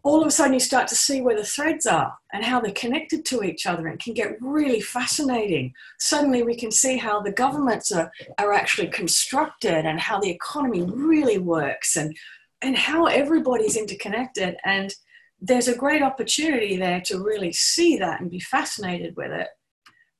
all 0.03 0.21
of 0.21 0.27
a 0.27 0.31
sudden 0.31 0.55
you 0.55 0.61
start 0.61 0.89
to 0.89 0.95
see 0.95 1.21
where 1.21 1.37
the 1.37 1.45
threads 1.45 1.87
are 1.87 2.17
and 2.33 2.45
how 2.45 2.61
they're 2.61 2.73
connected 2.73 3.25
to 3.27 3.43
each 3.43 3.67
other 3.67 3.87
and 3.89 4.01
can 4.01 4.15
get 4.15 4.37
really 4.41 4.81
fascinating 4.81 5.73
suddenly 5.99 6.43
we 6.43 6.55
can 6.55 6.71
see 6.71 6.97
how 6.97 7.21
the 7.21 7.33
governments 7.33 7.93
are, 7.93 8.11
are 8.39 8.53
actually 8.53 8.89
constructed 8.89 9.85
and 9.85 10.01
how 10.01 10.19
the 10.19 10.31
economy 10.31 10.83
really 10.83 11.39
works 11.39 11.97
and 11.97 12.17
and 12.65 12.77
how 12.77 13.07
everybody's 13.07 13.77
interconnected. 13.77 14.57
And 14.65 14.93
there's 15.41 15.69
a 15.69 15.77
great 15.77 16.03
opportunity 16.03 16.77
there 16.77 17.03
to 17.07 17.23
really 17.23 17.53
see 17.53 17.99
that 17.99 18.21
and 18.21 18.31
be 18.31 18.41
fascinated 18.41 19.15
with 19.17 19.31
it. 19.31 19.49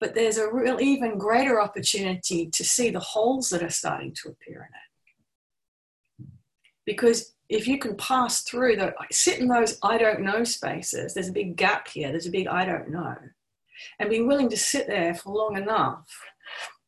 But 0.01 0.15
there's 0.15 0.37
a 0.37 0.53
real 0.53 0.81
even 0.81 1.17
greater 1.17 1.61
opportunity 1.61 2.51
to 2.51 2.65
see 2.65 2.91
the 2.91 3.01
holes 3.01 3.49
that 3.51 3.63
are 3.63 3.71
starting 3.71 4.13
to 4.23 4.29
appear 4.29 4.69
in 4.69 6.27
it. 6.27 6.29
Because 6.85 7.35
if 7.49 7.67
you 7.67 7.79
can 7.79 7.97
pass 7.97 8.43
through 8.43 8.77
the 8.77 8.93
sit 9.11 9.39
in 9.39 9.49
those 9.49 9.79
I 9.83 9.97
don't 9.97 10.21
know 10.21 10.45
spaces, 10.45 11.15
there's 11.15 11.29
a 11.29 11.33
big 11.33 11.57
gap 11.57 11.89
here, 11.89 12.11
there's 12.11 12.27
a 12.27 12.31
big 12.31 12.47
I 12.47 12.67
don't 12.67 12.91
know, 12.91 13.17
and 13.99 14.11
being 14.11 14.27
willing 14.27 14.51
to 14.51 14.57
sit 14.57 14.87
there 14.87 15.15
for 15.15 15.35
long 15.35 15.57
enough, 15.57 16.07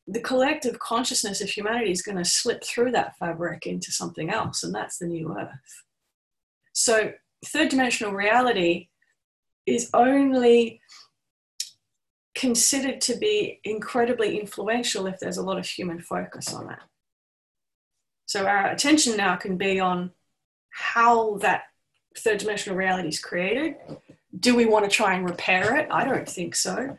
the 0.07 0.21
collective 0.21 0.79
consciousness 0.79 1.41
of 1.41 1.49
humanity 1.49 1.91
is 1.91 2.01
going 2.01 2.17
to 2.17 2.25
slip 2.25 2.63
through 2.63 2.91
that 2.91 3.17
fabric 3.17 3.67
into 3.67 3.91
something 3.91 4.29
else, 4.29 4.63
and 4.63 4.73
that's 4.73 4.97
the 4.97 5.05
new 5.05 5.35
earth. 5.37 5.83
So, 6.71 7.11
third 7.45 7.69
dimensional 7.69 8.13
reality 8.13 8.87
is 9.65 9.89
only 9.93 10.79
considered 12.35 13.01
to 13.01 13.17
be 13.17 13.59
incredibly 13.63 14.39
influential 14.39 15.07
if 15.07 15.19
there's 15.19 15.37
a 15.37 15.43
lot 15.43 15.57
of 15.57 15.65
human 15.65 15.99
focus 15.99 16.53
on 16.53 16.71
it. 16.71 16.79
So, 18.27 18.45
our 18.45 18.67
attention 18.67 19.17
now 19.17 19.35
can 19.35 19.57
be 19.57 19.79
on 19.79 20.11
how 20.69 21.37
that 21.39 21.63
third 22.17 22.37
dimensional 22.37 22.77
reality 22.77 23.09
is 23.09 23.19
created. 23.19 23.75
Do 24.39 24.55
we 24.55 24.65
want 24.65 24.85
to 24.85 24.91
try 24.91 25.15
and 25.15 25.29
repair 25.29 25.75
it? 25.75 25.89
I 25.91 26.05
don't 26.05 26.29
think 26.29 26.55
so. 26.55 26.97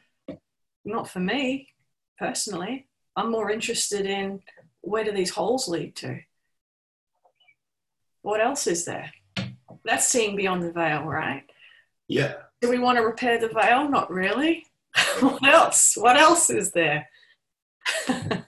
Not 0.85 1.09
for 1.09 1.21
me, 1.21 1.69
personally. 2.19 2.88
I'm 3.19 3.33
more 3.33 3.51
interested 3.51 4.07
in 4.07 4.41
where 4.81 5.03
do 5.03 5.11
these 5.11 5.31
holes 5.31 5.67
lead 5.67 5.97
to? 5.97 6.21
What 8.23 8.41
else 8.41 8.69
is 8.69 8.85
there? 8.85 9.11
That's 9.85 10.07
seeing 10.07 10.37
beyond 10.37 10.63
the 10.63 10.71
veil, 10.71 11.03
right? 11.03 11.43
Yeah. 12.07 12.35
Do 12.61 12.71
we 12.71 12.79
want 12.79 12.97
to 12.99 13.03
repair 13.03 13.41
the 13.41 13.49
veil? 13.49 13.89
Not 13.89 14.09
really. 14.09 14.67
what 15.21 15.45
else? 15.45 15.97
What 15.97 16.17
else 16.17 16.49
is 16.49 16.71
there? 16.71 17.09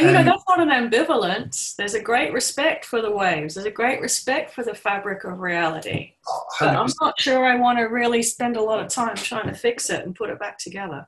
And 0.00 0.08
you 0.08 0.14
know, 0.14 0.24
that's 0.24 0.44
not 0.48 0.60
an 0.60 0.70
ambivalence. 0.70 1.76
There's 1.76 1.92
a 1.92 2.00
great 2.00 2.32
respect 2.32 2.86
for 2.86 3.02
the 3.02 3.10
waves. 3.10 3.54
There's 3.54 3.66
a 3.66 3.70
great 3.70 4.00
respect 4.00 4.50
for 4.50 4.64
the 4.64 4.74
fabric 4.74 5.24
of 5.24 5.40
reality. 5.40 6.14
But 6.58 6.74
I'm 6.74 6.88
not 7.02 7.20
sure 7.20 7.44
I 7.44 7.56
want 7.56 7.78
to 7.78 7.84
really 7.84 8.22
spend 8.22 8.56
a 8.56 8.62
lot 8.62 8.80
of 8.80 8.88
time 8.88 9.14
trying 9.14 9.48
to 9.48 9.54
fix 9.54 9.90
it 9.90 10.06
and 10.06 10.16
put 10.16 10.30
it 10.30 10.38
back 10.38 10.56
together. 10.56 11.06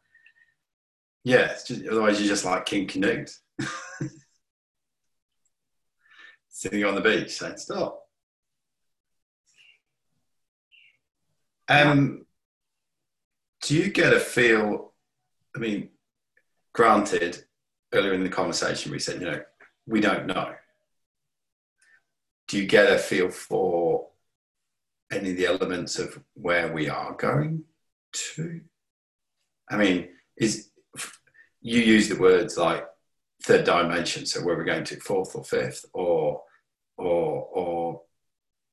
Yeah, 1.24 1.54
just, 1.66 1.86
otherwise 1.90 2.20
you're 2.20 2.28
just 2.28 2.44
like 2.44 2.66
King 2.66 2.86
Canute. 2.86 3.30
Sitting 6.50 6.84
on 6.84 6.94
the 6.94 7.00
beach 7.00 7.30
saying, 7.30 7.56
stop. 7.56 8.02
Um, 11.66 12.26
do 13.62 13.74
you 13.74 13.90
get 13.90 14.12
a 14.12 14.20
feel, 14.20 14.92
I 15.56 15.60
mean, 15.60 15.88
granted, 16.74 17.42
earlier 17.92 18.14
in 18.14 18.22
the 18.22 18.28
conversation 18.28 18.92
we 18.92 18.98
said, 18.98 19.20
you 19.20 19.30
know, 19.30 19.42
we 19.86 20.00
don't 20.00 20.26
know. 20.26 20.54
Do 22.48 22.58
you 22.58 22.66
get 22.66 22.92
a 22.92 22.98
feel 22.98 23.30
for 23.30 24.08
any 25.10 25.30
of 25.30 25.36
the 25.36 25.46
elements 25.46 25.98
of 25.98 26.18
where 26.34 26.72
we 26.72 26.88
are 26.88 27.12
going 27.12 27.64
to? 28.12 28.60
I 29.70 29.76
mean, 29.76 30.08
is 30.36 30.70
you 31.60 31.80
use 31.80 32.08
the 32.08 32.18
words 32.18 32.58
like 32.58 32.86
third 33.42 33.64
dimension, 33.64 34.26
so 34.26 34.42
where 34.42 34.56
we're 34.56 34.64
going 34.64 34.84
to 34.84 35.00
fourth 35.00 35.34
or 35.34 35.44
fifth, 35.44 35.84
or 35.92 36.42
or 36.96 37.48
or 37.52 38.02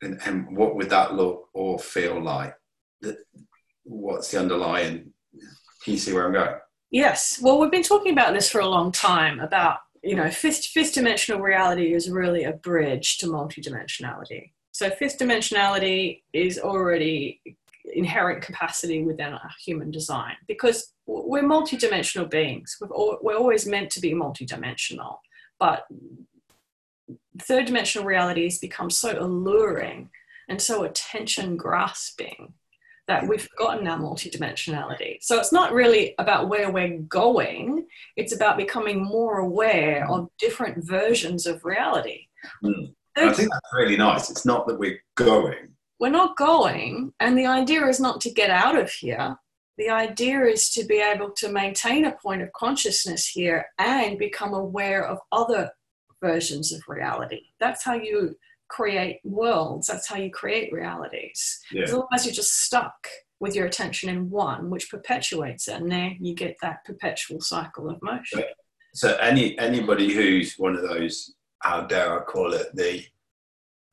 and, 0.01 0.19
and 0.25 0.55
what 0.55 0.75
would 0.75 0.89
that 0.89 1.15
look 1.15 1.49
or 1.53 1.79
feel 1.79 2.21
like? 2.21 2.55
What's 3.83 4.31
the 4.31 4.39
underlying? 4.39 5.13
Can 5.83 5.93
you 5.93 5.99
see 5.99 6.13
where 6.13 6.25
I'm 6.25 6.33
going? 6.33 6.55
Yes. 6.91 7.39
Well, 7.41 7.59
we've 7.59 7.71
been 7.71 7.83
talking 7.83 8.13
about 8.13 8.33
this 8.33 8.49
for 8.49 8.61
a 8.61 8.67
long 8.67 8.91
time 8.91 9.39
about, 9.39 9.79
you 10.03 10.15
know, 10.15 10.29
fifth, 10.31 10.65
fifth 10.65 10.93
dimensional 10.93 11.41
reality 11.41 11.93
is 11.93 12.09
really 12.09 12.45
a 12.45 12.53
bridge 12.53 13.17
to 13.19 13.27
multidimensionality. 13.27 14.51
So, 14.71 14.89
fifth 14.89 15.19
dimensionality 15.19 16.23
is 16.33 16.57
already 16.57 17.41
inherent 17.93 18.41
capacity 18.41 19.03
within 19.03 19.33
our 19.33 19.49
human 19.63 19.91
design 19.91 20.35
because 20.47 20.93
we're 21.05 21.43
multidimensional 21.43 22.29
beings. 22.29 22.77
All, 22.91 23.17
we're 23.21 23.37
always 23.37 23.67
meant 23.67 23.89
to 23.91 23.99
be 23.99 24.13
multidimensional, 24.13 25.17
but 25.59 25.85
third 27.41 27.65
dimensional 27.65 28.07
reality 28.07 28.43
has 28.43 28.59
become 28.59 28.89
so 28.89 29.17
alluring 29.19 30.09
and 30.47 30.61
so 30.61 30.83
attention 30.83 31.57
grasping 31.57 32.53
that 33.09 33.27
we've 33.27 33.41
forgotten 33.41 33.87
our 33.87 33.97
multidimensionality. 33.97 35.17
So 35.19 35.39
it's 35.39 35.51
not 35.51 35.73
really 35.73 36.13
about 36.19 36.47
where 36.47 36.71
we're 36.71 36.99
going, 36.99 37.87
it's 38.15 38.35
about 38.35 38.55
becoming 38.55 39.03
more 39.03 39.39
aware 39.39 40.07
of 40.07 40.29
different 40.37 40.85
versions 40.87 41.47
of 41.47 41.65
reality. 41.65 42.27
Mm. 42.63 42.93
I 43.17 43.33
think 43.33 43.51
that's 43.51 43.73
really 43.73 43.97
nice. 43.97 44.29
It's 44.29 44.45
not 44.45 44.67
that 44.67 44.77
we're 44.77 45.01
going. 45.15 45.69
We're 45.99 46.09
not 46.09 46.37
going, 46.37 47.11
and 47.19 47.35
the 47.35 47.47
idea 47.47 47.87
is 47.87 47.99
not 47.99 48.21
to 48.21 48.29
get 48.29 48.51
out 48.51 48.77
of 48.77 48.91
here. 48.91 49.35
The 49.79 49.89
idea 49.89 50.41
is 50.41 50.69
to 50.71 50.85
be 50.85 51.01
able 51.01 51.31
to 51.31 51.49
maintain 51.49 52.05
a 52.05 52.11
point 52.11 52.43
of 52.43 52.53
consciousness 52.53 53.27
here 53.27 53.65
and 53.79 54.19
become 54.19 54.53
aware 54.53 55.03
of 55.03 55.17
other 55.31 55.71
versions 56.21 56.71
of 56.71 56.81
reality. 56.87 57.41
That's 57.59 57.83
how 57.83 57.95
you 57.95 58.35
create 58.69 59.19
worlds. 59.23 59.87
That's 59.87 60.07
how 60.07 60.17
you 60.17 60.31
create 60.31 60.71
realities. 60.71 61.59
Yeah. 61.71 61.85
Otherwise, 61.85 62.25
you're 62.25 62.33
just 62.33 62.63
stuck 62.63 63.07
with 63.39 63.55
your 63.55 63.65
attention 63.65 64.09
in 64.09 64.29
one, 64.29 64.69
which 64.69 64.89
perpetuates 64.89 65.67
it, 65.67 65.75
and 65.75 65.91
there 65.91 66.13
you 66.19 66.35
get 66.35 66.57
that 66.61 66.85
perpetual 66.85 67.41
cycle 67.41 67.89
of 67.89 68.01
motion. 68.01 68.43
So, 68.93 69.15
any 69.17 69.57
anybody 69.59 70.13
who's 70.13 70.55
one 70.55 70.75
of 70.75 70.81
those, 70.81 71.35
how 71.59 71.81
dare 71.81 72.19
I 72.19 72.23
call 72.23 72.53
it, 72.53 72.67
the 72.75 73.03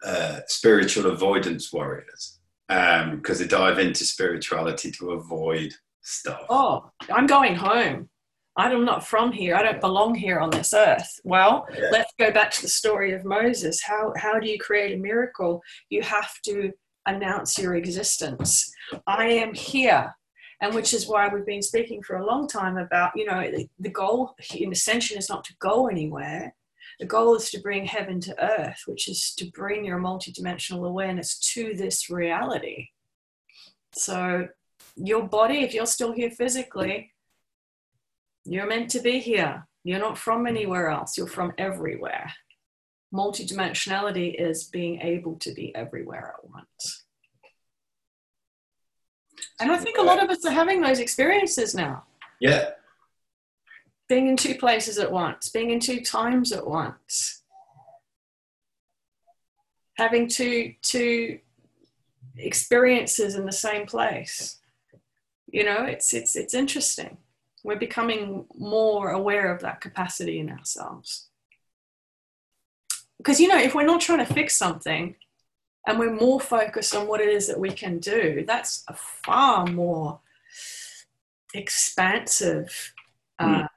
uh, 0.04 0.40
spiritual 0.46 1.10
avoidance 1.10 1.72
warriors, 1.72 2.38
because 2.68 3.04
um, 3.04 3.22
they 3.22 3.46
dive 3.46 3.78
into 3.78 4.04
spirituality 4.04 4.90
to 4.92 5.12
avoid 5.12 5.72
stuff. 6.02 6.42
Oh, 6.48 6.90
I'm 7.10 7.26
going 7.26 7.56
home. 7.56 8.08
I'm 8.56 8.84
not 8.84 9.06
from 9.06 9.32
here. 9.32 9.54
I 9.54 9.62
don't 9.62 9.80
belong 9.80 10.14
here 10.14 10.38
on 10.40 10.50
this 10.50 10.72
earth. 10.72 11.20
Well, 11.24 11.66
yeah. 11.74 11.88
let's 11.92 12.12
go 12.18 12.30
back 12.30 12.50
to 12.52 12.62
the 12.62 12.68
story 12.68 13.12
of 13.12 13.24
Moses. 13.24 13.82
How, 13.82 14.14
how 14.16 14.40
do 14.40 14.48
you 14.48 14.58
create 14.58 14.94
a 14.94 14.98
miracle? 14.98 15.62
You 15.90 16.02
have 16.02 16.40
to 16.46 16.72
announce 17.04 17.58
your 17.58 17.74
existence. 17.74 18.72
I 19.06 19.26
am 19.26 19.52
here. 19.52 20.14
And 20.62 20.74
which 20.74 20.94
is 20.94 21.06
why 21.06 21.28
we've 21.28 21.44
been 21.44 21.60
speaking 21.60 22.02
for 22.02 22.16
a 22.16 22.24
long 22.24 22.48
time 22.48 22.78
about, 22.78 23.12
you 23.14 23.26
know, 23.26 23.42
the, 23.42 23.68
the 23.78 23.90
goal 23.90 24.34
in 24.54 24.72
ascension 24.72 25.18
is 25.18 25.28
not 25.28 25.44
to 25.44 25.54
go 25.60 25.88
anywhere. 25.88 26.54
The 26.98 27.04
goal 27.04 27.34
is 27.34 27.50
to 27.50 27.60
bring 27.60 27.84
heaven 27.84 28.20
to 28.20 28.42
earth, 28.42 28.80
which 28.86 29.06
is 29.06 29.34
to 29.36 29.50
bring 29.50 29.84
your 29.84 29.98
multidimensional 29.98 30.86
awareness 30.86 31.38
to 31.52 31.74
this 31.74 32.08
reality. 32.08 32.88
So, 33.92 34.48
your 34.94 35.28
body, 35.28 35.58
if 35.58 35.74
you're 35.74 35.84
still 35.84 36.12
here 36.12 36.30
physically, 36.30 37.12
you're 38.46 38.66
meant 38.66 38.90
to 38.90 39.00
be 39.00 39.18
here. 39.18 39.66
You're 39.84 40.00
not 40.00 40.18
from 40.18 40.46
anywhere 40.46 40.88
else, 40.88 41.16
you're 41.16 41.26
from 41.26 41.52
everywhere. 41.58 42.32
Multidimensionality 43.14 44.34
is 44.34 44.64
being 44.64 45.00
able 45.00 45.36
to 45.36 45.52
be 45.52 45.74
everywhere 45.74 46.34
at 46.36 46.50
once. 46.50 47.04
And 49.60 49.70
I 49.70 49.78
think 49.78 49.98
a 49.98 50.02
lot 50.02 50.22
of 50.22 50.28
us 50.28 50.44
are 50.44 50.50
having 50.50 50.80
those 50.80 50.98
experiences 50.98 51.74
now. 51.74 52.04
Yeah. 52.40 52.70
Being 54.08 54.28
in 54.28 54.36
two 54.36 54.56
places 54.56 54.98
at 54.98 55.10
once, 55.10 55.48
being 55.48 55.70
in 55.70 55.80
two 55.80 56.00
times 56.00 56.52
at 56.52 56.66
once, 56.66 57.42
having 59.96 60.28
to 60.28 60.74
to 60.82 61.38
experiences 62.36 63.34
in 63.34 63.46
the 63.46 63.52
same 63.52 63.86
place. 63.86 64.60
You 65.46 65.64
know, 65.64 65.84
it's 65.84 66.12
it's 66.12 66.36
it's 66.36 66.54
interesting. 66.54 67.18
We're 67.66 67.76
becoming 67.76 68.46
more 68.56 69.10
aware 69.10 69.52
of 69.52 69.60
that 69.62 69.80
capacity 69.80 70.38
in 70.38 70.50
ourselves. 70.50 71.26
Because 73.18 73.40
you 73.40 73.48
know, 73.48 73.58
if 73.58 73.74
we're 73.74 73.84
not 73.84 74.00
trying 74.00 74.24
to 74.24 74.32
fix 74.32 74.56
something 74.56 75.16
and 75.84 75.98
we're 75.98 76.14
more 76.14 76.38
focused 76.38 76.94
on 76.94 77.08
what 77.08 77.20
it 77.20 77.28
is 77.28 77.48
that 77.48 77.58
we 77.58 77.70
can 77.70 77.98
do, 77.98 78.44
that's 78.46 78.84
a 78.86 78.94
far 78.94 79.66
more 79.66 80.20
expansive 81.54 82.94
uh, 83.40 83.62
mm. 83.62 83.68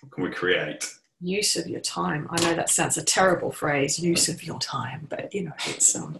what 0.00 0.12
can 0.12 0.24
we 0.24 0.30
create 0.30 0.92
use 1.22 1.56
of 1.56 1.66
your 1.66 1.80
time. 1.80 2.26
I 2.30 2.42
know 2.42 2.54
that 2.54 2.68
sounds 2.68 2.98
a 2.98 3.04
terrible 3.04 3.50
phrase, 3.50 3.98
use 3.98 4.28
of 4.28 4.42
your 4.42 4.58
time, 4.58 5.06
but 5.08 5.32
you 5.32 5.44
know, 5.44 5.52
it's 5.68 5.96
um, 5.96 6.18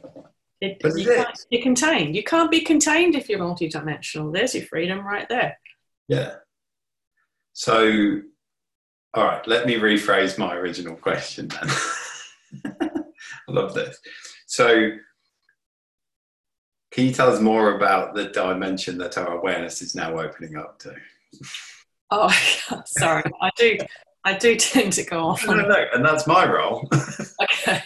it, 0.63 0.81
you 0.83 1.11
it. 1.11 1.17
can't 1.17 1.47
be 1.51 1.61
contained. 1.61 2.17
You 2.17 2.23
can't 2.23 2.51
be 2.51 2.61
contained 2.61 3.17
if 3.17 3.29
you're 3.29 3.41
multidimensional. 3.41 4.33
There's 4.33 4.55
your 4.55 4.65
freedom 4.65 5.05
right 5.05 5.29
there. 5.29 5.59
Yeah. 6.13 6.35
So, 7.55 8.21
all 9.15 9.25
right, 9.25 9.47
let 9.47 9.67
me 9.67 9.77
rephrase 9.77 10.37
my 10.37 10.55
original 10.55 10.95
question 10.95 11.49
then. 11.49 11.71
I 13.49 13.51
love 13.53 13.73
this. 13.73 13.99
So, 14.47 14.91
can 16.91 17.07
you 17.07 17.15
tell 17.15 17.33
us 17.33 17.41
more 17.41 17.77
about 17.77 18.15
the 18.15 18.27
dimension 18.27 18.99
that 18.99 19.17
our 19.17 19.39
awareness 19.39 19.81
is 19.81 19.95
now 19.95 20.19
opening 20.19 20.55
up 20.55 20.79
to? 20.81 20.95
Oh, 22.11 22.29
sorry. 22.85 23.25
I 23.41 23.49
do. 23.57 23.79
I 24.27 24.37
do 24.37 24.57
tend 24.57 24.93
to 24.93 25.05
go 25.05 25.29
off. 25.29 25.47
No, 25.47 25.55
no, 25.55 25.67
no, 25.67 25.85
and 25.95 26.05
that's 26.05 26.27
my 26.27 26.45
role. 26.45 26.91
okay. 27.43 27.83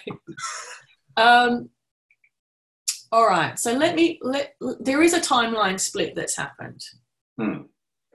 Um, 1.16 1.70
all 3.12 3.28
right. 3.28 3.56
So 3.56 3.72
let 3.72 3.94
me 3.94 4.18
let. 4.20 4.56
There 4.80 5.02
is 5.02 5.14
a 5.14 5.20
timeline 5.20 5.78
split 5.78 6.16
that's 6.16 6.36
happened. 6.36 6.82
Hmm. 7.38 7.62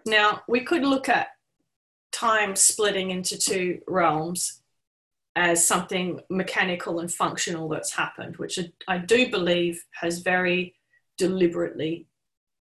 Now 0.05 0.41
we 0.47 0.61
could 0.61 0.83
look 0.83 1.09
at 1.09 1.29
time 2.11 2.55
splitting 2.55 3.11
into 3.11 3.37
two 3.37 3.79
realms 3.87 4.61
as 5.35 5.65
something 5.65 6.19
mechanical 6.29 6.99
and 6.99 7.11
functional 7.11 7.69
that's 7.69 7.93
happened, 7.93 8.37
which 8.37 8.59
I 8.87 8.97
do 8.97 9.29
believe 9.29 9.83
has 9.93 10.19
very 10.19 10.75
deliberately 11.17 12.07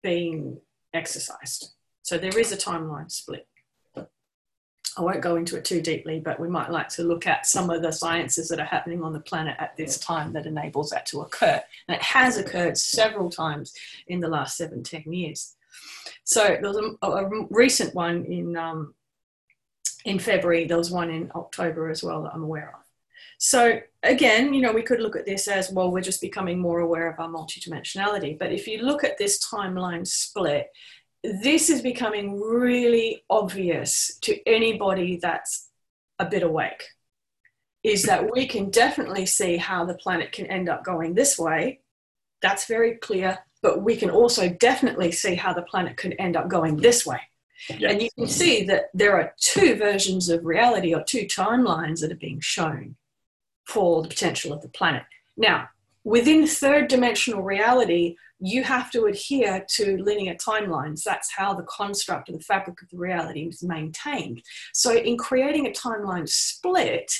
been 0.02 0.60
exercised. 0.94 1.72
So 2.02 2.18
there 2.18 2.38
is 2.38 2.52
a 2.52 2.56
timeline 2.56 3.10
split. 3.10 3.48
I 3.96 5.00
won't 5.00 5.22
go 5.22 5.36
into 5.36 5.56
it 5.56 5.64
too 5.64 5.80
deeply, 5.80 6.20
but 6.20 6.38
we 6.38 6.48
might 6.48 6.70
like 6.70 6.88
to 6.90 7.02
look 7.02 7.26
at 7.26 7.46
some 7.46 7.70
of 7.70 7.80
the 7.80 7.92
sciences 7.92 8.48
that 8.48 8.60
are 8.60 8.66
happening 8.66 9.02
on 9.02 9.14
the 9.14 9.20
planet 9.20 9.56
at 9.58 9.74
this 9.76 9.98
time 9.98 10.34
that 10.34 10.44
enables 10.44 10.90
that 10.90 11.06
to 11.06 11.22
occur. 11.22 11.62
And 11.88 11.96
it 11.96 12.02
has 12.02 12.36
occurred 12.36 12.76
several 12.76 13.30
times 13.30 13.72
in 14.08 14.20
the 14.20 14.28
last 14.28 14.56
seven, 14.56 14.82
ten 14.82 15.04
years. 15.06 15.56
So 16.24 16.42
there 16.60 16.70
was 16.70 16.96
a, 17.02 17.06
a 17.06 17.46
recent 17.50 17.94
one 17.94 18.24
in 18.24 18.56
um, 18.56 18.94
in 20.04 20.18
February. 20.18 20.66
There 20.66 20.76
was 20.78 20.90
one 20.90 21.10
in 21.10 21.30
October 21.34 21.90
as 21.90 22.02
well 22.02 22.22
that 22.22 22.32
I'm 22.34 22.42
aware 22.42 22.72
of. 22.74 22.82
So 23.38 23.80
again, 24.02 24.54
you 24.54 24.62
know, 24.62 24.72
we 24.72 24.82
could 24.82 25.00
look 25.00 25.16
at 25.16 25.26
this 25.26 25.48
as 25.48 25.70
well. 25.70 25.90
We're 25.90 26.00
just 26.00 26.20
becoming 26.20 26.58
more 26.58 26.80
aware 26.80 27.10
of 27.10 27.18
our 27.18 27.28
multidimensionality. 27.28 28.38
But 28.38 28.52
if 28.52 28.68
you 28.68 28.82
look 28.82 29.02
at 29.02 29.18
this 29.18 29.44
timeline 29.44 30.06
split, 30.06 30.68
this 31.24 31.70
is 31.70 31.82
becoming 31.82 32.40
really 32.40 33.24
obvious 33.30 34.18
to 34.22 34.38
anybody 34.48 35.18
that's 35.20 35.70
a 36.18 36.26
bit 36.26 36.42
awake 36.42 36.84
is 37.82 38.04
that 38.04 38.30
we 38.30 38.46
can 38.46 38.70
definitely 38.70 39.26
see 39.26 39.56
how 39.56 39.84
the 39.84 39.94
planet 39.94 40.30
can 40.30 40.46
end 40.46 40.68
up 40.68 40.84
going 40.84 41.14
this 41.14 41.38
way. 41.38 41.80
That's 42.40 42.66
very 42.66 42.96
clear. 42.96 43.38
But 43.62 43.82
we 43.82 43.96
can 43.96 44.10
also 44.10 44.48
definitely 44.48 45.12
see 45.12 45.34
how 45.34 45.52
the 45.52 45.62
planet 45.62 45.96
could 45.96 46.16
end 46.18 46.36
up 46.36 46.48
going 46.48 46.76
this 46.76 47.06
way. 47.06 47.20
And 47.70 48.02
you 48.02 48.08
can 48.18 48.26
see 48.26 48.64
that 48.64 48.86
there 48.92 49.16
are 49.16 49.34
two 49.38 49.76
versions 49.76 50.28
of 50.28 50.44
reality 50.44 50.94
or 50.94 51.02
two 51.04 51.26
timelines 51.26 52.00
that 52.00 52.10
are 52.10 52.16
being 52.16 52.40
shown 52.40 52.96
for 53.66 54.02
the 54.02 54.08
potential 54.08 54.52
of 54.52 54.62
the 54.62 54.68
planet. 54.68 55.04
Now, 55.36 55.68
within 56.04 56.46
third 56.46 56.88
dimensional 56.88 57.42
reality, 57.42 58.16
you 58.40 58.64
have 58.64 58.90
to 58.90 59.04
adhere 59.04 59.64
to 59.76 60.02
linear 60.02 60.34
timelines. 60.34 61.04
That's 61.04 61.32
how 61.32 61.54
the 61.54 61.62
construct 61.62 62.28
of 62.28 62.38
the 62.38 62.44
fabric 62.44 62.82
of 62.82 62.88
the 62.90 62.98
reality 62.98 63.42
is 63.42 63.62
maintained. 63.62 64.42
So, 64.72 64.96
in 64.96 65.16
creating 65.16 65.68
a 65.68 65.70
timeline 65.70 66.28
split, 66.28 67.12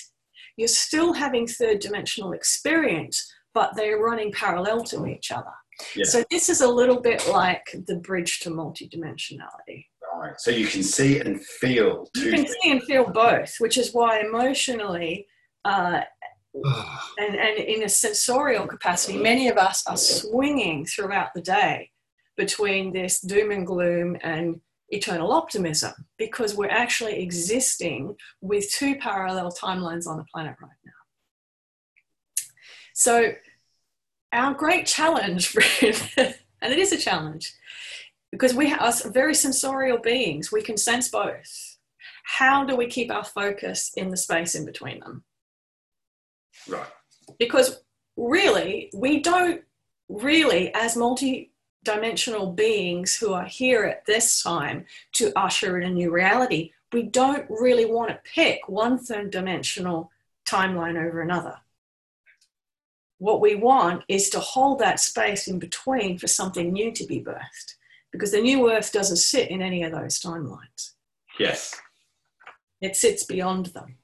you're 0.56 0.68
still 0.68 1.12
having 1.12 1.46
third 1.46 1.78
dimensional 1.78 2.32
experience, 2.32 3.32
but 3.54 3.76
they're 3.76 3.98
running 3.98 4.32
parallel 4.32 4.82
to 4.84 5.06
each 5.06 5.30
other. 5.30 5.52
Yeah. 5.96 6.04
So, 6.04 6.24
this 6.30 6.48
is 6.48 6.60
a 6.60 6.68
little 6.68 7.00
bit 7.00 7.28
like 7.28 7.74
the 7.86 7.96
bridge 7.96 8.40
to 8.40 8.50
multidimensionality. 8.50 9.86
Right. 10.14 10.34
So, 10.38 10.50
you 10.50 10.66
can 10.66 10.82
see 10.82 11.20
and 11.20 11.44
feel. 11.44 12.08
You 12.14 12.30
can 12.30 12.44
things. 12.44 12.54
see 12.62 12.70
and 12.70 12.82
feel 12.84 13.10
both, 13.10 13.54
which 13.58 13.78
is 13.78 13.92
why 13.92 14.20
emotionally, 14.20 15.26
uh, 15.64 16.02
and, 17.18 17.36
and 17.36 17.58
in 17.58 17.82
a 17.82 17.88
sensorial 17.88 18.66
capacity, 18.66 19.18
many 19.18 19.48
of 19.48 19.56
us 19.56 19.86
are 19.86 19.96
swinging 19.96 20.84
throughout 20.84 21.28
the 21.34 21.42
day 21.42 21.90
between 22.36 22.92
this 22.92 23.20
doom 23.20 23.50
and 23.50 23.66
gloom 23.66 24.16
and 24.22 24.60
eternal 24.92 25.32
optimism 25.32 25.92
because 26.18 26.54
we're 26.54 26.68
actually 26.68 27.20
existing 27.22 28.14
with 28.40 28.70
two 28.70 28.96
parallel 28.96 29.50
timelines 29.50 30.06
on 30.06 30.18
the 30.18 30.24
planet 30.32 30.54
right 30.60 30.70
now. 30.84 30.92
So, 32.94 33.32
our 34.32 34.54
great 34.54 34.86
challenge, 34.86 35.56
and 35.82 36.72
it 36.72 36.78
is 36.78 36.92
a 36.92 36.98
challenge, 36.98 37.54
because 38.30 38.54
we 38.54 38.72
are 38.72 38.92
very 39.06 39.34
sensorial 39.34 39.98
beings, 39.98 40.50
we 40.50 40.62
can 40.62 40.76
sense 40.76 41.08
both. 41.08 41.78
How 42.24 42.64
do 42.64 42.76
we 42.76 42.86
keep 42.86 43.10
our 43.10 43.24
focus 43.24 43.92
in 43.96 44.08
the 44.08 44.16
space 44.16 44.54
in 44.54 44.64
between 44.64 45.00
them? 45.00 45.24
Right. 46.68 46.86
Because 47.38 47.82
really, 48.16 48.90
we 48.94 49.20
don't 49.20 49.62
really, 50.08 50.72
as 50.74 50.96
multi 50.96 51.52
dimensional 51.84 52.52
beings 52.52 53.16
who 53.16 53.32
are 53.32 53.44
here 53.44 53.84
at 53.84 54.06
this 54.06 54.42
time 54.42 54.86
to 55.12 55.32
usher 55.36 55.80
in 55.80 55.88
a 55.88 55.92
new 55.92 56.10
reality, 56.10 56.70
we 56.92 57.02
don't 57.02 57.46
really 57.50 57.86
want 57.86 58.10
to 58.10 58.20
pick 58.34 58.68
one 58.68 58.98
third 58.98 59.30
dimensional 59.30 60.10
timeline 60.46 60.96
over 60.96 61.22
another. 61.22 61.56
What 63.22 63.40
we 63.40 63.54
want 63.54 64.02
is 64.08 64.30
to 64.30 64.40
hold 64.40 64.80
that 64.80 64.98
space 64.98 65.46
in 65.46 65.60
between 65.60 66.18
for 66.18 66.26
something 66.26 66.72
new 66.72 66.90
to 66.90 67.06
be 67.06 67.22
birthed, 67.22 67.76
because 68.10 68.32
the 68.32 68.40
new 68.40 68.68
earth 68.68 68.90
doesn't 68.92 69.18
sit 69.18 69.48
in 69.48 69.62
any 69.62 69.84
of 69.84 69.92
those 69.92 70.18
timelines. 70.18 70.94
Yes. 71.38 71.80
It 72.80 72.96
sits 72.96 73.22
beyond 73.22 73.66
them. 73.66 73.98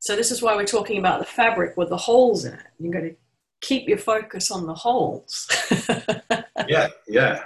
So 0.00 0.16
this 0.16 0.32
is 0.32 0.42
why 0.42 0.56
we're 0.56 0.64
talking 0.64 0.98
about 0.98 1.20
the 1.20 1.24
fabric 1.24 1.76
with 1.76 1.88
the 1.88 1.96
holes 1.96 2.44
in 2.44 2.54
it. 2.54 2.66
You're 2.80 2.92
going 2.92 3.10
to 3.10 3.16
keep 3.60 3.88
your 3.88 3.98
focus 3.98 4.50
on 4.50 4.66
the 4.66 4.74
holes. 4.74 5.48
yeah, 6.66 6.88
yeah. 7.06 7.44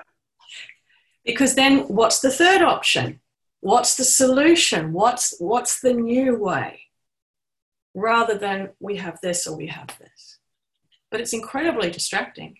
Because 1.26 1.56
then 1.56 1.80
what's 1.88 2.20
the 2.20 2.30
third 2.30 2.62
option? 2.62 3.20
What's 3.60 3.98
the 3.98 4.04
solution? 4.04 4.94
What's 4.94 5.34
what's 5.40 5.80
the 5.82 5.92
new 5.92 6.38
way? 6.38 6.84
Rather 7.92 8.38
than 8.38 8.70
we 8.80 8.96
have 8.96 9.20
this 9.20 9.46
or 9.46 9.54
we 9.54 9.66
have 9.66 9.88
this. 9.98 10.37
But 11.10 11.20
it's 11.20 11.32
incredibly 11.32 11.90
distracting. 11.90 12.58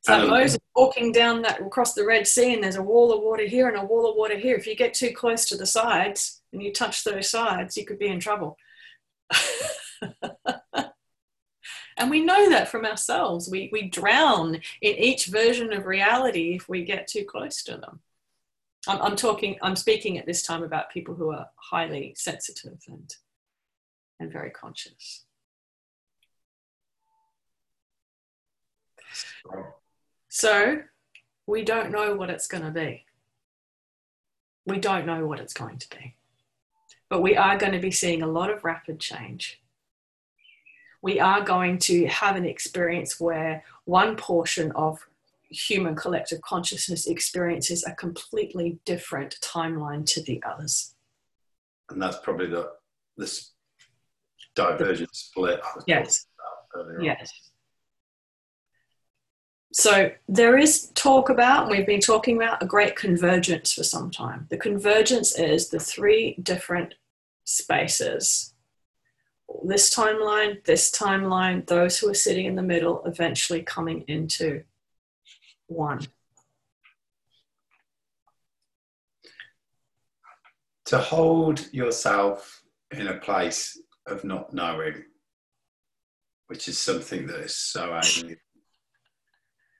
It's 0.00 0.08
like 0.08 0.28
Moses 0.28 0.58
walking 0.74 1.12
down 1.12 1.42
that 1.42 1.60
across 1.60 1.92
the 1.94 2.06
Red 2.06 2.26
Sea 2.26 2.54
and 2.54 2.64
there's 2.64 2.76
a 2.76 2.82
wall 2.82 3.12
of 3.12 3.22
water 3.22 3.46
here 3.46 3.68
and 3.68 3.76
a 3.76 3.84
wall 3.84 4.08
of 4.08 4.16
water 4.16 4.38
here. 4.38 4.56
If 4.56 4.66
you 4.66 4.74
get 4.74 4.94
too 4.94 5.10
close 5.10 5.44
to 5.46 5.56
the 5.56 5.66
sides, 5.66 6.40
and 6.52 6.62
you 6.62 6.72
touch 6.72 7.04
those 7.04 7.28
sides, 7.30 7.76
you 7.76 7.84
could 7.84 7.98
be 7.98 8.08
in 8.08 8.20
trouble. 8.20 8.56
and 11.96 12.10
we 12.10 12.20
know 12.20 12.48
that 12.50 12.68
from 12.68 12.84
ourselves. 12.84 13.48
We, 13.48 13.68
we 13.72 13.88
drown 13.88 14.56
in 14.80 14.96
each 14.96 15.26
version 15.26 15.72
of 15.72 15.86
reality 15.86 16.54
if 16.54 16.68
we 16.68 16.84
get 16.84 17.06
too 17.06 17.24
close 17.24 17.62
to 17.64 17.76
them. 17.76 18.00
I'm, 18.88 19.00
I'm 19.02 19.16
talking, 19.16 19.56
I'm 19.62 19.76
speaking 19.76 20.18
at 20.18 20.26
this 20.26 20.42
time 20.42 20.62
about 20.62 20.90
people 20.90 21.14
who 21.14 21.30
are 21.30 21.48
highly 21.56 22.14
sensitive 22.16 22.78
and, 22.88 23.14
and 24.18 24.32
very 24.32 24.50
conscious. 24.50 25.24
So 30.28 30.82
we 31.46 31.64
don't 31.64 31.90
know 31.90 32.14
what 32.14 32.30
it's 32.30 32.46
going 32.46 32.64
to 32.64 32.70
be. 32.70 33.04
We 34.66 34.78
don't 34.78 35.06
know 35.06 35.26
what 35.26 35.40
it's 35.40 35.54
going 35.54 35.78
to 35.78 35.88
be. 35.90 36.14
But 37.08 37.22
we 37.22 37.36
are 37.36 37.58
going 37.58 37.72
to 37.72 37.80
be 37.80 37.90
seeing 37.90 38.22
a 38.22 38.26
lot 38.26 38.50
of 38.50 38.62
rapid 38.62 39.00
change. 39.00 39.60
We 41.02 41.18
are 41.18 41.40
going 41.40 41.78
to 41.78 42.06
have 42.06 42.36
an 42.36 42.44
experience 42.44 43.18
where 43.18 43.64
one 43.84 44.16
portion 44.16 44.70
of 44.72 45.04
human 45.50 45.96
collective 45.96 46.40
consciousness 46.42 47.06
experiences 47.06 47.84
a 47.84 47.92
completely 47.94 48.78
different 48.84 49.40
timeline 49.40 50.06
to 50.06 50.22
the 50.22 50.40
others. 50.46 50.94
And 51.88 52.00
that's 52.00 52.18
probably 52.18 52.46
the 52.46 52.70
this 53.16 53.50
divergent 54.54 55.14
split. 55.14 55.60
yes. 55.86 56.26
Yes. 57.00 57.49
So 59.72 60.10
there 60.28 60.58
is 60.58 60.88
talk 60.94 61.30
about, 61.30 61.70
we've 61.70 61.86
been 61.86 62.00
talking 62.00 62.36
about 62.36 62.62
a 62.62 62.66
great 62.66 62.96
convergence 62.96 63.72
for 63.72 63.84
some 63.84 64.10
time. 64.10 64.46
The 64.50 64.56
convergence 64.56 65.38
is 65.38 65.68
the 65.68 65.78
three 65.78 66.36
different 66.42 66.94
spaces. 67.44 68.52
This 69.64 69.94
timeline, 69.94 70.64
this 70.64 70.90
timeline, 70.90 71.66
those 71.66 71.98
who 71.98 72.08
are 72.08 72.14
sitting 72.14 72.46
in 72.46 72.56
the 72.56 72.62
middle 72.62 73.04
eventually 73.04 73.62
coming 73.62 74.04
into 74.08 74.64
one. 75.68 76.00
To 80.86 80.98
hold 80.98 81.72
yourself 81.72 82.62
in 82.90 83.06
a 83.06 83.18
place 83.18 83.80
of 84.06 84.24
not 84.24 84.52
knowing, 84.52 85.04
which 86.48 86.66
is 86.66 86.78
something 86.78 87.28
that 87.28 87.38
is 87.38 87.54
so 87.54 87.96
alien 88.02 88.36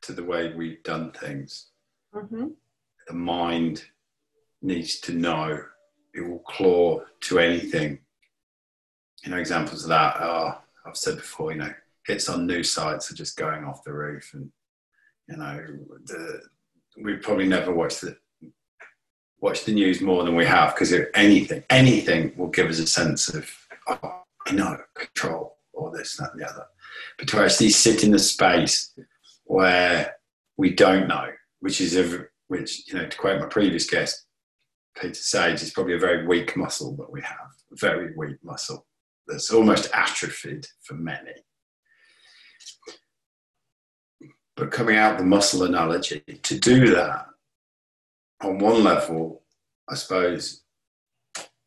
to 0.03 0.12
the 0.12 0.24
way 0.24 0.53
we've 0.53 0.82
done 0.82 1.12
things. 1.12 1.68
Mm-hmm. 2.14 2.48
The 3.09 3.14
mind 3.14 3.84
needs 4.62 5.01
to 5.01 5.12
know. 5.12 5.62
It 6.14 6.22
will 6.22 6.40
claw 6.40 7.03
to 7.20 7.38
anything. 7.38 8.01
You 9.24 9.30
know, 9.30 9.36
examples 9.36 9.84
of 9.84 9.90
that 9.90 10.20
are 10.20 10.62
I've 10.86 10.96
said 10.96 11.16
before. 11.16 11.53
You 11.53 11.59
know, 11.59 11.74
hits 12.07 12.28
on 12.28 12.46
new 12.46 12.62
sites 12.62 13.11
are 13.11 13.14
just 13.14 13.36
going 13.36 13.64
off 13.64 13.84
the 13.84 13.92
roof, 13.92 14.32
and 14.34 14.51
you 15.28 15.36
know, 15.36 15.64
the, 16.07 16.42
we 17.03 17.16
probably 17.16 17.46
never 17.46 17.72
watched 17.72 18.01
the 18.01 18.16
watch 19.40 19.64
the 19.64 19.72
news 19.72 20.01
more 20.01 20.24
than 20.24 20.36
we 20.36 20.44
have 20.44 20.74
because 20.74 20.92
anything, 21.14 21.64
anything 21.70 22.32
will 22.36 22.48
give 22.48 22.68
us 22.68 22.78
a 22.78 22.86
sense 22.86 23.28
of, 23.32 23.51
oh, 23.88 24.22
I 24.46 24.53
know, 24.53 24.76
control, 24.94 25.57
or 25.72 25.90
this, 25.96 26.16
that, 26.16 26.32
and 26.32 26.40
the 26.40 26.48
other. 26.48 26.66
But 27.18 27.28
to 27.28 27.40
actually 27.40 27.70
sit 27.70 28.05
in 28.05 28.11
the 28.11 28.18
space 28.18 28.92
where 29.51 30.14
we 30.57 30.72
don't 30.72 31.09
know, 31.09 31.26
which 31.59 31.80
is 31.80 31.96
a, 31.96 32.24
which 32.46 32.86
you 32.86 32.94
know 32.94 33.09
to 33.09 33.16
quote 33.18 33.40
my 33.40 33.46
previous 33.46 33.90
guest, 33.90 34.26
Peter 34.96 35.12
Sage, 35.12 35.61
is 35.61 35.72
probably 35.72 35.94
a 35.94 35.98
very 35.98 36.24
weak 36.24 36.57
muscle 36.57 36.94
that 36.96 37.11
we 37.11 37.20
have, 37.22 37.51
a 37.72 37.76
very 37.76 38.14
weak 38.16 38.36
muscle 38.44 38.86
that's 39.26 39.51
almost 39.53 39.90
atrophied 39.92 40.68
for 40.82 40.94
many. 40.94 41.32
But 44.57 44.70
coming 44.70 44.96
out 44.96 45.18
the 45.18 45.24
muscle 45.24 45.64
analogy, 45.64 46.20
to 46.20 46.59
do 46.59 46.94
that 46.94 47.26
on 48.42 48.59
one 48.59 48.84
level, 48.84 49.42
I 49.88 49.96
suppose, 49.96 50.62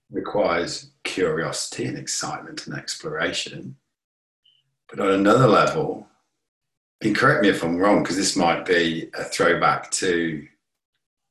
requires 0.10 0.92
curiosity 1.04 1.84
and 1.84 1.98
excitement 1.98 2.66
and 2.66 2.78
exploration. 2.78 3.76
But 4.88 5.02
on 5.02 5.12
another 5.12 5.48
level, 5.48 6.08
and 7.04 7.16
correct 7.16 7.42
me 7.42 7.50
if 7.50 7.64
I'm 7.64 7.78
wrong, 7.78 8.04
because 8.04 8.18
this 8.18 8.36
might 8.36 8.66
be 8.66 9.10
a 9.14 9.24
throwback 9.24 9.92
to 9.92 10.48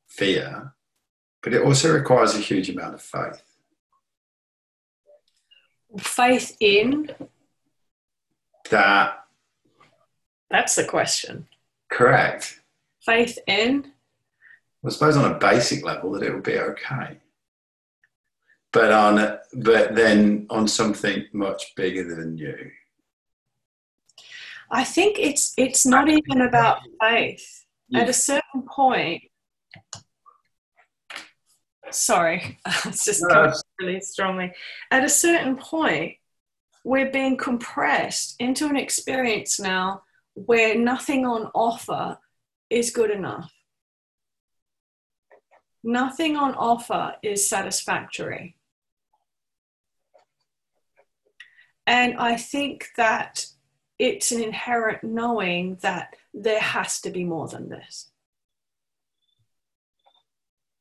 fear, 0.08 0.74
but 1.42 1.54
it 1.54 1.62
also 1.62 1.92
requires 1.92 2.34
a 2.34 2.38
huge 2.38 2.68
amount 2.68 2.94
of 2.94 3.02
faith. 3.02 3.42
Faith 5.98 6.56
in 6.60 7.10
that. 8.70 9.24
That's 10.50 10.74
the 10.74 10.84
question. 10.84 11.46
Correct. 11.90 12.60
Faith 13.04 13.38
in. 13.46 13.92
I 14.84 14.88
suppose 14.90 15.16
on 15.16 15.30
a 15.30 15.38
basic 15.38 15.84
level 15.84 16.12
that 16.12 16.22
it 16.22 16.32
will 16.32 16.40
be 16.40 16.58
okay, 16.58 17.18
but 18.72 18.90
on 18.90 19.38
but 19.54 19.94
then 19.94 20.46
on 20.50 20.66
something 20.66 21.26
much 21.32 21.74
bigger 21.76 22.14
than 22.14 22.36
you 22.36 22.70
I 24.72 24.84
think 24.84 25.18
it's 25.18 25.52
it's 25.58 25.84
not 25.84 26.08
even 26.08 26.40
about 26.40 26.80
faith. 27.00 27.46
At 27.94 28.08
a 28.08 28.12
certain 28.14 28.62
point, 28.66 29.22
sorry, 31.90 32.58
it's 32.86 33.04
just 33.04 33.22
no. 33.28 33.52
really 33.78 34.00
strongly. 34.00 34.52
At 34.90 35.04
a 35.04 35.10
certain 35.10 35.56
point, 35.56 36.14
we're 36.84 37.10
being 37.10 37.36
compressed 37.36 38.34
into 38.38 38.66
an 38.66 38.78
experience 38.78 39.60
now 39.60 40.04
where 40.32 40.74
nothing 40.74 41.26
on 41.26 41.50
offer 41.54 42.16
is 42.70 42.90
good 42.90 43.10
enough. 43.10 43.52
Nothing 45.84 46.36
on 46.36 46.54
offer 46.54 47.16
is 47.22 47.46
satisfactory. 47.46 48.56
And 51.86 52.16
I 52.16 52.36
think 52.36 52.86
that 52.96 53.44
it's 54.02 54.32
an 54.32 54.42
inherent 54.42 55.04
knowing 55.04 55.76
that 55.76 56.16
there 56.34 56.58
has 56.58 57.00
to 57.02 57.10
be 57.10 57.22
more 57.22 57.46
than 57.46 57.68
this. 57.68 58.10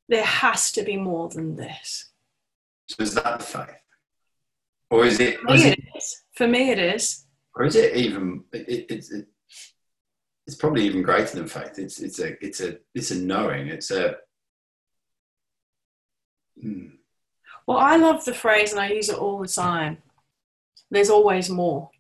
There 0.09 0.25
has 0.25 0.71
to 0.71 0.81
be 0.81 0.97
more 0.97 1.29
than 1.29 1.55
this. 1.55 2.09
So 2.87 3.03
is 3.03 3.13
that 3.13 3.37
the 3.37 3.45
faith? 3.45 3.75
Or 4.89 5.05
is 5.05 5.19
it? 5.19 5.39
For 5.39 5.53
me, 5.53 5.69
it 5.69 5.79
is. 5.95 6.23
For 6.33 6.47
me, 6.47 6.71
it 6.71 6.79
is. 6.79 7.25
Or 7.55 7.65
is 7.65 7.75
it 7.75 7.95
even? 7.95 8.43
It, 8.51 8.89
it, 8.89 9.05
it, 9.11 9.27
it's 10.47 10.55
probably 10.55 10.85
even 10.85 11.03
greater 11.03 11.35
than 11.35 11.47
faith. 11.47 11.77
It's 11.77 12.01
it's 12.01 12.19
a 12.19 12.43
it's 12.43 12.59
a 12.59 12.79
it's 12.95 13.11
a 13.11 13.15
knowing. 13.15 13.67
It's 13.67 13.91
a. 13.91 14.15
Hmm. 16.59 16.87
Well, 17.67 17.77
I 17.77 17.97
love 17.97 18.25
the 18.25 18.33
phrase, 18.33 18.71
and 18.71 18.81
I 18.81 18.89
use 18.89 19.09
it 19.09 19.19
all 19.19 19.37
the 19.37 19.47
time. 19.47 19.99
There's 20.89 21.11
always 21.11 21.51
more. 21.51 21.91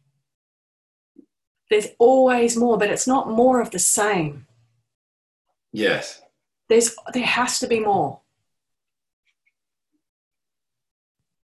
There's 1.71 1.87
always 1.99 2.57
more, 2.57 2.77
but 2.77 2.89
it's 2.89 3.07
not 3.07 3.29
more 3.29 3.61
of 3.61 3.71
the 3.71 3.79
same. 3.79 4.45
Yes. 5.71 6.21
There's 6.67 6.93
there 7.13 7.23
has 7.23 7.59
to 7.59 7.67
be 7.67 7.79
more. 7.79 8.19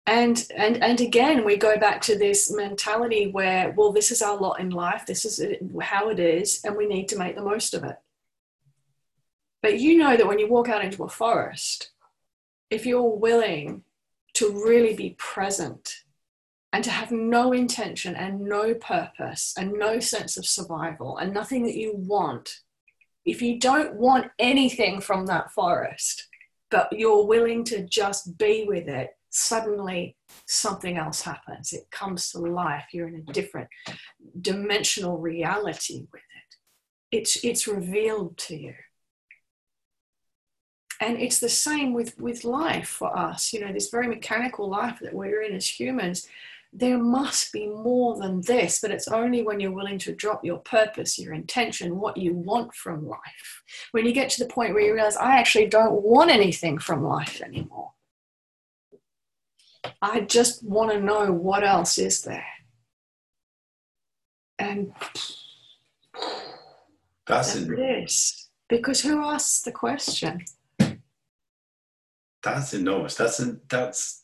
And 0.08 0.48
and 0.56 0.84
and 0.84 1.00
again, 1.00 1.46
we 1.46 1.58
go 1.58 1.78
back 1.78 2.02
to 2.02 2.18
this 2.18 2.52
mentality 2.52 3.28
where, 3.28 3.72
well, 3.78 3.92
this 3.92 4.10
is 4.10 4.24
our 4.24 4.36
lot 4.36 4.60
in 4.60 4.72
life. 4.72 5.06
This 5.06 5.26
is 5.26 5.40
how 5.80 6.10
it 6.10 6.20
is, 6.20 6.60
and 6.66 6.76
we 6.76 6.88
need 6.88 7.08
to 7.10 7.18
make 7.20 7.36
the 7.36 7.44
most 7.44 7.76
of 7.76 7.84
it. 7.84 7.98
But 9.62 9.80
you 9.80 9.96
know 9.96 10.18
that 10.18 10.28
when 10.28 10.40
you 10.40 10.48
walk 10.48 10.70
out 10.70 10.84
into 10.84 11.04
a 11.04 11.10
forest, 11.10 11.92
if 12.72 12.84
you're 12.88 13.16
willing 13.16 13.84
to 14.34 14.64
really 14.66 14.96
be 14.96 15.16
present 15.20 16.05
and 16.76 16.84
to 16.84 16.92
have 16.92 17.10
no 17.10 17.54
intention 17.54 18.18
and 18.18 18.42
no 18.42 18.74
purpose 18.74 19.54
and 19.58 19.72
no 19.72 19.98
sense 19.98 20.36
of 20.36 20.46
survival 20.46 21.16
and 21.16 21.34
nothing 21.34 21.64
that 21.64 21.78
you 21.78 21.94
want, 21.96 22.60
if 23.24 23.42
you 23.42 23.58
don't 23.58 23.94
want 23.94 24.30
anything 24.40 25.00
from 25.00 25.26
that 25.26 25.50
forest, 25.52 26.28
but 26.70 26.90
you're 26.92 27.26
willing 27.26 27.64
to 27.64 27.86
just 27.86 28.38
be 28.38 28.66
with 28.68 28.90
it, 28.90 29.12
suddenly 29.30 30.18
something 30.48 30.98
else 30.98 31.22
happens. 31.22 31.72
It 31.72 31.90
comes 31.92 32.30
to 32.32 32.40
life. 32.40 32.84
You're 32.92 33.08
in 33.08 33.24
a 33.26 33.32
different 33.32 33.70
dimensional 34.42 35.18
reality 35.18 36.08
with 36.12 36.24
it. 36.24 37.18
It's, 37.18 37.42
it's 37.46 37.70
revealed 37.70 38.38
to 38.40 38.58
you. 38.58 38.74
And 41.00 41.22
it's 41.22 41.40
the 41.40 41.48
same 41.48 41.94
with, 41.94 42.20
with 42.20 42.44
life 42.44 42.90
for 42.90 43.18
us, 43.18 43.54
you 43.54 43.62
know, 43.62 43.72
this 43.72 43.90
very 43.90 44.10
mechanical 44.10 44.70
life 44.70 45.00
that 45.02 45.14
we're 45.14 45.42
in 45.42 45.56
as 45.56 45.80
humans 45.80 46.28
there 46.78 46.98
must 46.98 47.54
be 47.54 47.68
more 47.68 48.18
than 48.18 48.42
this, 48.42 48.82
but 48.82 48.92
it's 48.92 49.08
only 49.08 49.44
when 49.44 49.62
you're 49.62 49.72
willing 49.72 49.98
to 50.00 50.14
drop 50.14 50.44
your 50.44 50.58
purpose, 50.60 51.18
your 51.18 51.34
intention, 51.34 52.00
what 52.00 52.18
you 52.18 52.34
want 52.34 52.76
from 52.76 53.08
life. 53.08 53.64
When 53.92 54.06
you 54.06 54.12
get 54.12 54.30
to 54.32 54.44
the 54.44 54.50
point 54.50 54.74
where 54.74 54.84
you 54.84 54.94
realize, 54.94 55.16
I 55.16 55.38
actually 55.38 55.68
don't 55.68 56.02
want 56.04 56.32
anything 56.32 56.78
from 56.78 57.04
life 57.04 57.42
anymore. 57.42 57.94
I 60.02 60.22
just 60.22 60.66
want 60.66 60.92
to 60.92 61.00
know 61.00 61.32
what 61.32 61.64
else 61.64 61.98
is 61.98 62.24
there. 62.24 62.46
And 64.60 64.92
that's 67.26 67.56
it 67.56 67.80
is. 67.80 68.50
Because 68.68 69.02
who 69.02 69.24
asks 69.24 69.62
the 69.62 69.72
question? 69.72 70.44
That's 72.44 72.74
enormous. 72.74 73.16
That's 73.16 73.42
that's 73.70 74.24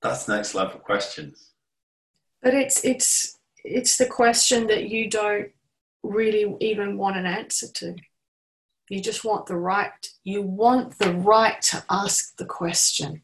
that's 0.00 0.28
next 0.28 0.54
level 0.54 0.78
questions 0.80 1.52
but 2.46 2.54
it's 2.54 2.84
it's 2.84 3.38
it's 3.64 3.96
the 3.96 4.06
question 4.06 4.68
that 4.68 4.88
you 4.88 5.10
don't 5.10 5.48
really 6.04 6.54
even 6.60 6.96
want 6.96 7.16
an 7.16 7.26
answer 7.26 7.66
to. 7.66 7.96
You 8.88 9.00
just 9.00 9.24
want 9.24 9.46
the 9.46 9.56
right 9.56 9.90
you 10.22 10.42
want 10.42 10.96
the 11.00 11.12
right 11.12 11.60
to 11.62 11.82
ask 11.90 12.36
the 12.36 12.44
question. 12.44 13.22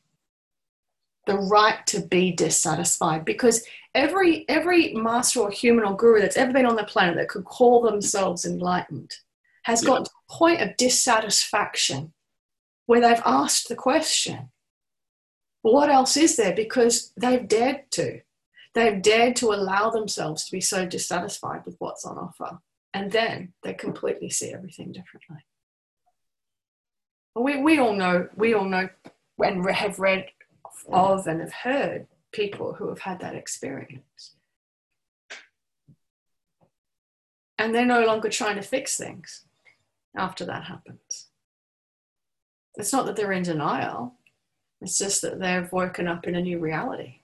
The 1.27 1.37
right 1.37 1.87
to 1.87 2.01
be 2.01 2.33
dissatisfied. 2.33 3.25
Because 3.25 3.65
every 3.95 4.45
every 4.49 4.93
master 4.93 5.39
or 5.39 5.53
human 5.53 5.85
or 5.85 5.97
guru 5.97 6.21
that's 6.21 6.37
ever 6.37 6.53
been 6.53 6.67
on 6.67 6.75
the 6.75 6.83
planet 6.83 7.15
that 7.15 7.29
could 7.29 7.45
call 7.45 7.81
themselves 7.81 8.45
enlightened 8.45 9.15
has 9.63 9.85
yeah. 9.85 9.89
got 9.91 10.05
to 10.07 10.11
a 10.11 10.33
point 10.33 10.63
of 10.63 10.77
dissatisfaction 10.77 12.13
where 12.87 13.01
they've 13.01 13.23
asked 13.25 13.69
the 13.69 13.77
question. 13.77 14.51
What 15.61 15.91
else 15.91 16.17
is 16.17 16.35
there? 16.35 16.57
Because 16.57 17.13
they've 17.17 17.47
dared 17.47 17.83
to 17.93 18.23
They've 18.75 19.03
dared 19.03 19.37
to 19.37 19.53
allow 19.53 19.91
themselves 19.91 20.45
to 20.45 20.53
be 20.53 20.61
so 20.61 20.87
dissatisfied 20.87 21.67
with 21.67 21.77
what's 21.79 22.05
on 22.05 22.17
offer. 22.17 22.59
And 22.95 23.11
then 23.13 23.53
they 23.63 23.75
completely 23.75 24.31
see 24.31 24.53
everything 24.53 24.93
differently. 24.93 25.45
We, 27.35 27.63
we 27.63 27.79
all 27.79 27.95
know, 27.95 28.29
we 28.37 28.55
all 28.55 28.67
know 28.67 28.89
and 29.39 29.69
have 29.71 29.99
read 29.99 30.27
of 30.91 31.27
and 31.27 31.41
have 31.41 31.53
heard 31.53 32.07
people 32.33 32.75
who 32.75 32.89
have 32.89 33.01
had 33.01 33.21
that 33.21 33.35
experience. 33.35 34.35
And 37.59 37.75
they're 37.75 37.87
no 37.87 38.05
longer 38.05 38.29
trying 38.29 38.57
to 38.57 38.63
fix 38.63 38.97
things 38.97 39.45
after 40.17 40.45
that 40.47 40.65
happens. 40.65 41.29
It's 42.75 42.93
not 42.93 43.07
that 43.07 43.17
they're 43.17 43.33
in 43.33 43.43
denial, 43.43 44.15
it's 44.81 44.99
just 44.99 45.23
that 45.23 45.39
they've 45.39 45.71
woken 45.71 46.09
up 46.09 46.27
in 46.27 46.35
a 46.35 46.41
new 46.41 46.59
reality. 46.59 47.22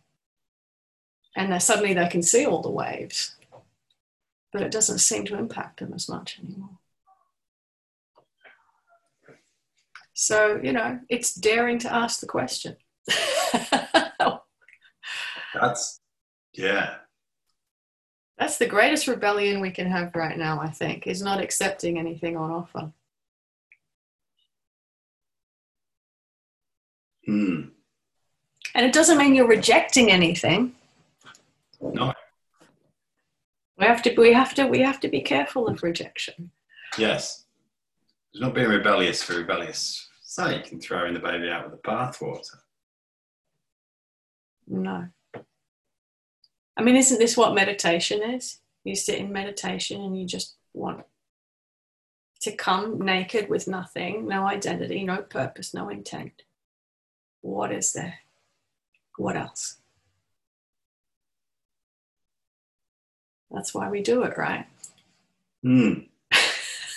And 1.36 1.62
suddenly 1.62 1.94
they 1.94 2.08
can 2.08 2.22
see 2.22 2.46
all 2.46 2.62
the 2.62 2.70
waves, 2.70 3.36
but 4.52 4.62
it 4.62 4.72
doesn't 4.72 4.98
seem 4.98 5.24
to 5.26 5.38
impact 5.38 5.80
them 5.80 5.92
as 5.94 6.08
much 6.08 6.40
anymore. 6.42 6.78
So, 10.14 10.60
you 10.62 10.72
know, 10.72 10.98
it's 11.08 11.32
daring 11.32 11.78
to 11.80 11.94
ask 11.94 12.18
the 12.18 12.26
question. 12.26 12.76
That's, 15.54 16.00
yeah. 16.54 16.96
That's 18.36 18.58
the 18.58 18.66
greatest 18.66 19.06
rebellion 19.06 19.60
we 19.60 19.70
can 19.70 19.86
have 19.86 20.14
right 20.16 20.36
now, 20.36 20.60
I 20.60 20.70
think, 20.70 21.06
is 21.06 21.22
not 21.22 21.40
accepting 21.40 21.98
anything 21.98 22.36
on 22.36 22.50
offer. 22.50 22.92
Hmm. 27.24 27.60
And 28.74 28.86
it 28.86 28.92
doesn't 28.92 29.18
mean 29.18 29.34
you're 29.34 29.46
rejecting 29.46 30.10
anything. 30.10 30.74
No. 31.80 32.12
We 33.78 33.86
have 33.86 34.02
to 34.02 34.14
we 34.16 34.32
have 34.32 34.54
to 34.54 34.66
we 34.66 34.80
have 34.80 35.00
to 35.00 35.08
be 35.08 35.20
careful 35.20 35.68
of 35.68 35.82
rejection. 35.82 36.50
Yes. 36.98 37.44
It's 38.32 38.40
not 38.40 38.54
being 38.54 38.68
rebellious 38.68 39.22
for 39.22 39.34
rebellious 39.34 40.08
sake 40.22 40.72
and 40.72 40.82
throwing 40.82 41.14
the 41.14 41.20
baby 41.20 41.48
out 41.48 41.70
with 41.70 41.80
the 41.80 41.88
bathwater. 41.88 42.58
No. 44.66 45.08
I 46.76 46.82
mean, 46.82 46.96
isn't 46.96 47.18
this 47.18 47.36
what 47.36 47.54
meditation 47.54 48.22
is? 48.22 48.60
You 48.84 48.94
sit 48.94 49.18
in 49.18 49.32
meditation 49.32 50.00
and 50.00 50.18
you 50.18 50.26
just 50.26 50.56
want 50.74 51.04
to 52.40 52.52
come 52.52 53.00
naked 53.00 53.48
with 53.48 53.66
nothing, 53.66 54.28
no 54.28 54.46
identity, 54.46 55.02
no 55.02 55.22
purpose, 55.22 55.74
no 55.74 55.88
intent. 55.88 56.42
What 57.40 57.72
is 57.72 57.92
there? 57.92 58.14
What 59.16 59.36
else? 59.36 59.78
That's 63.50 63.74
why 63.74 63.88
we 63.90 64.02
do 64.02 64.22
it, 64.22 64.36
right? 64.36 64.66
Hmm. 65.62 65.92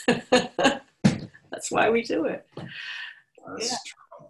That's 1.51 1.71
why 1.71 1.89
we 1.89 2.03
do 2.03 2.25
it. 2.25 2.47
That's 2.55 3.71
Yeah. 3.71 3.77
true. 3.85 4.27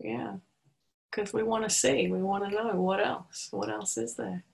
Yeah. 0.00 0.36
Because 1.10 1.32
we 1.32 1.42
want 1.42 1.64
to 1.64 1.70
see, 1.70 2.08
we 2.08 2.22
want 2.22 2.44
to 2.44 2.50
know 2.50 2.80
what 2.80 3.00
else? 3.04 3.48
What 3.50 3.70
else 3.70 3.96
is 3.96 4.14
there? 4.16 4.44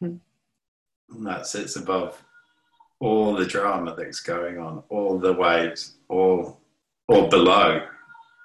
And 0.00 0.20
that 1.20 1.46
sits 1.46 1.76
above 1.76 2.20
all 2.98 3.34
the 3.34 3.46
drama 3.46 3.94
that's 3.96 4.20
going 4.20 4.58
on, 4.58 4.82
all 4.88 5.18
the 5.18 5.32
waves, 5.32 5.94
all 6.08 6.60
or 7.08 7.28
below 7.28 7.86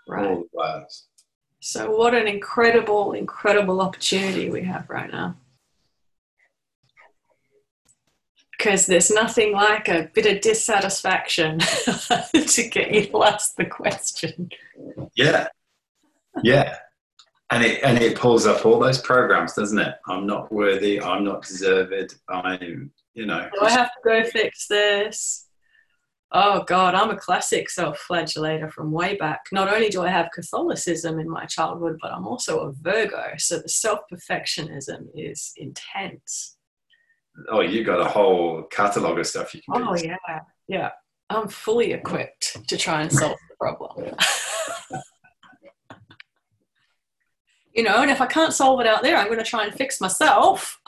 Right. 0.07 0.25
all 0.25 0.41
the 0.43 0.47
waves. 0.53 1.07
So, 1.69 1.91
what 1.91 2.13
an 2.13 2.29
incredible, 2.29 3.11
incredible 3.11 3.81
opportunity 3.81 4.49
we 4.49 4.63
have 4.63 4.89
right 4.89 5.11
now. 5.11 5.35
Because 8.57 8.85
there's 8.85 9.11
nothing 9.11 9.51
like 9.51 9.89
a 9.89 10.09
bit 10.13 10.25
of 10.27 10.39
dissatisfaction 10.39 11.59
to 11.59 12.69
get 12.71 12.93
you 12.93 13.07
to 13.07 13.23
ask 13.23 13.57
the 13.57 13.65
question. 13.65 14.49
Yeah. 15.17 15.47
Yeah. 16.41 16.77
And 17.49 17.65
it 17.65 17.83
and 17.83 17.97
it 17.97 18.17
pulls 18.17 18.47
up 18.47 18.65
all 18.65 18.79
those 18.79 19.01
programs, 19.01 19.53
doesn't 19.53 19.77
it? 19.77 19.95
I'm 20.07 20.25
not 20.25 20.49
worthy, 20.49 21.01
I'm 21.01 21.25
not 21.25 21.41
deserved, 21.43 22.15
I'm 22.29 22.91
you 23.13 23.25
know 23.25 23.49
Do 23.53 23.65
I 23.65 23.71
have 23.71 23.87
to 23.87 23.99
go 24.05 24.23
fix 24.23 24.67
this? 24.67 25.46
Oh 26.31 26.63
God, 26.63 26.93
I'm 26.93 27.09
a 27.09 27.15
classic 27.15 27.69
self-flagellator 27.69 28.71
from 28.71 28.91
way 28.91 29.15
back. 29.15 29.45
Not 29.53 29.73
only 29.73 29.87
do 29.87 30.03
I 30.03 30.09
have 30.09 30.29
Catholicism 30.33 31.19
in 31.19 31.29
my 31.29 31.45
childhood, 31.45 31.97
but 32.01 32.11
I'm 32.11 32.27
also 32.27 32.59
a 32.67 32.73
Virgo, 32.73 33.33
so 33.37 33.59
the 33.59 33.69
self-perfectionism 33.69 35.07
is 35.15 35.53
intense. 35.55 36.57
oh 37.49 37.61
you 37.61 37.83
got 37.83 38.01
a 38.01 38.09
whole 38.09 38.63
catalogue 38.63 39.19
of 39.19 39.27
stuff 39.27 39.53
you 39.55 39.61
can 39.61 39.81
do. 39.81 39.89
Oh 39.89 39.95
yeah, 39.95 40.39
yeah. 40.67 40.89
I'm 41.29 41.47
fully 41.47 41.93
equipped 41.93 42.67
to 42.67 42.77
try 42.77 43.01
and 43.01 43.11
solve 43.11 43.37
the 43.49 43.55
problem. 43.59 44.15
you 47.73 47.83
know, 47.83 48.01
and 48.01 48.09
if 48.09 48.21
I 48.21 48.25
can't 48.25 48.53
solve 48.53 48.79
it 48.79 48.87
out 48.87 49.03
there, 49.03 49.17
I'm 49.17 49.27
going 49.27 49.37
to 49.37 49.43
try 49.43 49.65
and 49.65 49.73
fix 49.73 49.99
myself. 50.01 50.79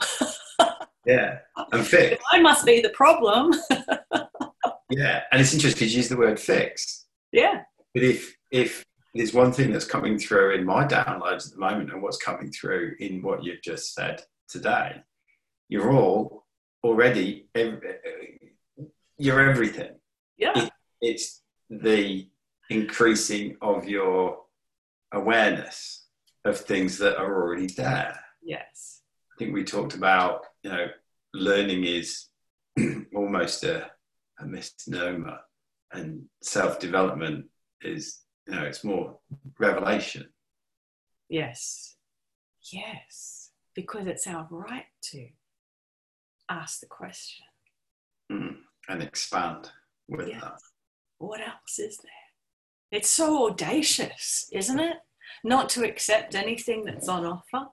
Yeah. 1.06 1.38
I'm 1.72 1.82
fix. 1.82 2.22
I 2.30 2.40
must 2.40 2.66
be 2.66 2.80
the 2.80 2.90
problem. 2.90 3.52
Yeah. 4.90 5.22
And 5.30 5.40
it's 5.40 5.54
interesting 5.54 5.78
because 5.78 5.92
you 5.94 5.98
use 5.98 6.08
the 6.08 6.16
word 6.16 6.38
fix. 6.40 7.06
yeah, 7.32 7.62
But 7.94 8.02
if 8.02 8.34
if 8.50 8.84
there's 9.14 9.34
one 9.34 9.52
thing 9.52 9.72
that's 9.72 9.84
coming 9.84 10.18
through 10.18 10.54
in 10.54 10.64
my 10.64 10.84
downloads 10.84 11.46
at 11.48 11.52
the 11.54 11.58
moment 11.60 11.92
and 11.92 12.00
what's 12.02 12.16
coming 12.18 12.50
through 12.52 12.94
in 13.00 13.22
what 13.22 13.42
you've 13.44 13.62
just 13.62 13.94
said 13.94 14.22
today, 14.48 15.02
you're 15.68 15.92
all 15.92 16.46
already 16.84 17.48
you're 19.18 19.40
everything. 19.50 19.92
yeah, 20.38 20.68
It's 21.00 21.42
the 21.68 22.28
increasing 22.70 23.56
of 23.60 23.86
your 23.88 24.42
awareness 25.12 26.06
of 26.44 26.58
things 26.58 26.98
that 26.98 27.16
are 27.18 27.42
already 27.42 27.66
there. 27.66 28.18
yes, 28.42 29.02
I 29.34 29.38
think 29.38 29.52
we 29.54 29.64
talked 29.64 29.94
about, 29.94 30.46
you 30.62 30.70
know, 30.70 30.86
learning 31.34 31.84
is 31.84 32.26
almost 33.14 33.64
a, 33.64 33.90
a 34.40 34.46
misnomer 34.46 35.38
and 35.92 36.22
self-development 36.42 37.46
is, 37.82 38.20
you 38.46 38.54
know, 38.54 38.62
it's 38.64 38.84
more 38.84 39.18
revelation. 39.58 40.26
yes, 41.28 41.96
yes. 42.72 43.50
Because 43.74 44.06
it's 44.06 44.26
our 44.26 44.46
right 44.50 44.86
to 45.10 45.28
ask 46.48 46.80
the 46.80 46.86
question. 46.86 47.46
Mm, 48.30 48.56
and 48.88 49.02
expand 49.02 49.70
with 50.08 50.28
Yeah. 50.28 50.40
that. 50.40 50.60
What 51.18 51.40
else 51.40 51.78
is 51.78 51.98
there? 51.98 52.10
It's 52.90 53.08
so 53.08 53.48
audacious, 53.48 54.48
isn't 54.52 54.80
it? 54.80 54.96
Not 55.44 55.68
to 55.70 55.84
accept 55.84 56.34
anything 56.34 56.84
that's 56.84 57.08
on 57.08 57.24
offer, 57.24 57.68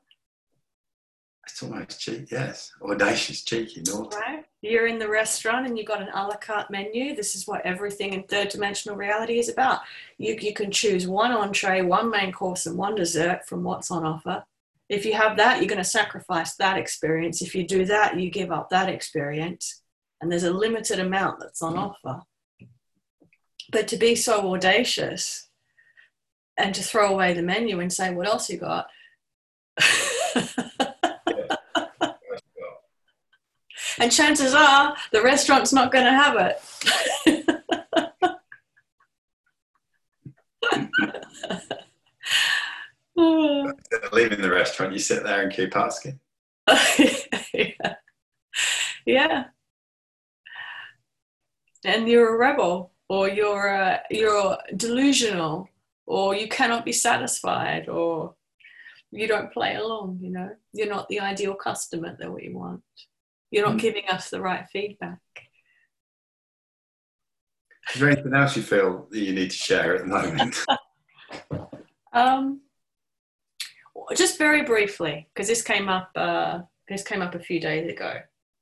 It's 1.49 1.63
almost 1.63 1.99
cheeky, 1.99 2.27
yes. 2.31 2.73
Audacious, 2.81 3.43
cheeky, 3.43 3.81
naughty. 3.87 4.17
right? 4.17 4.45
You're 4.61 4.87
in 4.87 4.99
the 4.99 5.07
restaurant 5.07 5.65
and 5.65 5.77
you've 5.77 5.87
got 5.87 6.01
an 6.01 6.09
a 6.13 6.27
la 6.27 6.35
carte 6.35 6.69
menu. 6.69 7.15
This 7.15 7.35
is 7.35 7.47
what 7.47 7.65
everything 7.65 8.13
in 8.13 8.23
third 8.23 8.49
dimensional 8.49 8.97
reality 8.97 9.39
is 9.39 9.49
about. 9.49 9.79
You, 10.17 10.37
you 10.39 10.53
can 10.53 10.71
choose 10.71 11.07
one 11.07 11.31
entree, 11.31 11.81
one 11.81 12.11
main 12.11 12.31
course, 12.33 12.65
and 12.65 12.77
one 12.77 12.95
dessert 12.95 13.47
from 13.47 13.63
what's 13.63 13.91
on 13.91 14.05
offer. 14.05 14.43
If 14.89 15.05
you 15.05 15.13
have 15.13 15.37
that, 15.37 15.59
you're 15.59 15.69
going 15.69 15.77
to 15.77 15.83
sacrifice 15.83 16.55
that 16.55 16.77
experience. 16.77 17.41
If 17.41 17.55
you 17.55 17.65
do 17.65 17.85
that, 17.85 18.19
you 18.19 18.29
give 18.29 18.51
up 18.51 18.69
that 18.69 18.89
experience. 18.89 19.81
And 20.19 20.31
there's 20.31 20.43
a 20.43 20.51
limited 20.51 20.99
amount 20.99 21.39
that's 21.39 21.61
on 21.61 21.77
offer. 21.77 22.23
But 23.71 23.87
to 23.89 23.97
be 23.97 24.15
so 24.15 24.53
audacious 24.53 25.49
and 26.57 26.75
to 26.75 26.83
throw 26.83 27.13
away 27.13 27.33
the 27.33 27.41
menu 27.41 27.79
and 27.79 27.91
say, 27.91 28.13
what 28.13 28.27
else 28.27 28.49
you 28.49 28.57
got? 28.57 28.87
and 33.99 34.11
chances 34.11 34.53
are 34.53 34.95
the 35.11 35.21
restaurant's 35.21 35.73
not 35.73 35.91
going 35.91 36.05
to 36.05 36.11
have 36.11 36.37
it. 36.37 36.61
Leaving 44.13 44.41
the 44.41 44.51
restaurant, 44.51 44.93
you 44.93 44.99
sit 44.99 45.23
there 45.23 45.41
and 45.41 45.51
keep 45.51 45.75
asking. 45.75 46.19
yeah. 47.53 47.65
yeah. 49.05 49.45
And 51.83 52.07
you're 52.07 52.35
a 52.35 52.37
rebel, 52.37 52.91
or 53.09 53.29
you're 53.29 53.75
uh, 53.75 53.99
you're 54.11 54.57
delusional, 54.75 55.69
or 56.05 56.35
you 56.35 56.47
cannot 56.47 56.85
be 56.85 56.91
satisfied, 56.91 57.87
or 57.87 58.35
you 59.11 59.27
don't 59.27 59.53
play 59.53 59.75
along. 59.75 60.19
You 60.21 60.31
know, 60.31 60.49
you're 60.73 60.89
not 60.89 61.07
the 61.07 61.19
ideal 61.19 61.55
customer 61.55 62.15
that 62.19 62.31
we 62.31 62.51
want. 62.53 62.83
You're 63.57 63.65
not 63.65 63.77
Mm. 63.77 63.81
giving 63.81 64.07
us 64.07 64.29
the 64.29 64.39
right 64.39 64.67
feedback. 64.71 65.17
Is 67.91 67.99
there 67.99 68.11
anything 68.11 68.35
else 68.35 68.55
you 68.55 68.61
feel 68.61 69.07
that 69.09 69.19
you 69.19 69.33
need 69.33 69.49
to 69.49 69.57
share 69.57 69.95
at 69.95 70.01
the 70.01 70.07
moment? 70.07 70.55
Um, 72.13 72.61
just 74.15 74.37
very 74.39 74.63
briefly, 74.63 75.27
because 75.33 75.47
this 75.47 75.61
came 75.61 75.87
up 75.89 76.09
uh, 76.15 76.61
this 76.87 77.03
came 77.03 77.21
up 77.21 77.35
a 77.35 77.39
few 77.39 77.59
days 77.59 77.91
ago. 77.91 78.21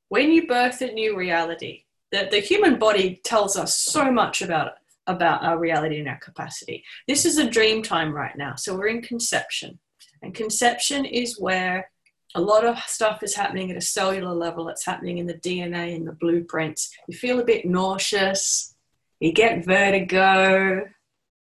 When 0.09 0.31
you 0.31 0.47
birth 0.47 0.81
a 0.81 0.91
new 0.91 1.15
reality, 1.15 1.83
the, 2.11 2.27
the 2.29 2.39
human 2.39 2.77
body 2.79 3.21
tells 3.23 3.55
us 3.55 3.77
so 3.77 4.11
much 4.11 4.41
about 4.41 4.73
about 5.07 5.43
our 5.43 5.57
reality 5.57 5.99
and 5.99 6.09
our 6.09 6.17
capacity. 6.19 6.83
This 7.07 7.23
is 7.23 7.37
a 7.37 7.49
dream 7.49 7.81
time 7.83 8.11
right 8.13 8.35
now. 8.35 8.55
So 8.55 8.75
we're 8.75 8.87
in 8.87 9.01
conception. 9.03 9.79
And 10.21 10.33
conception 10.33 11.05
is 11.05 11.39
where 11.39 11.91
a 12.35 12.41
lot 12.41 12.65
of 12.65 12.77
stuff 12.79 13.23
is 13.23 13.33
happening 13.33 13.71
at 13.71 13.77
a 13.77 13.81
cellular 13.81 14.33
level. 14.33 14.67
It's 14.67 14.85
happening 14.85 15.17
in 15.17 15.25
the 15.25 15.35
DNA 15.35 15.95
and 15.95 16.05
the 16.05 16.11
blueprints. 16.11 16.95
You 17.07 17.17
feel 17.17 17.39
a 17.39 17.45
bit 17.45 17.65
nauseous, 17.65 18.75
you 19.21 19.31
get 19.31 19.65
vertigo, 19.65 20.85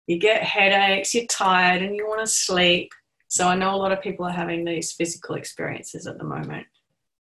you 0.06 0.18
get 0.18 0.42
headaches, 0.42 1.14
you're 1.14 1.26
tired, 1.26 1.82
and 1.82 1.94
you 1.94 2.06
want 2.08 2.20
to 2.20 2.26
sleep. 2.26 2.92
So 3.28 3.46
I 3.46 3.54
know 3.54 3.74
a 3.74 3.76
lot 3.76 3.92
of 3.92 4.02
people 4.02 4.24
are 4.26 4.32
having 4.32 4.64
these 4.64 4.92
physical 4.92 5.36
experiences 5.36 6.06
at 6.06 6.18
the 6.18 6.24
moment, 6.24 6.66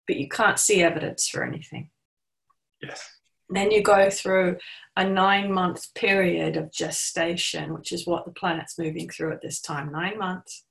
but 0.06 0.16
you 0.16 0.28
can't 0.28 0.58
see 0.58 0.82
evidence 0.82 1.28
for 1.28 1.44
anything. 1.44 1.90
Yes. 2.80 3.10
Then 3.50 3.72
you 3.72 3.82
go 3.82 4.08
through 4.08 4.58
a 4.96 5.04
nine 5.04 5.52
month 5.52 5.92
period 5.94 6.56
of 6.56 6.72
gestation, 6.72 7.74
which 7.74 7.92
is 7.92 8.06
what 8.06 8.24
the 8.24 8.30
planet's 8.30 8.78
moving 8.78 9.08
through 9.08 9.32
at 9.32 9.42
this 9.42 9.60
time 9.60 9.90
nine 9.90 10.18
months, 10.18 10.64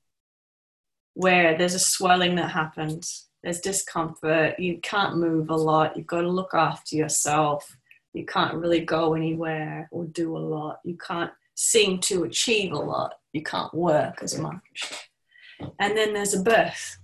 where 1.17 1.57
there's 1.57 1.73
a 1.73 1.79
swelling 1.79 2.35
that 2.35 2.51
happens, 2.51 3.27
there's 3.41 3.59
discomfort, 3.59 4.59
you 4.59 4.79
can't 4.83 5.17
move 5.17 5.49
a 5.49 5.55
lot, 5.55 5.97
you've 5.97 6.05
got 6.05 6.21
to 6.21 6.29
look 6.29 6.53
after 6.53 6.95
yourself, 6.95 7.75
you 8.13 8.23
can't 8.23 8.53
really 8.53 8.81
go 8.81 9.15
anywhere 9.15 9.89
or 9.91 10.05
do 10.05 10.37
a 10.37 10.45
lot, 10.55 10.79
you 10.85 10.95
can't 10.95 11.31
seem 11.55 11.97
to 12.01 12.23
achieve 12.23 12.71
a 12.71 12.77
lot, 12.77 13.15
you 13.33 13.41
can't 13.41 13.73
work 13.73 14.19
as 14.21 14.37
much. 14.37 14.61
And 15.79 15.97
then 15.97 16.13
there's 16.13 16.35
a 16.35 16.43
birth. 16.43 16.99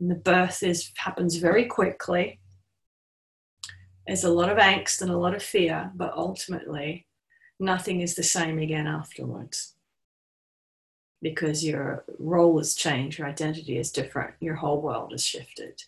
And 0.00 0.10
the 0.10 0.14
birth 0.14 0.62
is 0.62 0.90
happens 0.96 1.36
very 1.36 1.66
quickly. 1.66 2.40
There's 4.06 4.24
a 4.24 4.32
lot 4.32 4.48
of 4.48 4.56
angst 4.56 5.02
and 5.02 5.10
a 5.10 5.18
lot 5.18 5.34
of 5.34 5.42
fear, 5.42 5.92
but 5.94 6.14
ultimately, 6.14 7.06
nothing 7.60 8.00
is 8.00 8.14
the 8.14 8.22
same 8.22 8.58
again 8.58 8.86
afterwards 8.86 9.73
because 11.24 11.64
your 11.64 12.04
role 12.18 12.58
has 12.58 12.74
changed, 12.74 13.18
your 13.18 13.26
identity 13.26 13.78
is 13.78 13.90
different, 13.90 14.34
your 14.40 14.56
whole 14.56 14.82
world 14.82 15.10
has 15.10 15.24
shifted 15.24 15.82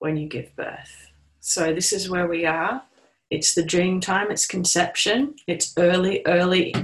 when 0.00 0.16
you 0.16 0.28
give 0.28 0.54
birth. 0.56 1.12
So, 1.38 1.72
this 1.72 1.92
is 1.92 2.10
where 2.10 2.26
we 2.26 2.44
are. 2.44 2.82
It's 3.30 3.54
the 3.54 3.62
dream 3.62 4.00
time, 4.00 4.32
it's 4.32 4.46
conception, 4.46 5.36
it's 5.46 5.72
early, 5.78 6.22
early 6.26 6.74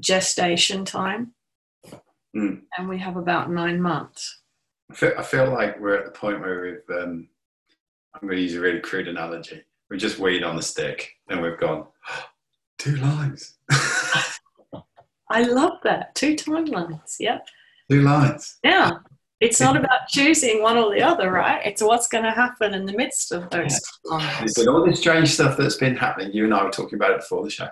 gestation 0.00 0.84
time. 0.84 1.32
Mm. 2.36 2.60
And 2.76 2.88
we 2.90 2.98
have 2.98 3.16
about 3.16 3.50
nine 3.50 3.80
months. 3.80 4.42
I 4.90 4.94
feel, 4.94 5.12
I 5.16 5.22
feel 5.22 5.50
like 5.50 5.80
we're 5.80 5.96
at 5.96 6.04
the 6.04 6.10
point 6.10 6.40
where 6.40 6.60
we've 6.60 6.98
um, 7.02 7.28
I'm 8.14 8.28
going 8.28 8.36
to 8.36 8.42
use 8.42 8.54
a 8.54 8.60
really 8.60 8.80
crude 8.80 9.08
analogy. 9.08 9.62
We 9.88 9.96
just 9.96 10.18
weed 10.18 10.42
on 10.42 10.56
the 10.56 10.62
stick 10.62 11.10
and 11.30 11.40
we've 11.40 11.58
gone, 11.58 11.86
oh, 12.10 12.24
two 12.78 12.96
lines. 12.96 13.54
I 15.30 15.42
love 15.42 15.78
that. 15.84 16.14
Two 16.14 16.34
timelines. 16.34 17.16
Yep. 17.18 17.46
Two 17.90 18.02
lines. 18.02 18.58
Yeah. 18.62 18.90
It's 19.40 19.60
not 19.60 19.76
about 19.76 20.08
choosing 20.08 20.62
one 20.62 20.76
or 20.76 20.92
the 20.92 21.02
other, 21.02 21.30
right? 21.30 21.64
It's 21.64 21.80
what's 21.80 22.08
going 22.08 22.24
to 22.24 22.32
happen 22.32 22.74
in 22.74 22.86
the 22.86 22.92
midst 22.92 23.30
of 23.30 23.48
those 23.50 23.80
lines. 24.04 24.54
There's 24.54 24.66
all 24.66 24.84
this 24.84 24.98
strange 24.98 25.28
stuff 25.28 25.56
that's 25.56 25.76
been 25.76 25.94
happening. 25.94 26.32
You 26.32 26.44
and 26.44 26.54
I 26.54 26.64
were 26.64 26.70
talking 26.70 26.96
about 26.96 27.12
it 27.12 27.20
before 27.20 27.44
the 27.44 27.50
show. 27.50 27.68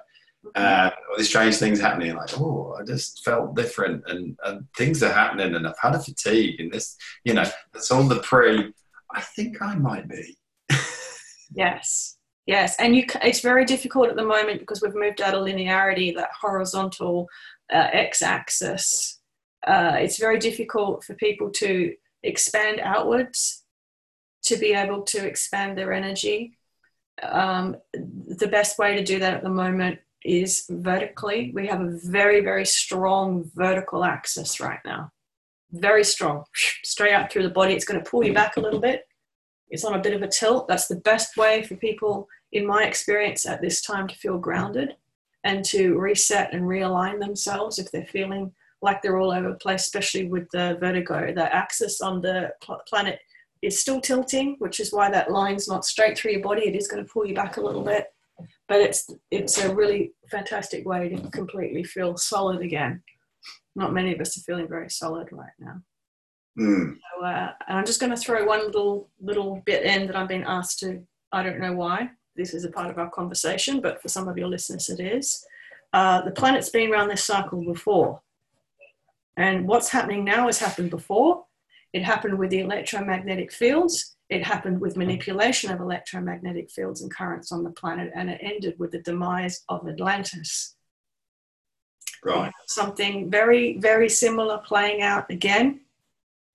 Uh, 0.54 0.90
all 1.10 1.18
these 1.18 1.28
strange 1.28 1.56
things 1.56 1.80
happening, 1.80 2.14
like, 2.14 2.38
oh, 2.38 2.76
I 2.80 2.84
just 2.84 3.24
felt 3.24 3.56
different, 3.56 4.04
and, 4.06 4.38
and 4.44 4.64
things 4.76 5.02
are 5.02 5.12
happening, 5.12 5.56
and 5.56 5.66
I've 5.66 5.74
had 5.80 5.96
a 5.96 5.98
fatigue, 5.98 6.60
and 6.60 6.70
this, 6.70 6.96
you 7.24 7.34
know, 7.34 7.44
that's 7.72 7.90
all 7.90 8.04
the 8.04 8.20
pre 8.20 8.72
I 9.12 9.20
think 9.20 9.60
I 9.60 9.74
might 9.74 10.08
be. 10.08 10.36
yes, 11.52 12.15
yes, 12.46 12.76
and 12.78 12.96
you. 12.96 13.04
It's 13.22 13.40
very 13.40 13.64
difficult 13.64 14.08
at 14.08 14.16
the 14.16 14.24
moment 14.24 14.60
because 14.60 14.82
we've 14.82 14.94
moved 14.94 15.20
out 15.20 15.34
of 15.34 15.44
linearity, 15.44 16.14
that 16.16 16.30
horizontal 16.40 17.28
uh, 17.72 17.88
x-axis. 17.92 19.20
Uh, 19.66 19.96
it's 19.98 20.18
very 20.18 20.38
difficult 20.38 21.04
for 21.04 21.14
people 21.14 21.50
to 21.50 21.94
expand 22.22 22.80
outwards 22.80 23.64
to 24.44 24.56
be 24.56 24.72
able 24.72 25.02
to 25.02 25.26
expand 25.26 25.76
their 25.76 25.92
energy. 25.92 26.56
Um, 27.22 27.76
the 27.92 28.48
best 28.48 28.78
way 28.78 28.94
to 28.94 29.02
do 29.02 29.18
that 29.18 29.34
at 29.34 29.42
the 29.42 29.48
moment 29.48 29.98
is 30.24 30.66
vertically. 30.68 31.50
We 31.54 31.66
have 31.66 31.80
a 31.80 31.98
very, 32.04 32.40
very 32.40 32.66
strong 32.66 33.50
vertical 33.54 34.04
axis 34.04 34.60
right 34.60 34.80
now 34.84 35.10
very 35.72 36.04
strong, 36.04 36.44
straight 36.84 37.12
out 37.12 37.30
through 37.30 37.42
the 37.42 37.50
body. 37.50 37.74
It's 37.74 37.84
going 37.84 38.02
to 38.02 38.10
pull 38.10 38.24
you 38.24 38.32
back 38.32 38.56
a 38.56 38.60
little 38.60 38.80
bit. 38.80 39.06
It's 39.70 39.84
on 39.84 39.94
a 39.94 40.02
bit 40.02 40.14
of 40.14 40.22
a 40.22 40.28
tilt. 40.28 40.68
That's 40.68 40.88
the 40.88 40.96
best 40.96 41.36
way 41.36 41.62
for 41.62 41.76
people, 41.76 42.28
in 42.52 42.66
my 42.66 42.84
experience, 42.84 43.46
at 43.46 43.60
this 43.60 43.82
time 43.82 44.06
to 44.08 44.14
feel 44.14 44.38
grounded 44.38 44.96
and 45.44 45.64
to 45.66 45.98
reset 45.98 46.52
and 46.52 46.62
realign 46.62 47.20
themselves 47.20 47.78
if 47.78 47.90
they're 47.90 48.06
feeling 48.06 48.52
like 48.82 49.02
they're 49.02 49.18
all 49.18 49.32
over 49.32 49.50
the 49.50 49.56
place, 49.56 49.82
especially 49.82 50.28
with 50.28 50.48
the 50.52 50.76
vertigo. 50.80 51.32
The 51.34 51.54
axis 51.54 52.00
on 52.00 52.20
the 52.20 52.52
planet 52.88 53.18
is 53.62 53.80
still 53.80 54.00
tilting, 54.00 54.56
which 54.58 54.80
is 54.80 54.92
why 54.92 55.10
that 55.10 55.30
line's 55.30 55.68
not 55.68 55.84
straight 55.84 56.16
through 56.16 56.32
your 56.32 56.42
body. 56.42 56.68
It 56.68 56.76
is 56.76 56.88
going 56.88 57.04
to 57.04 57.12
pull 57.12 57.26
you 57.26 57.34
back 57.34 57.56
a 57.56 57.62
little 57.62 57.82
bit, 57.82 58.06
but 58.68 58.80
it's 58.80 59.08
it's 59.30 59.58
a 59.58 59.74
really 59.74 60.12
fantastic 60.30 60.86
way 60.86 61.08
to 61.08 61.30
completely 61.30 61.84
feel 61.84 62.16
solid 62.16 62.60
again 62.60 63.02
not 63.76 63.92
many 63.92 64.12
of 64.12 64.20
us 64.20 64.36
are 64.36 64.40
feeling 64.40 64.66
very 64.66 64.90
solid 64.90 65.28
right 65.30 65.52
now. 65.60 65.80
Mm. 66.58 66.96
So, 66.96 67.24
uh, 67.24 67.52
and 67.68 67.78
I'm 67.78 67.86
just 67.86 68.00
going 68.00 68.10
to 68.10 68.16
throw 68.16 68.44
one 68.44 68.64
little 68.64 69.08
little 69.20 69.62
bit 69.66 69.84
in 69.84 70.06
that 70.06 70.16
I've 70.16 70.28
been 70.28 70.44
asked 70.44 70.78
to. 70.80 71.02
I 71.32 71.42
don't 71.42 71.60
know 71.60 71.72
why 71.72 72.10
this 72.34 72.54
is 72.54 72.64
a 72.64 72.70
part 72.70 72.90
of 72.90 72.98
our 72.98 73.10
conversation, 73.10 73.80
but 73.80 74.00
for 74.00 74.08
some 74.08 74.28
of 74.28 74.38
your 74.38 74.48
listeners, 74.48 74.88
it 74.88 75.00
is. 75.00 75.44
Uh, 75.92 76.22
the 76.22 76.30
planet's 76.30 76.70
been 76.70 76.90
around 76.90 77.08
this 77.08 77.24
cycle 77.24 77.64
before, 77.64 78.20
and 79.36 79.66
what's 79.66 79.90
happening 79.90 80.24
now 80.24 80.46
has 80.46 80.58
happened 80.58 80.90
before. 80.90 81.44
It 81.92 82.02
happened 82.02 82.38
with 82.38 82.50
the 82.50 82.60
electromagnetic 82.60 83.52
fields. 83.52 84.16
It 84.28 84.44
happened 84.44 84.80
with 84.80 84.96
manipulation 84.96 85.70
of 85.70 85.80
electromagnetic 85.80 86.70
fields 86.70 87.00
and 87.00 87.14
currents 87.14 87.52
on 87.52 87.62
the 87.62 87.70
planet, 87.70 88.12
and 88.14 88.28
it 88.28 88.40
ended 88.42 88.74
with 88.78 88.92
the 88.92 89.00
demise 89.00 89.62
of 89.68 89.86
Atlantis. 89.86 90.74
Right. 92.24 92.52
Something 92.66 93.30
very, 93.30 93.78
very 93.78 94.08
similar 94.08 94.58
playing 94.58 95.02
out 95.02 95.30
again 95.30 95.80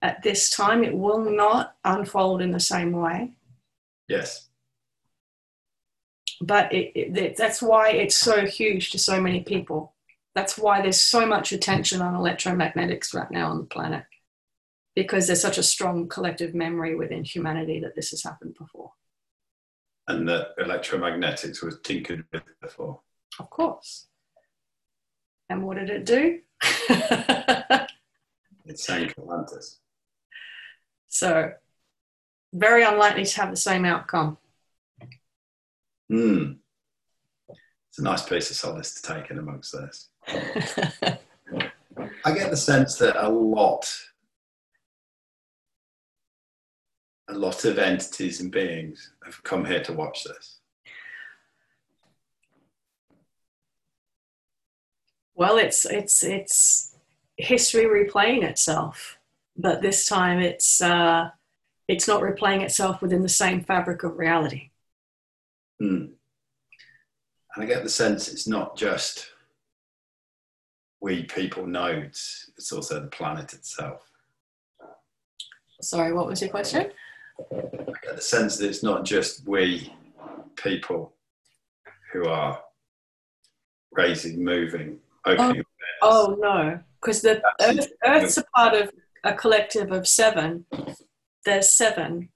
at 0.01 0.23
this 0.23 0.49
time. 0.49 0.83
It 0.83 0.97
will 0.97 1.19
not 1.19 1.75
unfold 1.83 2.41
in 2.41 2.51
the 2.51 2.59
same 2.59 2.91
way. 2.91 3.33
Yes. 4.07 4.49
But 6.41 6.73
it, 6.73 6.91
it, 6.95 7.37
that's 7.37 7.61
why 7.61 7.91
it's 7.91 8.15
so 8.15 8.45
huge 8.45 8.91
to 8.91 8.99
so 8.99 9.21
many 9.21 9.41
people. 9.41 9.93
That's 10.33 10.57
why 10.57 10.81
there's 10.81 10.99
so 10.99 11.25
much 11.25 11.51
attention 11.51 12.01
on 12.01 12.15
electromagnetics 12.15 13.13
right 13.13 13.29
now 13.29 13.49
on 13.49 13.59
the 13.59 13.65
planet, 13.65 14.05
because 14.95 15.27
there's 15.27 15.41
such 15.41 15.57
a 15.57 15.63
strong 15.63 16.07
collective 16.07 16.55
memory 16.55 16.95
within 16.95 17.23
humanity 17.23 17.79
that 17.81 17.95
this 17.95 18.11
has 18.11 18.23
happened 18.23 18.55
before. 18.57 18.91
And 20.07 20.27
that 20.29 20.57
electromagnetics 20.57 21.63
was 21.63 21.79
tinkered 21.83 22.25
with 22.31 22.43
before. 22.61 23.01
Of 23.39 23.49
course. 23.49 24.07
And 25.49 25.65
what 25.65 25.77
did 25.77 25.89
it 25.89 26.05
do? 26.05 26.39
it 28.65 28.79
sank 28.79 29.13
Atlantis. 29.17 29.79
So, 31.11 31.51
very 32.53 32.83
unlikely 32.83 33.25
to 33.25 33.41
have 33.41 33.51
the 33.51 33.57
same 33.57 33.85
outcome. 33.85 34.37
Hmm. 36.09 36.53
It's 37.89 37.99
a 37.99 38.03
nice 38.03 38.23
piece 38.23 38.49
of 38.49 38.55
solace 38.55 39.01
to 39.01 39.13
take 39.13 39.29
in 39.29 39.37
amongst 39.37 39.73
this. 39.73 40.09
I 42.23 42.33
get 42.33 42.49
the 42.49 42.57
sense 42.57 42.97
that 42.97 43.21
a 43.23 43.27
lot, 43.27 43.93
a 47.29 47.33
lot 47.33 47.65
of 47.65 47.77
entities 47.77 48.39
and 48.39 48.51
beings 48.51 49.11
have 49.25 49.43
come 49.43 49.65
here 49.65 49.83
to 49.83 49.93
watch 49.93 50.23
this. 50.23 50.61
well, 55.41 55.57
it's 55.57 55.87
it's 55.87 56.23
it's 56.23 56.95
history 57.35 57.85
replaying 57.85 58.43
itself, 58.43 59.17
but 59.61 59.81
this 59.81 60.05
time 60.05 60.39
it's 60.39 60.81
uh, 60.81 61.29
it's 61.87 62.07
not 62.07 62.21
replaying 62.21 62.61
itself 62.61 63.01
within 63.01 63.21
the 63.21 63.29
same 63.29 63.63
fabric 63.63 64.03
of 64.03 64.17
reality. 64.17 64.71
Hmm. 65.79 66.05
And 67.55 67.63
I 67.63 67.65
get 67.65 67.83
the 67.83 67.89
sense 67.89 68.27
it's 68.27 68.47
not 68.47 68.77
just 68.77 69.29
we 71.01 71.23
people 71.23 71.67
nodes; 71.67 72.49
it's 72.57 72.71
also 72.71 72.99
the 72.99 73.07
planet 73.07 73.53
itself. 73.53 74.01
Sorry, 75.81 76.13
what 76.13 76.27
was 76.27 76.41
your 76.41 76.49
question? 76.49 76.91
I 77.51 77.55
get 78.03 78.15
the 78.15 78.21
sense 78.21 78.57
that 78.57 78.67
it's 78.67 78.83
not 78.83 79.03
just 79.03 79.47
we 79.47 79.93
people 80.55 81.13
who 82.13 82.27
are 82.27 82.61
raising, 83.91 84.43
moving, 84.43 84.99
opening 85.25 85.63
oh, 86.01 86.35
oh 86.37 86.37
no, 86.39 86.79
because 87.01 87.21
the 87.21 87.41
Earth, 87.59 87.87
Earth's 88.05 88.37
a 88.37 88.43
part 88.55 88.75
of 88.75 88.91
a 89.23 89.33
collective 89.33 89.91
of 89.91 90.07
seven, 90.07 90.65
there's 91.45 91.69
seven. 91.69 92.29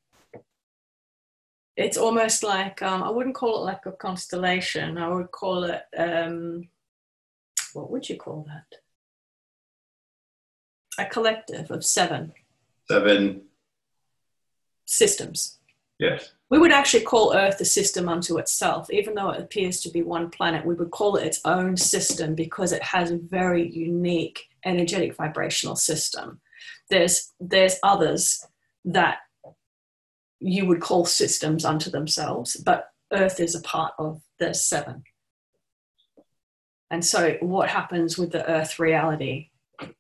It's 1.76 1.98
almost 1.98 2.44
like 2.44 2.82
um, 2.82 3.04
I 3.04 3.10
wouldn't 3.10 3.36
call 3.36 3.62
it 3.62 3.66
like 3.66 3.86
a 3.86 3.92
constellation. 3.92 4.98
I 4.98 5.10
would 5.10 5.32
call 5.32 5.66
it 5.66 5.82
um, 5.98 6.70
what 7.74 7.92
would 7.92 8.08
you 8.08 8.16
call 8.18 8.48
that? 8.48 8.80
A 10.98 11.10
collective 11.10 11.72
of 11.72 11.84
seven 11.84 12.34
Seven. 12.90 13.42
systems. 14.86 15.58
Yes. 16.00 16.32
We 16.50 16.60
would 16.60 16.72
actually 16.72 17.04
call 17.04 17.36
Earth 17.36 17.60
a 17.60 17.66
system 17.66 18.08
unto 18.08 18.38
itself, 18.38 18.90
even 18.92 19.16
though 19.16 19.32
it 19.32 19.42
appears 19.42 19.82
to 19.82 19.90
be 19.90 20.04
one 20.04 20.30
planet. 20.30 20.66
We 20.66 20.76
would 20.76 20.92
call 20.92 21.16
it 21.16 21.26
its 21.26 21.42
own 21.44 21.76
system 21.76 22.36
because 22.36 22.72
it 22.72 22.84
has 22.84 23.12
a 23.12 23.18
very 23.18 23.68
unique 23.70 24.48
energetic 24.64 25.16
vibrational 25.16 25.76
system. 25.76 26.40
There's 26.90 27.32
there's 27.40 27.78
others 27.84 28.46
that 28.86 29.18
you 30.40 30.66
would 30.66 30.82
call 30.82 31.06
systems 31.06 31.66
unto 31.66 31.90
themselves, 31.90 32.56
but 32.58 32.90
Earth 33.12 33.40
is 33.40 33.56
a 33.56 33.62
part 33.62 33.94
of 33.98 34.22
the 34.40 34.54
seven. 34.54 35.04
And 36.92 37.04
so, 37.04 37.38
what 37.42 37.70
happens 37.70 38.18
with 38.18 38.32
the 38.32 38.48
Earth 38.50 38.80
reality 38.80 39.50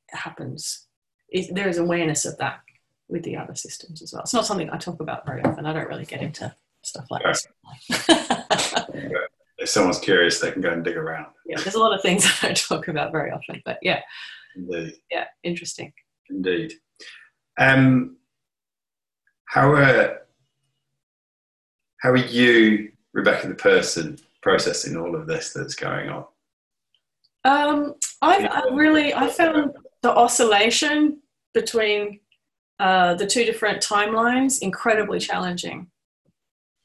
happens. 0.09 0.87
Is, 1.31 1.49
there 1.49 1.67
is 1.67 1.77
awareness 1.79 2.25
of 2.25 2.37
that 2.37 2.59
with 3.09 3.23
the 3.23 3.35
other 3.35 3.55
systems 3.55 4.01
as 4.01 4.13
well. 4.13 4.21
It's 4.21 4.33
not 4.33 4.45
something 4.45 4.69
I 4.69 4.77
talk 4.77 5.01
about 5.01 5.25
very 5.25 5.43
often. 5.43 5.65
I 5.65 5.73
don't 5.73 5.87
really 5.87 6.05
get 6.05 6.21
into 6.21 6.55
stuff 6.83 7.05
like 7.09 7.23
this. 7.23 7.47
If 9.57 9.69
someone's 9.69 9.99
curious, 9.99 10.39
they 10.39 10.51
can 10.51 10.61
go 10.61 10.69
and 10.71 10.83
dig 10.83 10.97
around. 10.97 11.27
yeah, 11.45 11.57
there's 11.61 11.75
a 11.75 11.79
lot 11.79 11.93
of 11.93 12.01
things 12.01 12.25
I 12.41 12.47
don't 12.47 12.57
talk 12.57 12.87
about 12.87 13.11
very 13.11 13.31
often, 13.31 13.61
but 13.65 13.79
yeah, 13.81 14.01
Indeed. 14.55 14.95
yeah, 15.09 15.25
interesting. 15.43 15.93
Indeed. 16.29 16.73
Um, 17.59 18.17
how 19.45 19.71
are 19.73 20.21
how 22.01 22.11
are 22.11 22.17
you, 22.17 22.91
Rebecca, 23.13 23.47
the 23.47 23.55
person, 23.55 24.19
processing 24.41 24.97
all 24.97 25.15
of 25.15 25.27
this 25.27 25.53
that's 25.53 25.75
going 25.75 26.09
on? 26.09 26.25
Um, 27.45 27.95
I've 28.21 28.49
I 28.51 28.63
really 28.73 29.13
I 29.13 29.27
found 29.27 29.71
the 30.01 30.11
oscillation 30.11 31.21
between 31.53 32.19
uh, 32.79 33.13
the 33.15 33.25
two 33.25 33.45
different 33.45 33.81
timelines 33.81 34.61
incredibly 34.61 35.19
challenging. 35.19 35.87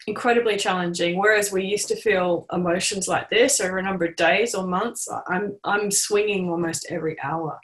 Incredibly 0.07 0.57
challenging. 0.57 1.19
Whereas 1.19 1.53
we 1.53 1.65
used 1.65 1.89
to 1.89 1.97
feel 1.97 2.47
emotions 2.53 3.09
like 3.09 3.29
this 3.29 3.61
over 3.61 3.79
a 3.79 3.83
number 3.83 4.07
of 4.07 4.17
days 4.17 4.55
or 4.55 4.67
months, 4.67 5.09
I'm 5.29 5.59
I'm 5.65 5.91
swinging 5.91 6.49
almost 6.49 6.87
every 6.89 7.21
hour. 7.21 7.59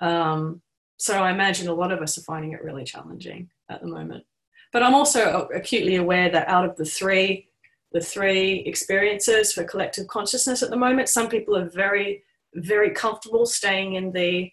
Um, 0.00 0.62
so 0.98 1.22
I 1.22 1.30
imagine 1.30 1.68
a 1.68 1.74
lot 1.74 1.92
of 1.92 2.00
us 2.00 2.16
are 2.18 2.22
finding 2.22 2.52
it 2.52 2.62
really 2.62 2.84
challenging 2.84 3.50
at 3.70 3.80
the 3.80 3.88
moment. 3.88 4.24
But 4.72 4.82
I'm 4.82 4.94
also 4.94 5.48
acutely 5.54 5.96
aware 5.96 6.28
that 6.30 6.48
out 6.48 6.68
of 6.68 6.76
the 6.76 6.84
three 6.84 7.48
the 7.92 8.00
three 8.00 8.58
experiences 8.66 9.52
for 9.52 9.64
collective 9.64 10.06
consciousness 10.08 10.62
at 10.62 10.70
the 10.70 10.76
moment. 10.76 11.08
Some 11.08 11.28
people 11.28 11.56
are 11.56 11.70
very, 11.70 12.24
very 12.54 12.90
comfortable 12.90 13.46
staying 13.46 13.94
in 13.94 14.12
the 14.12 14.50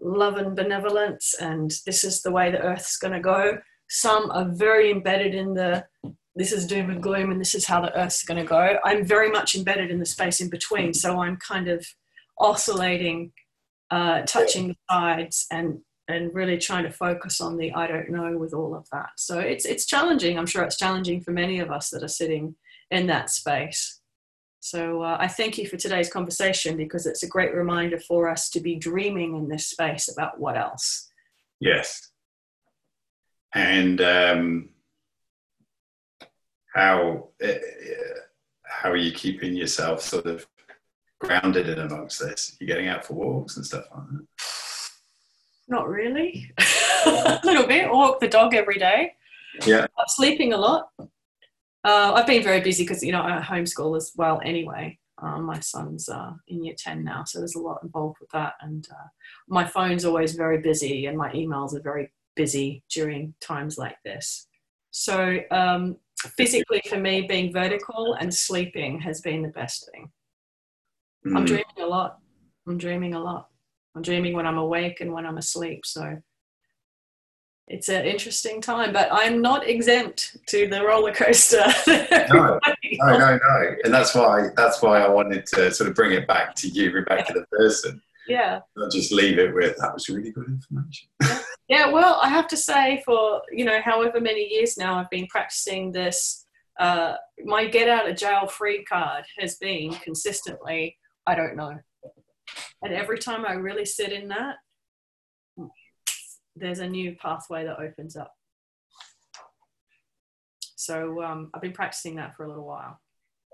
love 0.00 0.36
and 0.36 0.54
benevolence, 0.54 1.34
and 1.40 1.72
this 1.84 2.04
is 2.04 2.22
the 2.22 2.30
way 2.30 2.50
the 2.50 2.60
earth's 2.60 2.96
going 2.96 3.14
to 3.14 3.20
go. 3.20 3.58
Some 3.88 4.30
are 4.30 4.48
very 4.48 4.90
embedded 4.90 5.34
in 5.34 5.54
the 5.54 5.84
this 6.36 6.52
is 6.52 6.64
doom 6.64 6.90
and 6.90 7.02
gloom, 7.02 7.32
and 7.32 7.40
this 7.40 7.56
is 7.56 7.66
how 7.66 7.80
the 7.80 7.94
earth's 7.98 8.22
going 8.22 8.38
to 8.38 8.46
go. 8.46 8.76
I'm 8.84 9.04
very 9.04 9.30
much 9.30 9.56
embedded 9.56 9.90
in 9.90 9.98
the 9.98 10.06
space 10.06 10.40
in 10.40 10.48
between, 10.48 10.94
so 10.94 11.20
I'm 11.20 11.36
kind 11.36 11.66
of 11.66 11.84
oscillating, 12.38 13.32
uh, 13.90 14.22
touching 14.22 14.68
the 14.68 14.76
sides, 14.90 15.46
and 15.50 15.78
and 16.08 16.34
really 16.34 16.58
trying 16.58 16.84
to 16.84 16.90
focus 16.90 17.40
on 17.40 17.56
the 17.56 17.72
I 17.72 17.86
don't 17.86 18.10
know 18.10 18.36
with 18.36 18.52
all 18.52 18.74
of 18.74 18.86
that. 18.92 19.10
So 19.16 19.38
it's 19.38 19.64
it's 19.64 19.86
challenging. 19.86 20.38
I'm 20.38 20.46
sure 20.46 20.62
it's 20.62 20.76
challenging 20.78 21.20
for 21.20 21.30
many 21.30 21.60
of 21.60 21.70
us 21.70 21.90
that 21.90 22.02
are 22.02 22.08
sitting 22.08 22.56
in 22.90 23.06
that 23.06 23.30
space. 23.30 24.00
So 24.60 25.02
uh, 25.02 25.16
I 25.18 25.26
thank 25.26 25.56
you 25.56 25.66
for 25.66 25.78
today's 25.78 26.12
conversation 26.12 26.76
because 26.76 27.06
it's 27.06 27.22
a 27.22 27.28
great 27.28 27.54
reminder 27.54 27.98
for 27.98 28.28
us 28.28 28.50
to 28.50 28.60
be 28.60 28.76
dreaming 28.76 29.34
in 29.34 29.48
this 29.48 29.68
space 29.68 30.10
about 30.12 30.38
what 30.38 30.56
else. 30.56 31.08
Yes. 31.60 32.10
And 33.54 34.00
um, 34.02 34.68
how 36.74 37.30
uh, 37.42 37.48
how 38.64 38.90
are 38.90 38.96
you 38.96 39.12
keeping 39.12 39.54
yourself 39.54 40.02
sort 40.02 40.26
of 40.26 40.46
grounded 41.20 41.68
in 41.68 41.78
amongst 41.78 42.20
this? 42.20 42.56
You're 42.58 42.66
getting 42.66 42.88
out 42.88 43.04
for 43.04 43.14
walks 43.14 43.56
and 43.56 43.64
stuff 43.64 43.84
like 43.94 44.04
that. 44.08 44.26
Not 45.68 45.88
really. 45.88 46.52
a 47.06 47.40
little 47.44 47.66
bit. 47.66 47.86
I 47.86 47.92
walk 47.92 48.20
the 48.20 48.28
dog 48.28 48.54
every 48.54 48.78
day. 48.78 49.12
Yeah. 49.66 49.86
I'm 49.98 50.04
sleeping 50.08 50.52
a 50.52 50.56
lot. 50.56 50.90
Uh, 50.98 52.12
I've 52.14 52.26
been 52.26 52.42
very 52.42 52.60
busy 52.60 52.84
because 52.84 53.02
you 53.02 53.12
know 53.12 53.22
I 53.22 53.40
homeschool 53.40 53.96
as 53.96 54.12
well. 54.16 54.40
Anyway, 54.44 54.98
um, 55.22 55.44
my 55.44 55.60
son's 55.60 56.08
uh, 56.08 56.32
in 56.48 56.64
year 56.64 56.74
ten 56.76 57.04
now, 57.04 57.24
so 57.24 57.38
there's 57.38 57.54
a 57.54 57.60
lot 57.60 57.82
involved 57.82 58.18
with 58.20 58.30
that. 58.30 58.54
And 58.60 58.86
uh, 58.90 59.08
my 59.48 59.64
phone's 59.64 60.04
always 60.04 60.34
very 60.34 60.58
busy, 60.58 61.06
and 61.06 61.16
my 61.16 61.32
emails 61.32 61.74
are 61.74 61.80
very 61.80 62.12
busy 62.36 62.82
during 62.90 63.34
times 63.40 63.78
like 63.78 63.96
this. 64.04 64.46
So 64.90 65.38
um, 65.50 65.96
physically, 66.36 66.82
for 66.88 66.98
me, 66.98 67.22
being 67.22 67.52
vertical 67.52 68.14
and 68.14 68.32
sleeping 68.32 69.00
has 69.00 69.20
been 69.20 69.42
the 69.42 69.48
best 69.48 69.88
thing. 69.90 70.10
Mm. 71.26 71.36
I'm 71.36 71.44
dreaming 71.44 71.80
a 71.80 71.86
lot. 71.86 72.18
I'm 72.66 72.78
dreaming 72.78 73.14
a 73.14 73.20
lot. 73.20 73.48
I'm 73.94 74.02
dreaming 74.02 74.34
when 74.34 74.46
I'm 74.46 74.58
awake 74.58 75.00
and 75.00 75.12
when 75.12 75.26
I'm 75.26 75.38
asleep. 75.38 75.84
So 75.84 76.18
it's 77.70 77.88
an 77.88 78.04
interesting 78.04 78.60
time, 78.60 78.92
but 78.92 79.08
I'm 79.12 79.40
not 79.40 79.68
exempt 79.68 80.36
to 80.48 80.66
the 80.66 80.84
roller 80.84 81.12
coaster. 81.12 81.64
no, 81.86 82.58
no, 82.92 83.18
no, 83.18 83.38
no, 83.38 83.74
and 83.84 83.94
that's 83.94 84.14
why 84.14 84.48
that's 84.56 84.82
why 84.82 85.00
I 85.00 85.08
wanted 85.08 85.46
to 85.54 85.72
sort 85.72 85.88
of 85.88 85.94
bring 85.94 86.12
it 86.12 86.26
back 86.26 86.54
to 86.56 86.68
you, 86.68 86.90
Rebecca, 86.90 87.32
the 87.32 87.46
person. 87.56 88.02
Yeah. 88.28 88.60
Not 88.76 88.92
just 88.92 89.12
leave 89.12 89.38
it 89.38 89.54
with 89.54 89.76
that 89.78 89.94
was 89.94 90.08
really 90.08 90.30
good 90.30 90.46
information. 90.46 91.08
yeah. 91.68 91.90
Well, 91.90 92.20
I 92.22 92.28
have 92.28 92.46
to 92.48 92.56
say, 92.56 93.02
for 93.04 93.42
you 93.50 93.64
know, 93.64 93.80
however 93.80 94.20
many 94.20 94.48
years 94.52 94.76
now, 94.76 94.98
I've 94.98 95.10
been 95.10 95.26
practicing 95.26 95.92
this. 95.92 96.46
Uh, 96.78 97.14
my 97.44 97.66
get 97.66 97.88
out 97.88 98.08
of 98.08 98.16
jail 98.16 98.46
free 98.46 98.84
card 98.84 99.24
has 99.38 99.56
been 99.56 99.92
consistently, 99.94 100.96
I 101.26 101.34
don't 101.34 101.56
know. 101.56 101.78
And 102.82 102.94
every 102.94 103.18
time 103.18 103.44
I 103.44 103.52
really 103.52 103.84
sit 103.84 104.12
in 104.12 104.28
that, 104.28 104.56
there's 106.56 106.80
a 106.80 106.88
new 106.88 107.16
pathway 107.16 107.64
that 107.64 107.78
opens 107.78 108.16
up. 108.16 108.34
So 110.76 111.22
um, 111.22 111.50
I've 111.52 111.62
been 111.62 111.72
practicing 111.72 112.16
that 112.16 112.34
for 112.34 112.44
a 112.44 112.48
little 112.48 112.66
while. 112.66 113.00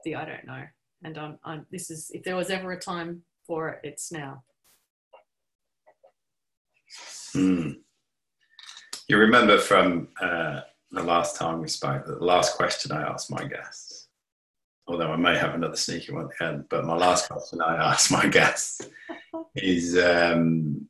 The 0.05 0.14
I 0.14 0.25
don't 0.25 0.47
know, 0.47 0.62
and 1.03 1.19
I'm, 1.19 1.39
I'm, 1.45 1.67
this 1.73 1.91
is 1.91 2.11
if 2.14 2.23
there 2.23 2.37
was 2.37 2.51
ever 2.51 2.73
a 2.73 2.79
time 2.79 3.23
for 3.47 3.69
it, 3.71 3.81
it's 3.83 4.12
now. 4.12 4.45
Hmm. 7.33 7.71
You 9.09 9.19
remember 9.19 9.59
from 9.59 10.09
uh, 10.21 10.61
the 10.91 11.03
last 11.03 11.37
time 11.37 11.61
we 11.61 11.69
spoke, 11.69 12.07
the 12.07 12.25
last 12.25 12.57
question 12.57 12.93
I 12.93 13.03
asked 13.03 13.31
my 13.31 13.45
guests, 13.45 13.86
although 14.87 15.11
I 15.12 15.16
may 15.16 15.37
have 15.37 15.55
another 15.55 15.76
sneaky 15.76 16.12
one 16.12 16.24
at 16.24 16.30
the 16.39 16.45
end, 16.45 16.64
but 16.68 16.84
my 16.84 16.97
last 16.97 17.28
question 17.28 17.61
I 17.61 17.76
asked 17.76 18.11
my 18.12 18.26
guests 18.26 18.80
is 19.57 19.97
um, 19.99 20.89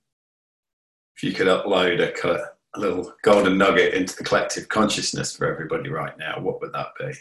if 1.17 1.23
you 1.25 1.33
could 1.33 1.47
upload 1.47 2.01
a, 2.01 2.49
a 2.75 2.81
little 2.81 3.15
golden 3.23 3.57
nugget 3.59 3.95
into 3.95 4.17
the 4.17 4.25
collective 4.25 4.69
consciousness 4.69 5.35
for 5.35 5.51
everybody 5.51 5.89
right 5.89 6.17
now, 6.19 6.39
what 6.41 6.61
would 6.61 6.73
that 6.73 6.89
be? 6.99 7.13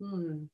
Hmm. 0.00 0.44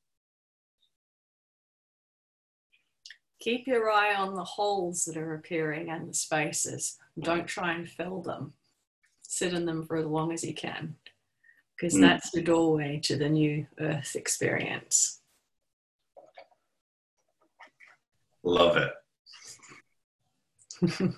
Keep 3.39 3.67
your 3.67 3.91
eye 3.91 4.15
on 4.15 4.33
the 4.33 4.43
holes 4.43 5.03
that 5.05 5.17
are 5.17 5.35
appearing 5.35 5.89
and 5.89 6.09
the 6.09 6.13
spaces. 6.13 6.97
Don't 7.19 7.45
try 7.45 7.73
and 7.73 7.87
fill 7.87 8.21
them. 8.21 8.53
Sit 9.21 9.53
in 9.53 9.65
them 9.65 9.85
for 9.85 9.97
as 9.97 10.05
long 10.05 10.31
as 10.31 10.43
you 10.43 10.53
can, 10.53 10.95
because 11.75 11.93
Mm. 11.95 12.01
that's 12.01 12.31
the 12.31 12.41
doorway 12.41 12.99
to 13.03 13.17
the 13.17 13.29
new 13.29 13.67
Earth 13.79 14.15
experience. 14.15 15.21
Love 18.45 18.77
it. 18.77 18.91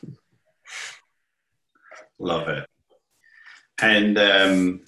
Love 2.20 2.48
it. 2.48 2.66
And 3.82 4.18
um, 4.18 4.86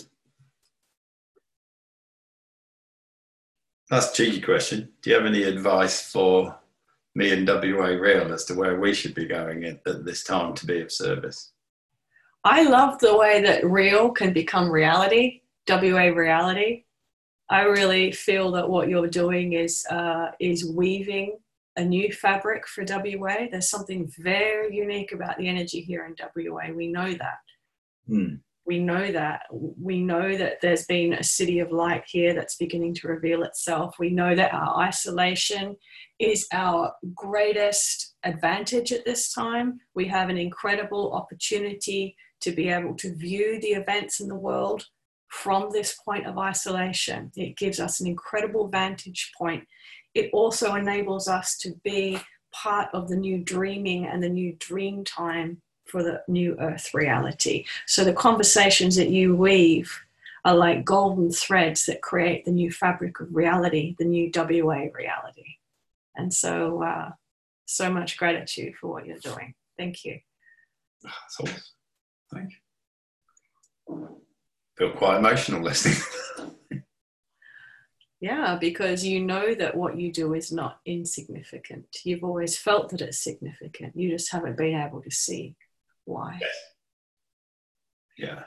that's 3.90 4.12
a 4.12 4.14
cheeky 4.14 4.40
question. 4.40 4.94
Do 5.02 5.10
you 5.10 5.18
have 5.18 5.26
any 5.26 5.44
advice 5.44 6.10
for 6.10 6.58
me 7.14 7.34
and 7.34 7.46
WA 7.46 7.88
Real 7.88 8.32
as 8.32 8.46
to 8.46 8.54
where 8.56 8.80
we 8.80 8.94
should 8.94 9.14
be 9.14 9.26
going 9.26 9.66
at, 9.66 9.86
at 9.86 10.06
this 10.06 10.24
time 10.24 10.54
to 10.56 10.66
be 10.66 10.80
of 10.80 10.94
service? 10.94 11.52
I 12.46 12.64
love 12.64 13.00
the 13.00 13.18
way 13.18 13.42
that 13.42 13.66
real 13.66 14.12
can 14.12 14.32
become 14.32 14.72
reality, 14.72 15.42
WA 15.68 16.06
reality. 16.06 16.86
I 17.50 17.64
really 17.64 18.14
feel 18.14 18.52
that 18.52 18.70
what 18.70 18.88
you're 18.88 19.08
doing 19.08 19.54
is 19.54 19.86
uh, 19.88 20.32
is 20.40 20.64
weaving 20.66 21.38
a 21.76 21.84
new 21.84 22.12
fabric 22.12 22.68
for 22.68 22.84
WA. 22.88 23.48
There's 23.52 23.70
something 23.70 24.12
very 24.18 24.76
unique 24.76 25.12
about 25.12 25.38
the 25.38 25.48
energy 25.48 25.82
here 25.82 26.06
in 26.06 26.16
WA. 26.36 26.72
We 26.74 26.88
know 26.88 27.14
that. 27.14 27.38
Hmm. 28.08 28.36
We 28.66 28.80
know 28.80 29.12
that. 29.12 29.42
We 29.52 30.00
know 30.00 30.38
that 30.38 30.62
there's 30.62 30.86
been 30.86 31.14
a 31.14 31.24
city 31.24 31.60
of 31.60 31.72
light 31.72 32.04
here 32.08 32.36
that's 32.36 32.56
beginning 32.56 32.94
to 32.96 33.08
reveal 33.08 33.42
itself. 33.42 33.96
We 33.98 34.12
know 34.12 34.36
that 34.36 34.54
our 34.54 34.78
isolation 34.78 35.76
is 36.20 36.48
our 36.54 36.94
greatest 37.16 38.14
advantage 38.24 38.92
at 38.92 39.06
this 39.06 39.34
time. 39.34 39.80
We 39.96 40.08
have 40.10 40.30
an 40.30 40.38
incredible 40.38 41.14
opportunity 41.14 42.16
to 42.42 42.52
be 42.52 42.70
able 42.70 42.96
to 42.98 43.16
view 43.16 43.60
the 43.60 43.70
events 43.70 44.20
in 44.20 44.28
the 44.28 44.36
world 44.36 44.86
from 45.30 45.70
this 45.72 45.96
point 46.06 46.28
of 46.28 46.38
isolation. 46.38 47.32
It 47.36 47.58
gives 47.58 47.80
us 47.80 48.00
an 48.00 48.08
incredible 48.08 48.68
vantage 48.68 49.32
point. 49.38 49.64
It 50.14 50.30
also 50.34 50.76
enables 50.76 51.28
us 51.28 51.58
to 51.60 51.74
be 51.84 52.20
part 52.52 52.90
of 52.94 53.10
the 53.10 53.16
new 53.16 53.44
dreaming 53.44 54.06
and 54.06 54.24
the 54.24 54.30
new 54.30 54.56
dream 54.60 55.04
time 55.04 55.62
for 55.86 56.04
the 56.04 56.22
new 56.28 56.56
earth 56.60 56.94
reality. 56.94 57.66
So 57.86 58.04
the 58.04 58.14
conversations 58.14 58.96
that 58.96 59.10
you 59.10 59.36
weave 59.36 59.92
are 60.46 60.56
like 60.56 60.86
golden 60.86 61.32
threads 61.32 61.86
that 61.86 62.02
create 62.02 62.46
the 62.46 62.52
new 62.52 62.72
fabric 62.72 63.20
of 63.20 63.36
reality, 63.36 63.96
the 64.00 64.06
new 64.06 64.32
WA 64.34 64.86
reality. 64.94 65.58
And 66.16 66.34
so, 66.34 66.84
uh, 66.84 67.12
so 67.66 67.92
much 67.92 68.18
gratitude 68.18 68.76
for 68.76 68.88
what 68.88 69.06
you're 69.06 69.18
doing. 69.20 69.54
Thank 69.78 70.06
you. 70.06 70.20
That's 71.04 71.40
awesome. 71.40 71.62
Thank 72.34 72.50
you. 73.88 74.20
Feel 74.78 74.92
quite 74.92 75.18
emotional 75.18 75.62
listening. 75.62 75.98
yeah, 78.20 78.58
because 78.60 79.06
you 79.06 79.22
know 79.22 79.54
that 79.56 79.76
what 79.76 79.98
you 79.98 80.12
do 80.12 80.34
is 80.34 80.52
not 80.52 80.80
insignificant. 80.86 81.86
You've 82.04 82.24
always 82.24 82.58
felt 82.58 82.90
that 82.90 83.02
it's 83.02 83.20
significant. 83.20 83.96
You 83.96 84.10
just 84.10 84.32
haven't 84.32 84.58
been 84.58 84.80
able 84.80 85.02
to 85.02 85.12
see 85.12 85.56
why. 86.04 86.38
Yes. 86.42 86.56
Yeah. 88.18 88.44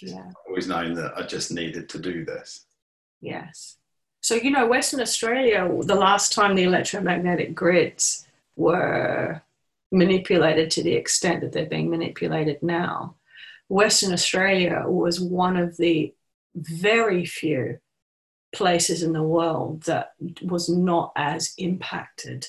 Yeah. 0.00 0.30
Always 0.48 0.66
known 0.66 0.94
that 0.94 1.16
I 1.16 1.22
just 1.22 1.52
needed 1.52 1.88
to 1.90 1.98
do 2.00 2.24
this. 2.24 2.66
Yes. 3.20 3.76
So, 4.20 4.34
you 4.34 4.50
know, 4.50 4.66
Western 4.66 5.00
Australia, 5.00 5.68
the 5.82 5.94
last 5.94 6.32
time 6.32 6.56
the 6.56 6.64
electromagnetic 6.64 7.54
grids 7.54 8.26
were 8.56 9.42
manipulated 9.92 10.70
to 10.72 10.82
the 10.82 10.94
extent 10.94 11.42
that 11.42 11.52
they're 11.52 11.66
being 11.66 11.90
manipulated 11.90 12.60
now, 12.62 13.14
Western 13.68 14.12
Australia 14.12 14.84
was 14.86 15.20
one 15.20 15.56
of 15.56 15.76
the 15.76 16.12
very 16.56 17.24
few 17.24 17.78
places 18.54 19.02
in 19.02 19.12
the 19.12 19.22
world 19.22 19.84
that 19.84 20.12
was 20.42 20.68
not 20.68 21.12
as 21.16 21.52
impacted 21.58 22.46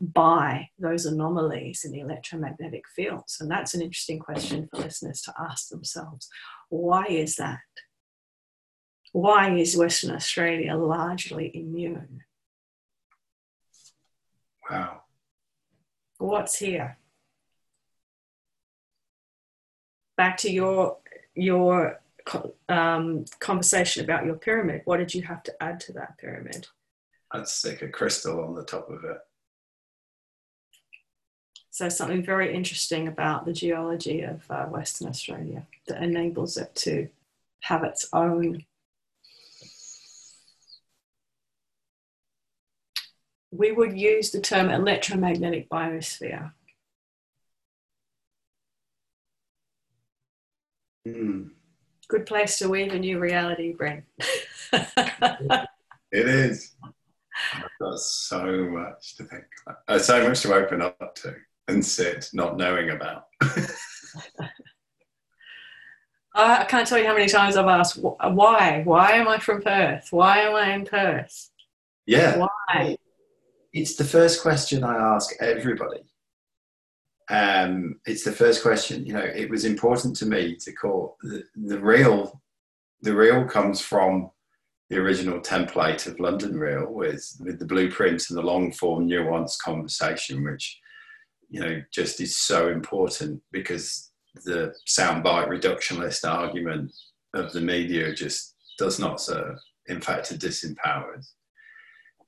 by 0.00 0.68
those 0.78 1.06
anomalies 1.06 1.84
in 1.84 1.92
the 1.92 2.00
electromagnetic 2.00 2.84
fields. 2.88 3.38
And 3.40 3.50
that's 3.50 3.74
an 3.74 3.82
interesting 3.82 4.18
question 4.18 4.68
for 4.70 4.80
listeners 4.80 5.20
to 5.22 5.34
ask 5.38 5.68
themselves. 5.68 6.28
Why 6.70 7.06
is 7.06 7.36
that? 7.36 7.60
Why 9.12 9.54
is 9.54 9.76
Western 9.76 10.10
Australia 10.12 10.74
largely 10.74 11.50
immune? 11.54 12.22
Wow. 14.68 15.02
What's 16.18 16.58
here? 16.58 16.98
back 20.16 20.36
to 20.36 20.50
your 20.50 20.98
your 21.34 22.00
um, 22.68 23.24
conversation 23.40 24.04
about 24.04 24.24
your 24.24 24.34
pyramid. 24.34 24.82
What 24.84 24.98
did 24.98 25.14
you 25.14 25.22
have 25.22 25.42
to 25.44 25.62
add 25.62 25.80
to 25.80 25.92
that 25.94 26.18
pyramid? 26.18 26.66
I'd 27.30 27.48
stick 27.48 27.82
a 27.82 27.88
crystal 27.88 28.44
on 28.44 28.54
the 28.54 28.64
top 28.64 28.90
of 28.90 29.04
it. 29.04 29.18
So 31.70 31.88
something 31.88 32.22
very 32.22 32.54
interesting 32.54 33.08
about 33.08 33.46
the 33.46 33.52
geology 33.52 34.22
of 34.22 34.42
uh, 34.50 34.66
Western 34.66 35.08
Australia 35.08 35.66
that 35.88 36.02
enables 36.02 36.58
it 36.58 36.74
to 36.76 37.08
have 37.60 37.82
its 37.82 38.06
own. 38.12 38.64
We 43.50 43.72
would 43.72 43.98
use 43.98 44.30
the 44.30 44.40
term 44.40 44.68
electromagnetic 44.68 45.70
biosphere 45.70 46.52
Mm. 51.06 51.50
Good 52.08 52.26
place 52.26 52.58
to 52.58 52.68
weave 52.68 52.92
a 52.92 52.98
new 52.98 53.18
reality, 53.18 53.72
Brent. 53.72 54.04
it 54.72 55.68
is. 56.12 56.74
I've 57.54 57.70
got 57.80 57.98
so 57.98 58.68
much 58.68 59.16
to 59.16 59.24
think 59.24 59.44
about. 59.66 59.78
Uh, 59.88 59.98
so 59.98 60.28
much 60.28 60.40
to 60.42 60.54
open 60.54 60.82
up 60.82 61.14
to 61.16 61.34
and 61.68 61.84
sit 61.84 62.28
not 62.32 62.56
knowing 62.56 62.90
about. 62.90 63.26
I 66.34 66.64
can't 66.64 66.88
tell 66.88 66.98
you 66.98 67.06
how 67.06 67.14
many 67.14 67.28
times 67.28 67.56
I've 67.56 67.66
asked, 67.66 67.98
why? 67.98 68.82
Why 68.84 69.12
am 69.12 69.28
I 69.28 69.38
from 69.38 69.60
Perth? 69.62 70.08
Why 70.10 70.38
am 70.40 70.54
I 70.54 70.72
in 70.72 70.86
Perth? 70.86 71.50
Yeah. 72.06 72.38
Why? 72.38 72.96
It's 73.72 73.96
the 73.96 74.04
first 74.04 74.42
question 74.42 74.82
I 74.84 74.96
ask 74.96 75.34
everybody 75.40 76.02
um, 77.32 77.98
it's 78.04 78.24
the 78.24 78.32
first 78.32 78.62
question. 78.62 79.06
You 79.06 79.14
know, 79.14 79.24
it 79.24 79.48
was 79.48 79.64
important 79.64 80.14
to 80.16 80.26
me 80.26 80.54
to 80.56 80.72
call 80.72 81.16
the, 81.22 81.42
the 81.56 81.80
real. 81.80 82.40
The 83.00 83.14
real 83.14 83.46
comes 83.46 83.80
from 83.80 84.30
the 84.90 84.98
original 84.98 85.40
template 85.40 86.06
of 86.06 86.20
London 86.20 86.58
Real 86.58 86.92
with 86.92 87.24
with 87.40 87.58
the 87.58 87.64
blueprint 87.64 88.28
and 88.28 88.38
the 88.38 88.42
long 88.42 88.70
form 88.70 89.08
nuanced 89.08 89.60
conversation, 89.64 90.44
which 90.44 90.78
you 91.48 91.60
know 91.60 91.82
just 91.90 92.20
is 92.20 92.38
so 92.38 92.68
important 92.68 93.40
because 93.50 94.12
the 94.44 94.74
soundbite 94.86 95.48
reductionist 95.48 96.28
argument 96.30 96.92
of 97.32 97.50
the 97.52 97.62
media 97.62 98.14
just 98.14 98.56
does 98.78 98.98
not 98.98 99.22
serve. 99.22 99.56
In 99.86 100.02
fact, 100.02 100.32
it 100.32 100.40
disempowers. 100.40 101.32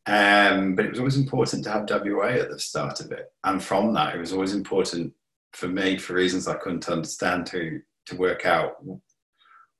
Um, 0.07 0.75
but 0.75 0.85
it 0.85 0.91
was 0.91 0.99
always 0.99 1.17
important 1.17 1.65
to 1.65 1.71
have 1.71 1.89
WA 1.89 2.29
at 2.29 2.51
the 2.51 2.59
start 2.59 3.01
of 3.01 3.11
it. 3.11 3.33
And 3.43 3.63
from 3.63 3.95
that, 3.95 4.15
it 4.15 4.21
was 4.21 4.33
always 4.33 4.55
important 4.55 5.15
for 5.53 5.69
me, 5.69 5.97
for 5.97 6.15
reasons 6.15 6.47
I 6.47 6.55
couldn't 6.55 6.89
understand, 6.89 7.47
to, 7.47 7.81
to 8.07 8.17
work 8.17 8.45
out 8.45 8.77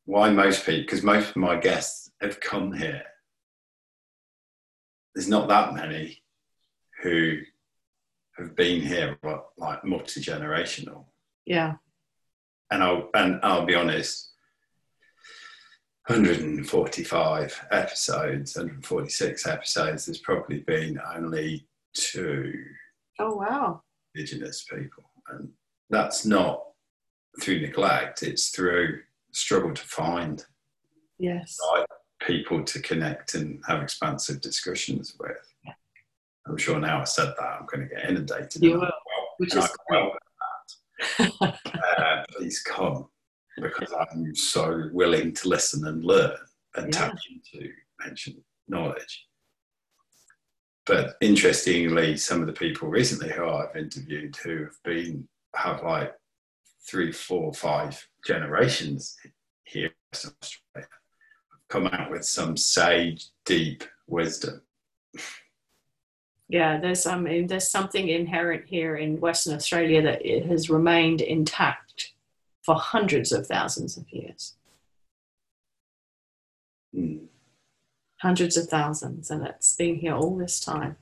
why 0.07 0.31
most 0.31 0.65
people, 0.65 0.83
because 0.83 1.03
most 1.03 1.31
of 1.31 1.37
my 1.37 1.57
guests 1.57 2.11
have 2.21 2.41
come 2.41 2.73
here. 2.73 3.03
There's 5.15 5.29
not 5.29 5.49
that 5.49 5.75
many 5.75 6.23
who 7.03 7.39
have 8.37 8.57
been 8.57 8.81
here, 8.81 9.19
like 9.57 9.85
multi 9.85 10.21
generational. 10.21 11.05
Yeah. 11.47 11.75
And 12.71 12.83
I'll 12.83 13.11
and 13.15 13.41
I'll 13.43 13.67
be 13.67 13.75
honest, 13.75 14.33
145 16.07 17.67
episodes, 17.71 18.57
146 18.57 19.47
episodes, 19.47 20.05
there's 20.05 20.19
probably 20.19 20.61
been 20.61 21.01
only 21.17 21.67
two. 21.95 22.53
Oh, 23.19 23.37
wow. 23.37 23.83
Indigenous 24.15 24.65
people. 24.65 25.05
And 25.31 25.49
that's 25.89 26.27
not 26.27 26.63
through 27.41 27.63
neglect, 27.63 28.23
it's 28.23 28.51
through 28.51 29.01
struggle 29.33 29.73
to 29.73 29.83
find 29.83 30.45
yes. 31.19 31.57
right 31.73 31.87
people 32.27 32.63
to 32.65 32.81
connect 32.81 33.35
and 33.35 33.63
have 33.67 33.83
expansive 33.83 34.43
discussions 34.43 35.17
with. 35.19 35.55
Yeah. 35.65 35.73
I'm 36.47 36.59
sure 36.59 36.79
now 36.79 37.01
I 37.01 37.05
said 37.05 37.33
that, 37.39 37.59
I'm 37.61 37.67
going 37.67 37.89
to 37.89 37.95
get 37.95 38.11
inundated. 38.11 38.63
You 38.63 38.73
will, 38.73 38.81
well, 38.81 38.93
which 39.39 39.55
is 39.55 39.69
well 39.89 40.13
that. 41.19 41.33
uh, 41.99 42.25
please 42.31 42.61
come 42.61 43.09
because 43.61 43.93
I'm 43.93 44.35
so 44.35 44.89
willing 44.93 45.33
to 45.35 45.49
listen 45.49 45.87
and 45.87 46.05
learn 46.05 46.37
and 46.77 46.93
yeah. 46.93 47.01
tap 47.01 47.17
into 47.31 47.71
ancient 48.07 48.37
knowledge. 48.69 49.27
But 50.87 51.15
interestingly, 51.21 52.17
some 52.17 52.41
of 52.41 52.47
the 52.47 52.53
people 52.53 52.89
recently 52.89 53.31
who 53.31 53.49
I've 53.49 53.77
interviewed 53.77 54.37
who 54.37 54.65
have 54.65 54.83
been 54.85 55.27
have 55.55 55.83
like 55.83 56.13
three, 56.87 57.13
four, 57.13 57.55
five 57.55 58.07
generations 58.27 59.17
here 59.65 59.87
in 59.87 59.93
Australia 60.13 60.61
have 60.75 61.69
come 61.69 61.87
out 61.87 62.11
with 62.11 62.25
some 62.25 62.57
sage, 62.57 63.27
deep 63.47 63.85
wisdom. 64.07 64.61
Yeah, 66.49 66.79
there's 66.79 67.07
I 67.07 67.19
mean, 67.19 67.47
there's 67.47 67.71
something 67.71 68.09
inherent 68.09 68.67
here 68.67 68.97
in 68.97 69.21
Western 69.21 69.55
Australia 69.55 70.03
that 70.03 70.25
it 70.27 70.45
has 70.47 70.69
remained 70.69 71.23
intact 71.23 72.13
for 72.65 72.77
hundreds 72.77 73.31
of 73.31 73.47
thousands 73.47 73.97
of 73.97 74.11
years. 74.11 74.55
Mm. 76.97 77.27
Hundreds 78.23 78.57
of 78.57 78.69
thousands, 78.69 79.31
and 79.31 79.47
it's 79.47 79.77
been 79.77 79.97
here 79.97 80.15
all 80.15 80.37
this 80.37 80.59
time. 80.59 80.97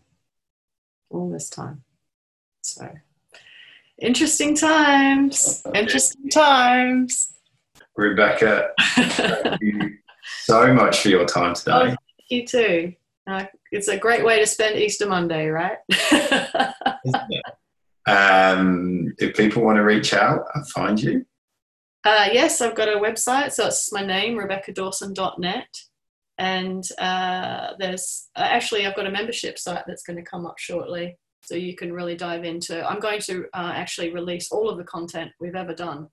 All 1.08 1.30
this 1.30 1.48
time. 1.48 1.84
So, 2.62 2.90
interesting 3.98 4.56
times. 4.56 5.62
Interesting 5.74 6.28
times. 6.30 7.34
Rebecca, 7.96 8.70
thank 8.80 9.60
you 9.60 9.98
so 10.40 10.72
much 10.72 11.00
for 11.00 11.10
your 11.10 11.26
time 11.26 11.54
today. 11.54 11.72
Oh, 11.72 11.96
you 12.28 12.46
too. 12.46 12.94
Uh, 13.26 13.44
it's 13.70 13.88
a 13.88 13.96
great 13.96 14.24
way 14.24 14.40
to 14.40 14.46
spend 14.46 14.76
Easter 14.76 15.06
Monday, 15.06 15.48
right? 15.48 15.76
um, 18.08 19.14
if 19.18 19.36
people 19.36 19.62
want 19.62 19.76
to 19.76 19.82
reach 19.82 20.12
out 20.14 20.46
and 20.54 20.68
find 20.70 21.00
you, 21.00 21.24
Uh, 22.04 22.28
yes, 22.32 22.60
I've 22.60 22.74
got 22.74 22.88
a 22.88 22.98
website. 22.98 23.52
So 23.52 23.66
it's 23.66 23.92
my 23.92 24.04
name, 24.04 24.36
rebeccadawson.net. 24.36 25.68
And 26.38 26.84
uh, 26.98 27.74
there's 27.78 28.28
uh, 28.36 28.40
actually, 28.40 28.86
I've 28.86 28.96
got 28.96 29.06
a 29.06 29.10
membership 29.10 29.58
site 29.58 29.84
that's 29.86 30.02
going 30.02 30.16
to 30.16 30.28
come 30.28 30.46
up 30.46 30.58
shortly. 30.58 31.16
So 31.44 31.54
you 31.54 31.76
can 31.76 31.92
really 31.92 32.16
dive 32.16 32.44
into. 32.44 32.84
I'm 32.88 33.00
going 33.00 33.20
to 33.22 33.44
uh, 33.54 33.72
actually 33.74 34.12
release 34.12 34.50
all 34.50 34.68
of 34.68 34.78
the 34.78 34.84
content 34.84 35.30
we've 35.40 35.56
ever 35.56 35.74
done, 35.74 36.08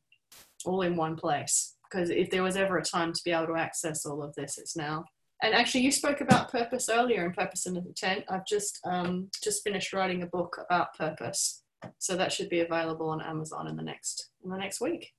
all 0.65 0.81
in 0.81 0.95
one 0.95 1.15
place. 1.15 1.75
Because 1.89 2.09
if 2.09 2.29
there 2.29 2.43
was 2.43 2.55
ever 2.55 2.77
a 2.77 2.83
time 2.83 3.13
to 3.13 3.21
be 3.23 3.31
able 3.31 3.47
to 3.47 3.55
access 3.55 4.05
all 4.05 4.23
of 4.23 4.33
this, 4.35 4.57
it's 4.57 4.75
now. 4.75 5.05
And 5.41 5.53
actually, 5.53 5.81
you 5.81 5.91
spoke 5.91 6.21
about 6.21 6.51
purpose 6.51 6.89
earlier 6.89 7.25
in 7.25 7.31
Purpose 7.31 7.65
in 7.65 7.73
the 7.73 7.81
Tent. 7.95 8.25
I've 8.29 8.45
just 8.45 8.79
um, 8.85 9.29
just 9.43 9.63
finished 9.63 9.93
writing 9.93 10.21
a 10.21 10.27
book 10.27 10.59
about 10.59 10.97
purpose, 10.97 11.63
so 11.97 12.17
that 12.17 12.33
should 12.33 12.49
be 12.49 12.59
available 12.59 13.09
on 13.09 13.21
Amazon 13.21 13.67
in 13.67 13.77
the 13.77 13.83
next 13.83 14.31
in 14.43 14.51
the 14.51 14.57
next 14.57 14.81
week 14.81 15.13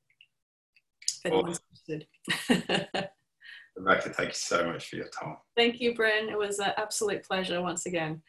well, 1.24 1.42
Rebecca, 3.76 4.10
thank 4.10 4.28
you 4.30 4.34
so 4.34 4.66
much 4.66 4.88
for 4.88 4.96
your 4.96 5.08
time. 5.08 5.36
Thank 5.56 5.80
you, 5.80 5.94
Bryn. 5.94 6.28
It 6.28 6.38
was 6.38 6.58
an 6.58 6.72
absolute 6.76 7.24
pleasure 7.24 7.62
once 7.62 7.86
again. 7.86 8.22